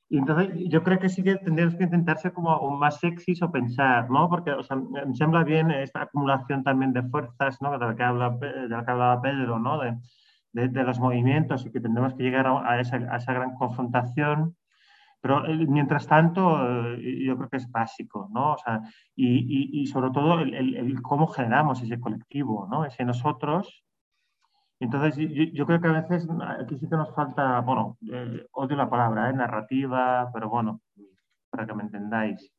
[0.09, 3.51] y entonces yo creo que sí que tendríamos que intentar ser como más sexys o
[3.51, 4.29] pensar, ¿no?
[4.29, 7.71] Porque o sea, me sembra bien esta acumulación también de fuerzas, ¿no?
[7.71, 9.79] De la que, habla, de la que hablaba Pedro, ¿no?
[9.79, 9.97] De,
[10.53, 12.97] de, los movimientos y que tendremos que llegar a, esa,
[13.33, 14.55] gran confrontación.
[15.21, 18.53] Pero eh, mientras tanto, eh, yo creo que es básico, ¿no?
[18.53, 18.81] O sea,
[19.15, 22.85] y, y, sobre todo el, cómo generamos ese colectivo, ¿no?
[22.85, 23.83] Ese nosotros.
[24.79, 25.15] Entonces,
[25.53, 26.27] yo, creo que a veces
[26.59, 29.33] aquí sí que nos falta, bueno, eh, odio la palabra, ¿eh?
[29.33, 30.81] narrativa, pero bueno,
[31.49, 32.51] para que me entendáis.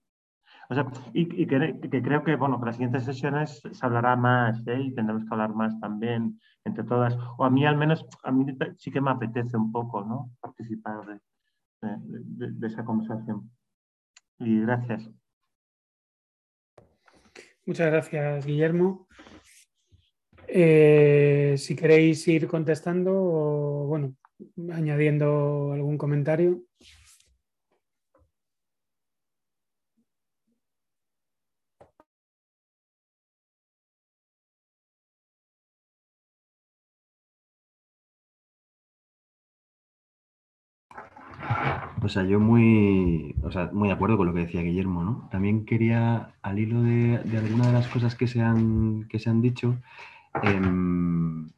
[0.71, 4.17] O sea, y, y que, que, creo que, bueno, que las siguientes sesiones se hablará
[4.17, 4.81] más ¿eh?
[4.81, 7.17] y tendremos que hablar más también entre todas.
[7.39, 8.47] O a mí al menos, a mí
[8.79, 10.31] sí que me apetece un poco, ¿no?
[10.41, 11.21] Participar
[11.81, 13.51] de, esa conversación.
[14.39, 15.11] Y gracias.
[17.67, 19.07] Muchas gracias, Guillermo.
[20.47, 24.15] Eh, si queréis ir contestando o, bueno,
[24.73, 26.63] añadiendo algún comentario.
[42.05, 43.35] O sea, yo muy,
[43.73, 45.27] muy de acuerdo con lo que decía Guillermo, ¿no?
[45.31, 49.31] También quería, al hilo de, de alguna de las cosas que se han, que se
[49.31, 49.79] han dicho,
[50.43, 51.49] em,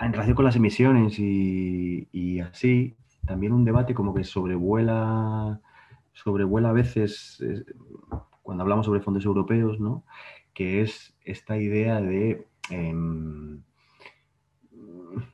[0.00, 5.60] en relación con las emisiones y, así, también un debate como que sobrevuela,
[6.14, 7.44] sobrevuela a veces
[8.40, 10.04] cuando hablamos sobre fondos europeos, ¿no?
[10.54, 13.62] Que es esta idea de, em,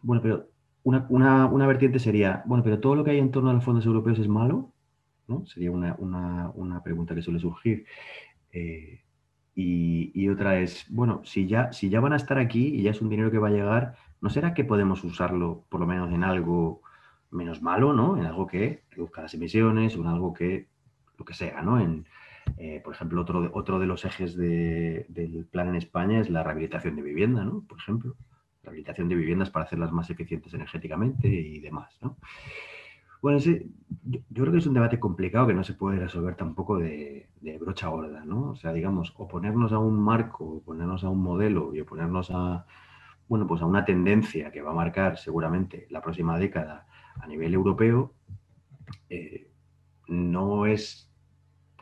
[0.03, 0.49] bueno, pero
[0.89, 4.19] una, vertiente sería, bueno, pero todo lo que hay en torno a los fondos europeos
[4.19, 4.73] es malo,
[5.27, 5.45] ¿no?
[5.47, 7.85] Sería una, pregunta que suele surgir.
[8.53, 9.03] Eh,
[9.55, 13.03] y, otra es, bueno, si ya, si ya van a estar aquí y ya es
[13.03, 16.23] un dinero que va a llegar, ¿no será que podemos usarlo por lo menos en
[16.25, 16.83] algo
[17.31, 18.17] menos malo, ¿no?
[18.17, 20.69] En algo que reduzca las emisiones o en algo que,
[21.19, 21.81] lo que sea, ¿no?
[21.81, 22.07] En,
[22.57, 26.97] eh, por ejemplo, otro, otro de los ejes del plan en España es la rehabilitación
[26.97, 27.65] de vivienda, ¿no?
[27.69, 28.17] Por ejemplo
[28.69, 31.99] rehabilitación de viviendas para hacerlas más eficientes energéticamente y demás.
[32.03, 32.17] ¿no?
[33.21, 37.29] Bueno, yo, creo que es un debate complicado que no se puede resolver tampoco de,
[37.59, 38.51] brocha gorda, ¿no?
[38.51, 42.65] O sea, digamos, oponernos a un marco, oponernos a un modelo y oponernos a,
[43.27, 46.87] bueno, pues a una tendencia que va a marcar seguramente la próxima década
[47.21, 48.15] a nivel europeo,
[49.11, 49.51] eh,
[50.07, 51.08] no es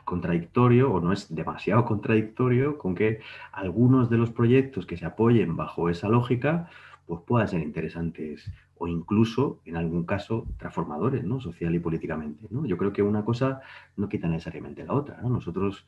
[0.07, 3.19] contradictorio o no es demasiado contradictorio con que
[3.51, 6.69] algunos de los proyectos que se apoyen bajo esa lógica
[7.05, 11.41] pues puedan ser interesantes o incluso, en algún caso, transformadores, ¿no?
[11.41, 12.65] Social y políticamente, ¿no?
[12.65, 13.61] Yo creo que una cosa
[13.97, 15.85] no quita necesariamente la otra, Nosotros,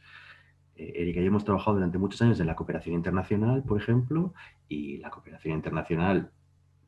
[0.75, 4.33] eh, Erika y hemos trabajado durante muchos años en la cooperación internacional, por ejemplo,
[4.67, 6.31] y la cooperación internacional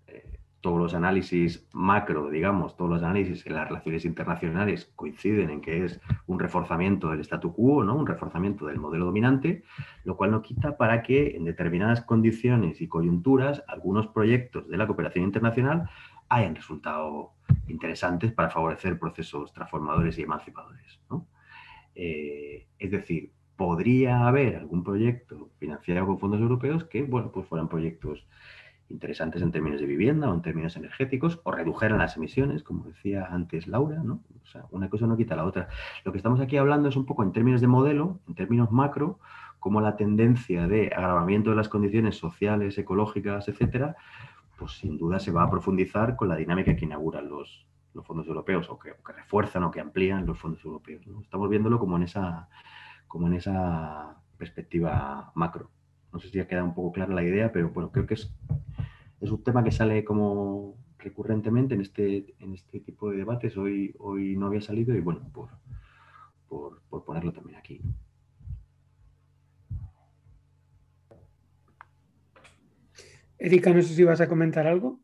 [0.07, 5.61] eh, todos los análisis macro, digamos, todos los análisis en las relaciones internacionales coinciden en
[5.61, 7.95] que es un reforzamiento del statu quo, ¿no?
[7.95, 9.63] un reforzamiento del modelo dominante,
[10.03, 14.87] lo cual no quita para que en determinadas condiciones y coyunturas algunos proyectos de la
[14.87, 15.89] cooperación internacional
[16.29, 17.33] hayan resultado
[17.67, 21.01] interesantes para favorecer procesos transformadores y emancipadores.
[21.95, 27.67] Eh, es decir, podría haber algún proyecto financiado con fondos europeos que, bueno, pues fueran
[27.67, 28.25] proyectos
[28.91, 33.25] interesantes en términos de vivienda o en términos energéticos o redujeran las emisiones, como decía
[33.25, 34.21] antes Laura, ¿no?
[34.43, 35.69] O sea, una cosa no quita la otra.
[36.03, 39.19] Lo que estamos aquí hablando es un poco en términos de modelo, en términos macro,
[39.59, 43.95] como la tendencia de agravamiento de las condiciones sociales, ecológicas, etcétera,
[44.57, 48.27] pues sin duda se va a profundizar con la dinámica que inauguran los, los fondos
[48.27, 51.05] europeos o que, refuerzan o que amplían los fondos europeos.
[51.21, 52.47] Estamos viéndolo como en, esa,
[53.07, 55.69] como en esa perspectiva macro.
[56.11, 58.35] No sé si ha quedado un poco clara la idea, pero bueno, creo que es,
[59.21, 63.55] es un tema que sale como recurrentemente en este, en este tipo de debates.
[63.55, 65.49] Hoy, hoy no había salido y bueno, por,
[66.47, 67.81] por, por ponerlo también aquí.
[73.37, 74.99] Erika, no sé si vas a comentar algo.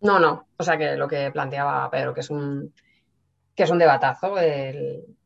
[0.00, 0.48] No, no.
[0.56, 2.72] O sea que lo que planteaba Pedro, que es un,
[3.54, 4.34] que es un debatazo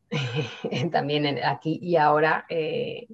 [0.91, 3.07] también aquí y ahora eh,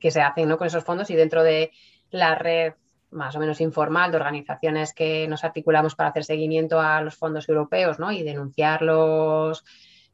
[0.00, 0.58] que se hacen ¿no?
[0.58, 1.70] con esos fondos y dentro de
[2.10, 2.74] la red
[3.14, 7.48] más o menos informal de organizaciones que nos articulamos para hacer seguimiento a los fondos
[7.48, 8.12] europeos ¿no?
[8.12, 9.64] y denunciarlos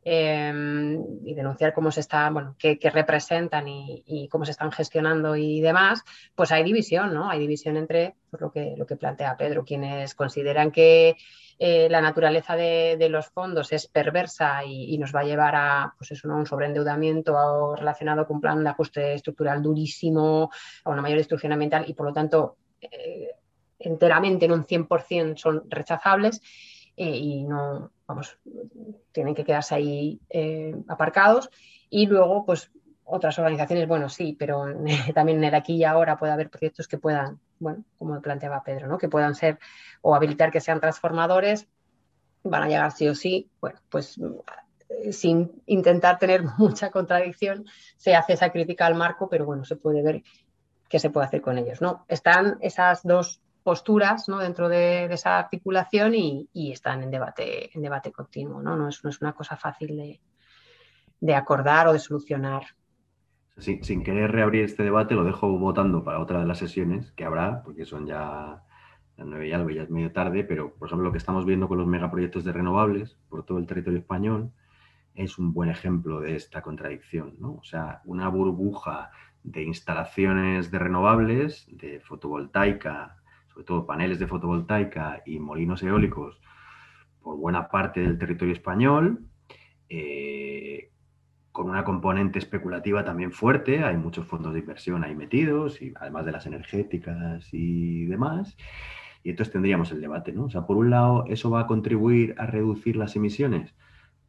[0.02, 5.60] Em, y denunciar cómo se está, bueno, qué, representan y, cómo se están gestionando y
[5.60, 6.02] demás,
[6.34, 7.28] pues hay división, ¿no?
[7.28, 11.16] Hay división entre pues, lo, que, lo que plantea Pedro, quienes consideran que
[11.58, 16.12] eh, la naturaleza de, los fondos es perversa y, nos va a llevar a pues
[16.12, 16.38] eso, ¿no?
[16.38, 20.50] un sobreendeudamiento relacionado con un plan de ajuste estructural durísimo,
[20.84, 23.30] a una mayor destrucción ambiental y por lo tanto eh,
[23.78, 26.40] enteramente en un 100% son rechazables
[26.96, 28.38] eh, y no, vamos,
[29.12, 31.50] tienen que quedarse ahí eh, aparcados.
[31.88, 32.70] Y luego, pues
[33.04, 34.66] otras organizaciones, bueno, sí, pero
[35.14, 38.86] también en el aquí y ahora puede haber proyectos que puedan, bueno, como planteaba Pedro,
[38.86, 38.98] ¿no?
[38.98, 39.58] que puedan ser
[40.02, 41.68] o habilitar que sean transformadores,
[42.42, 44.18] van a llegar sí o sí, bueno, pues
[45.12, 47.66] sin intentar tener mucha contradicción,
[47.96, 50.22] se hace esa crítica al marco, pero bueno, se puede ver
[50.90, 51.80] qué se puede hacer con ellos.
[51.80, 52.04] ¿no?
[52.08, 54.38] Están esas dos posturas ¿no?
[54.38, 58.60] dentro de, esa articulación y, están en debate, en debate continuo.
[58.60, 59.96] No, no, es, no es una cosa fácil
[61.20, 62.64] de, acordar o de solucionar.
[63.56, 67.62] Sin, querer reabrir este debate, lo dejo votando para otra de las sesiones que habrá,
[67.62, 68.62] porque son ya
[69.16, 71.68] las nueve y algo, ya es medio tarde, pero por ejemplo lo que estamos viendo
[71.68, 74.50] con los megaproyectos de renovables por todo el territorio español
[75.14, 77.36] es un buen ejemplo de esta contradicción.
[77.38, 77.56] ¿no?
[77.56, 79.10] O sea, una burbuja
[79.42, 83.16] de instalaciones de renovables, de fotovoltaica,
[83.52, 86.40] sobre todo paneles de fotovoltaica y molinos eólicos
[87.22, 89.26] por buena parte del territorio español,
[89.88, 90.90] eh,
[91.52, 96.24] con una componente especulativa también fuerte, hay muchos fondos de inversión ahí metidos, y además
[96.24, 98.56] de las energéticas y demás.
[99.22, 100.44] Y entonces tendríamos el debate, ¿no?
[100.44, 103.74] O sea, por un lado, ¿eso va a contribuir a reducir las emisiones?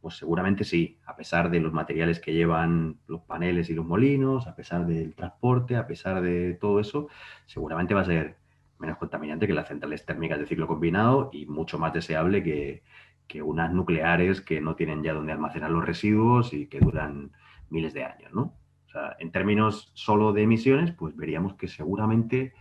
[0.02, 4.48] Pues seguramente sí, a pesar de los materiales que llevan los paneles y los molinos,
[4.48, 7.06] a pesar del transporte, a pesar de todo eso,
[7.46, 8.36] seguramente va a ser
[8.80, 12.82] menos contaminante que las centrales térmicas de ciclo combinado y mucho más deseable que,
[13.42, 17.32] unas nucleares que no tienen ya donde almacenar los residuos y que duran
[17.70, 18.54] miles de años, ¿no?
[18.86, 22.52] O sea, en términos solo de emisiones, pues veríamos que seguramente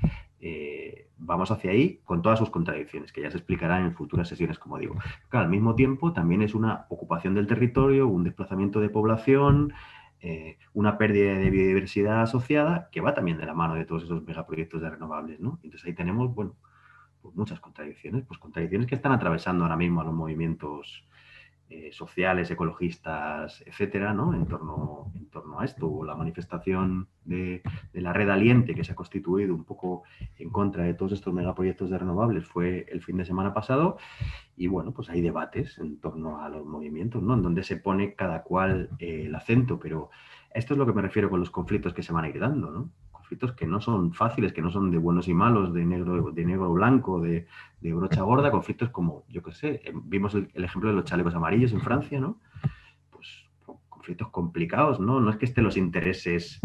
[0.44, 4.58] eh, vamos hacia ahí con todas sus contradicciones, que ya se explicarán en futuras sesiones,
[4.58, 4.96] como digo.
[5.30, 9.74] Claro, al mismo tiempo también es una ocupación del territorio, un desplazamiento de población,
[10.20, 14.24] eh, una pérdida de biodiversidad asociada que va también de la mano de todos esos
[14.24, 15.60] megaproyectos de renovables, ¿no?
[15.64, 16.56] Entonces ahí tenemos, bueno,
[17.22, 21.06] pues muchas contradicciones, pues contradicciones que están atravesando ahora mismo a los movimientos
[21.74, 24.34] eh, sociales, ecologistas, etcétera, ¿no?
[24.34, 26.04] en, torno, en torno a esto.
[26.04, 27.62] La manifestación de,
[27.94, 30.04] la red aliente que se ha constituido un poco
[30.38, 33.98] en contra de todos estos megaproyectos de renovables fue el fin de semana pasado.
[34.58, 37.36] Y bueno, pues hay debates en torno a los movimientos, ¿no?
[37.36, 40.10] En donde se pone cada cual eh, el acento, pero
[40.54, 42.70] esto es lo que me refiero con los conflictos que se van a ir dando,
[42.70, 42.90] ¿no?
[43.32, 46.46] Conflictos que no son fáciles, que no son de buenos y malos, de negro, de
[46.46, 47.48] negro blanco, de,
[47.82, 51.72] brocha gorda, conflictos como, yo qué sé, eh, vimos el, ejemplo de los chalecos amarillos
[51.72, 52.40] en Francia, ¿no?
[53.10, 53.46] Pues
[53.88, 55.22] conflictos complicados, ¿no?
[55.22, 56.60] No es que estén los intereses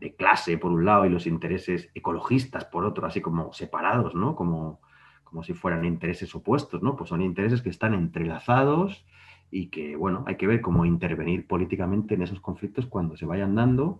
[0.00, 4.34] de clase por un lado y los intereses ecologistas por otro, así como separados, ¿no?
[4.34, 4.80] Como,
[5.24, 6.96] como si fueran intereses opuestos, ¿no?
[6.96, 9.04] Pues son intereses que están entrelazados
[9.50, 13.54] y que, bueno, hay que ver cómo intervenir políticamente en esos conflictos cuando se vayan
[13.54, 13.98] dando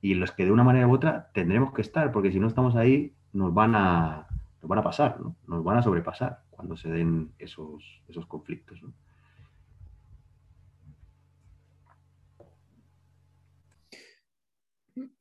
[0.00, 2.76] y los que de una manera u otra tendremos que estar, porque si no estamos
[2.76, 4.26] ahí, nos van a,
[4.62, 5.36] nos van a pasar, ¿no?
[5.46, 8.82] nos van a sobrepasar cuando se den esos, esos conflictos.
[8.82, 8.94] ¿no?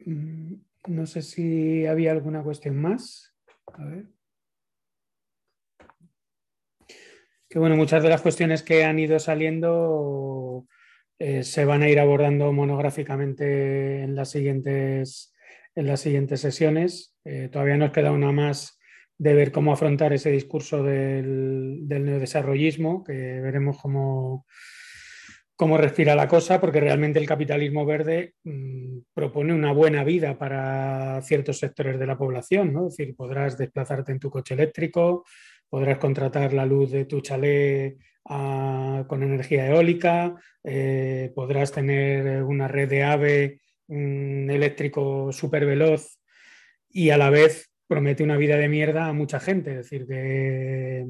[0.05, 0.55] Mm,
[0.87, 3.35] no sé si había alguna cuestión más.
[3.73, 4.07] A ver.
[7.49, 10.67] Que bueno, muchas de las cuestiones que han ido saliendo
[11.21, 15.33] eh, se van a ir abordando monográficamente en las siguientes,
[15.75, 17.13] en las siguientes sesiones.
[17.25, 18.79] Eh, todavía nos queda una más
[19.17, 24.45] de ver cómo afrontar ese discurso del, neodesarrollismo, que veremos cómo,
[25.57, 31.21] cómo respira la cosa, porque realmente el capitalismo verde mm, propone una buena vida para
[31.21, 32.87] ciertos sectores de la población, ¿no?
[32.87, 35.25] Es decir, podrás desplazarte en tu coche eléctrico,
[35.67, 37.97] podrás contratar la luz de tu chalet
[38.29, 46.19] con energía eólica, eh, podrás tener una red de AVE eléctrico súper veloz
[46.91, 49.71] y a la vez promete una vida de mierda a mucha gente.
[49.71, 51.07] Es decir, que,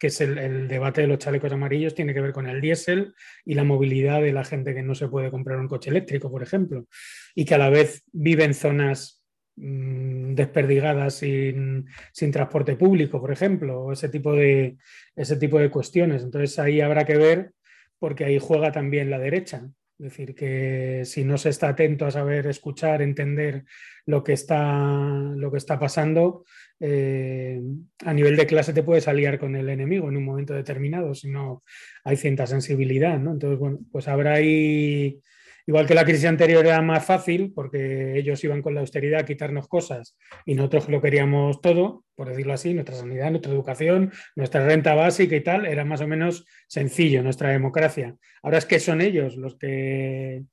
[0.00, 3.14] es el, debate de los chalecos amarillos tiene que ver con el diésel
[3.44, 6.42] y la movilidad de la gente que no se puede comprar un coche eléctrico, por
[6.42, 6.88] ejemplo,
[7.36, 9.17] y que a la vez vive en zonas
[9.60, 11.86] desperdigadas sin,
[12.32, 14.76] transporte público, por ejemplo, o ese tipo, de,
[15.16, 16.22] ese tipo de cuestiones.
[16.22, 17.52] Entonces ahí habrá que ver
[17.98, 19.68] porque ahí juega también la derecha.
[19.98, 23.64] Es decir, que si no se está atento a saber escuchar, entender
[24.06, 26.44] lo que está, lo que está pasando,
[26.78, 27.60] eh,
[28.04, 31.28] a nivel de clase te puedes aliar con el enemigo en un momento determinado, si
[31.28, 31.64] no
[32.04, 33.18] hay cierta sensibilidad.
[33.18, 33.32] ¿no?
[33.32, 35.20] Entonces, bueno, pues habrá ahí
[35.68, 39.26] Igual que la crisis anterior era más fácil, porque ellos iban con la austeridad a
[39.26, 40.16] quitarnos cosas
[40.46, 45.36] y nosotros lo queríamos todo, por decirlo así, nuestra sanidad, nuestra educación, nuestra renta básica
[45.36, 48.16] y tal, era más o menos sencillo nuestra democracia.
[48.42, 50.44] Ahora es que son ellos los que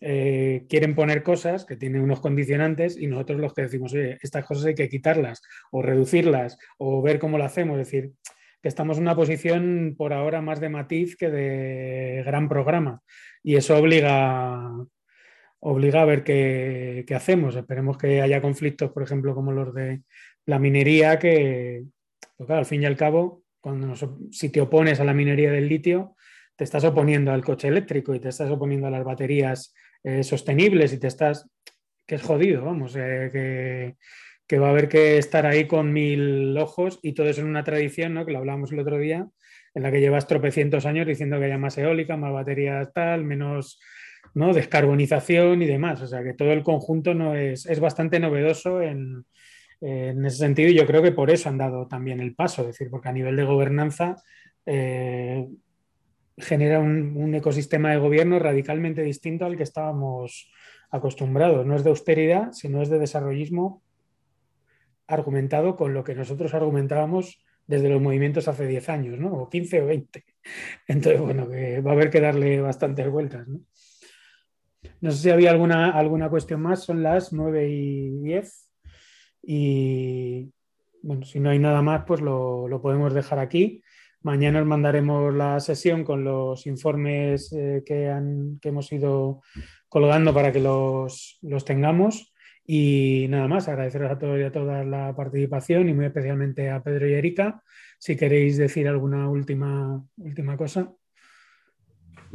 [0.00, 4.44] eh, quieren poner cosas que tienen unos condicionantes y nosotros los que decimos, oye, estas
[4.44, 7.80] cosas hay que quitarlas o reducirlas o ver cómo lo hacemos.
[7.80, 8.12] Es decir,
[8.62, 13.02] que estamos en una posición por ahora más de matiz que de gran programa
[13.42, 14.72] y eso obliga,
[15.60, 17.56] obliga a ver qué, hacemos.
[17.56, 20.02] Esperemos que haya conflictos, por ejemplo, como los de
[20.46, 21.84] la minería, que
[22.36, 23.94] pues al fin y al cabo, cuando
[24.30, 26.16] si te opones a la minería del litio,
[26.56, 30.92] te estás oponiendo al coche eléctrico y te estás oponiendo a las baterías eh, sostenibles
[30.92, 31.48] y te estás,
[32.06, 33.96] que es jodido, vamos, eh, que,
[34.46, 37.64] que, va a haber que estar ahí con mil ojos y todo eso en una
[37.64, 38.26] tradición, ¿no?
[38.26, 39.28] que lo hablábamos el otro día,
[39.74, 43.80] en la que llevas tropecientos años diciendo que haya más eólica, más baterías tal, menos
[44.34, 44.52] ¿no?
[44.52, 46.02] descarbonización y demás.
[46.02, 49.24] O sea que todo el conjunto no es, es bastante novedoso en,
[49.80, 52.88] ese sentido y yo creo que por eso han dado también el paso, es decir,
[52.88, 54.14] porque a nivel de gobernanza
[54.64, 55.44] eh,
[56.38, 60.52] genera un, un, ecosistema de gobierno radicalmente distinto al que estábamos
[60.88, 61.66] acostumbrados.
[61.66, 63.82] No es de austeridad, sino es de desarrollismo
[65.08, 69.32] argumentado con lo que nosotros argumentábamos desde los movimientos hace 10 años, ¿no?
[69.32, 70.24] O 15 o 20.
[70.88, 73.60] Entonces, bueno, que va a haber que darle bastantes vueltas, ¿no?
[75.02, 78.70] Sé si había alguna, alguna cuestión más, son las 9 y 10.
[79.42, 80.52] Y
[81.02, 83.82] bueno, si no hay nada más, pues lo, podemos dejar aquí.
[84.22, 89.42] Mañana os mandaremos la sesión con los informes eh, que, han, que, hemos ido
[89.88, 92.31] colgando para que los, los tengamos.
[92.64, 96.82] Y nada más, agradeceros a todos y a todas la participación y muy especialmente a
[96.82, 97.62] Pedro y Erika.
[97.98, 100.92] Si queréis decir alguna última, última cosa.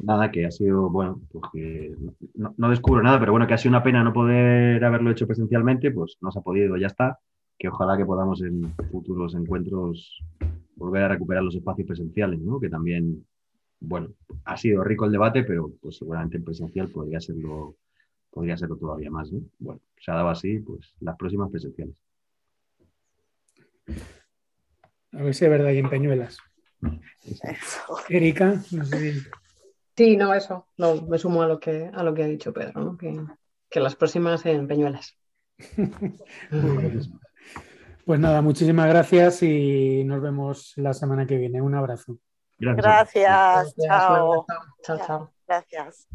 [0.04, 1.96] Nada, que ha sido, bueno, pues que
[2.36, 5.92] no, descubro nada, pero bueno, que ha sido una pena no poder haberlo hecho presencialmente,
[5.92, 7.20] pues no se ha podido, ya está.
[7.58, 10.24] Que ojalá que podamos en futuros encuentros
[10.76, 12.60] volver a recuperar los espacios presenciales, ¿no?
[12.60, 13.26] Que también,
[13.80, 14.10] bueno,
[14.46, 17.76] ha sido rico el debate, pero pues seguramente en presencial podría serlo
[18.38, 19.32] podría serlo todavía más.
[19.32, 19.42] ¿no?
[19.58, 21.96] Bueno, se ha dado así, pues las próximas presenciales.
[25.14, 26.38] A ver si es verdad y en Peñuelas.
[28.10, 29.14] Erika, no sé
[29.96, 30.68] Sí, no, eso.
[30.78, 32.96] No, me sumo a lo que, a lo que ha dicho Pedro, ¿no?
[32.96, 33.20] que,
[33.68, 35.18] que las próximas en Peñuelas.
[38.06, 41.60] pues nada, muchísimas gracias y nos vemos la semana que viene.
[41.60, 42.20] Un abrazo.
[42.60, 43.16] Gracias.
[43.16, 43.74] gracias.
[43.88, 44.46] Chao.
[44.84, 45.34] Chao, chao.
[45.48, 46.08] Gracias.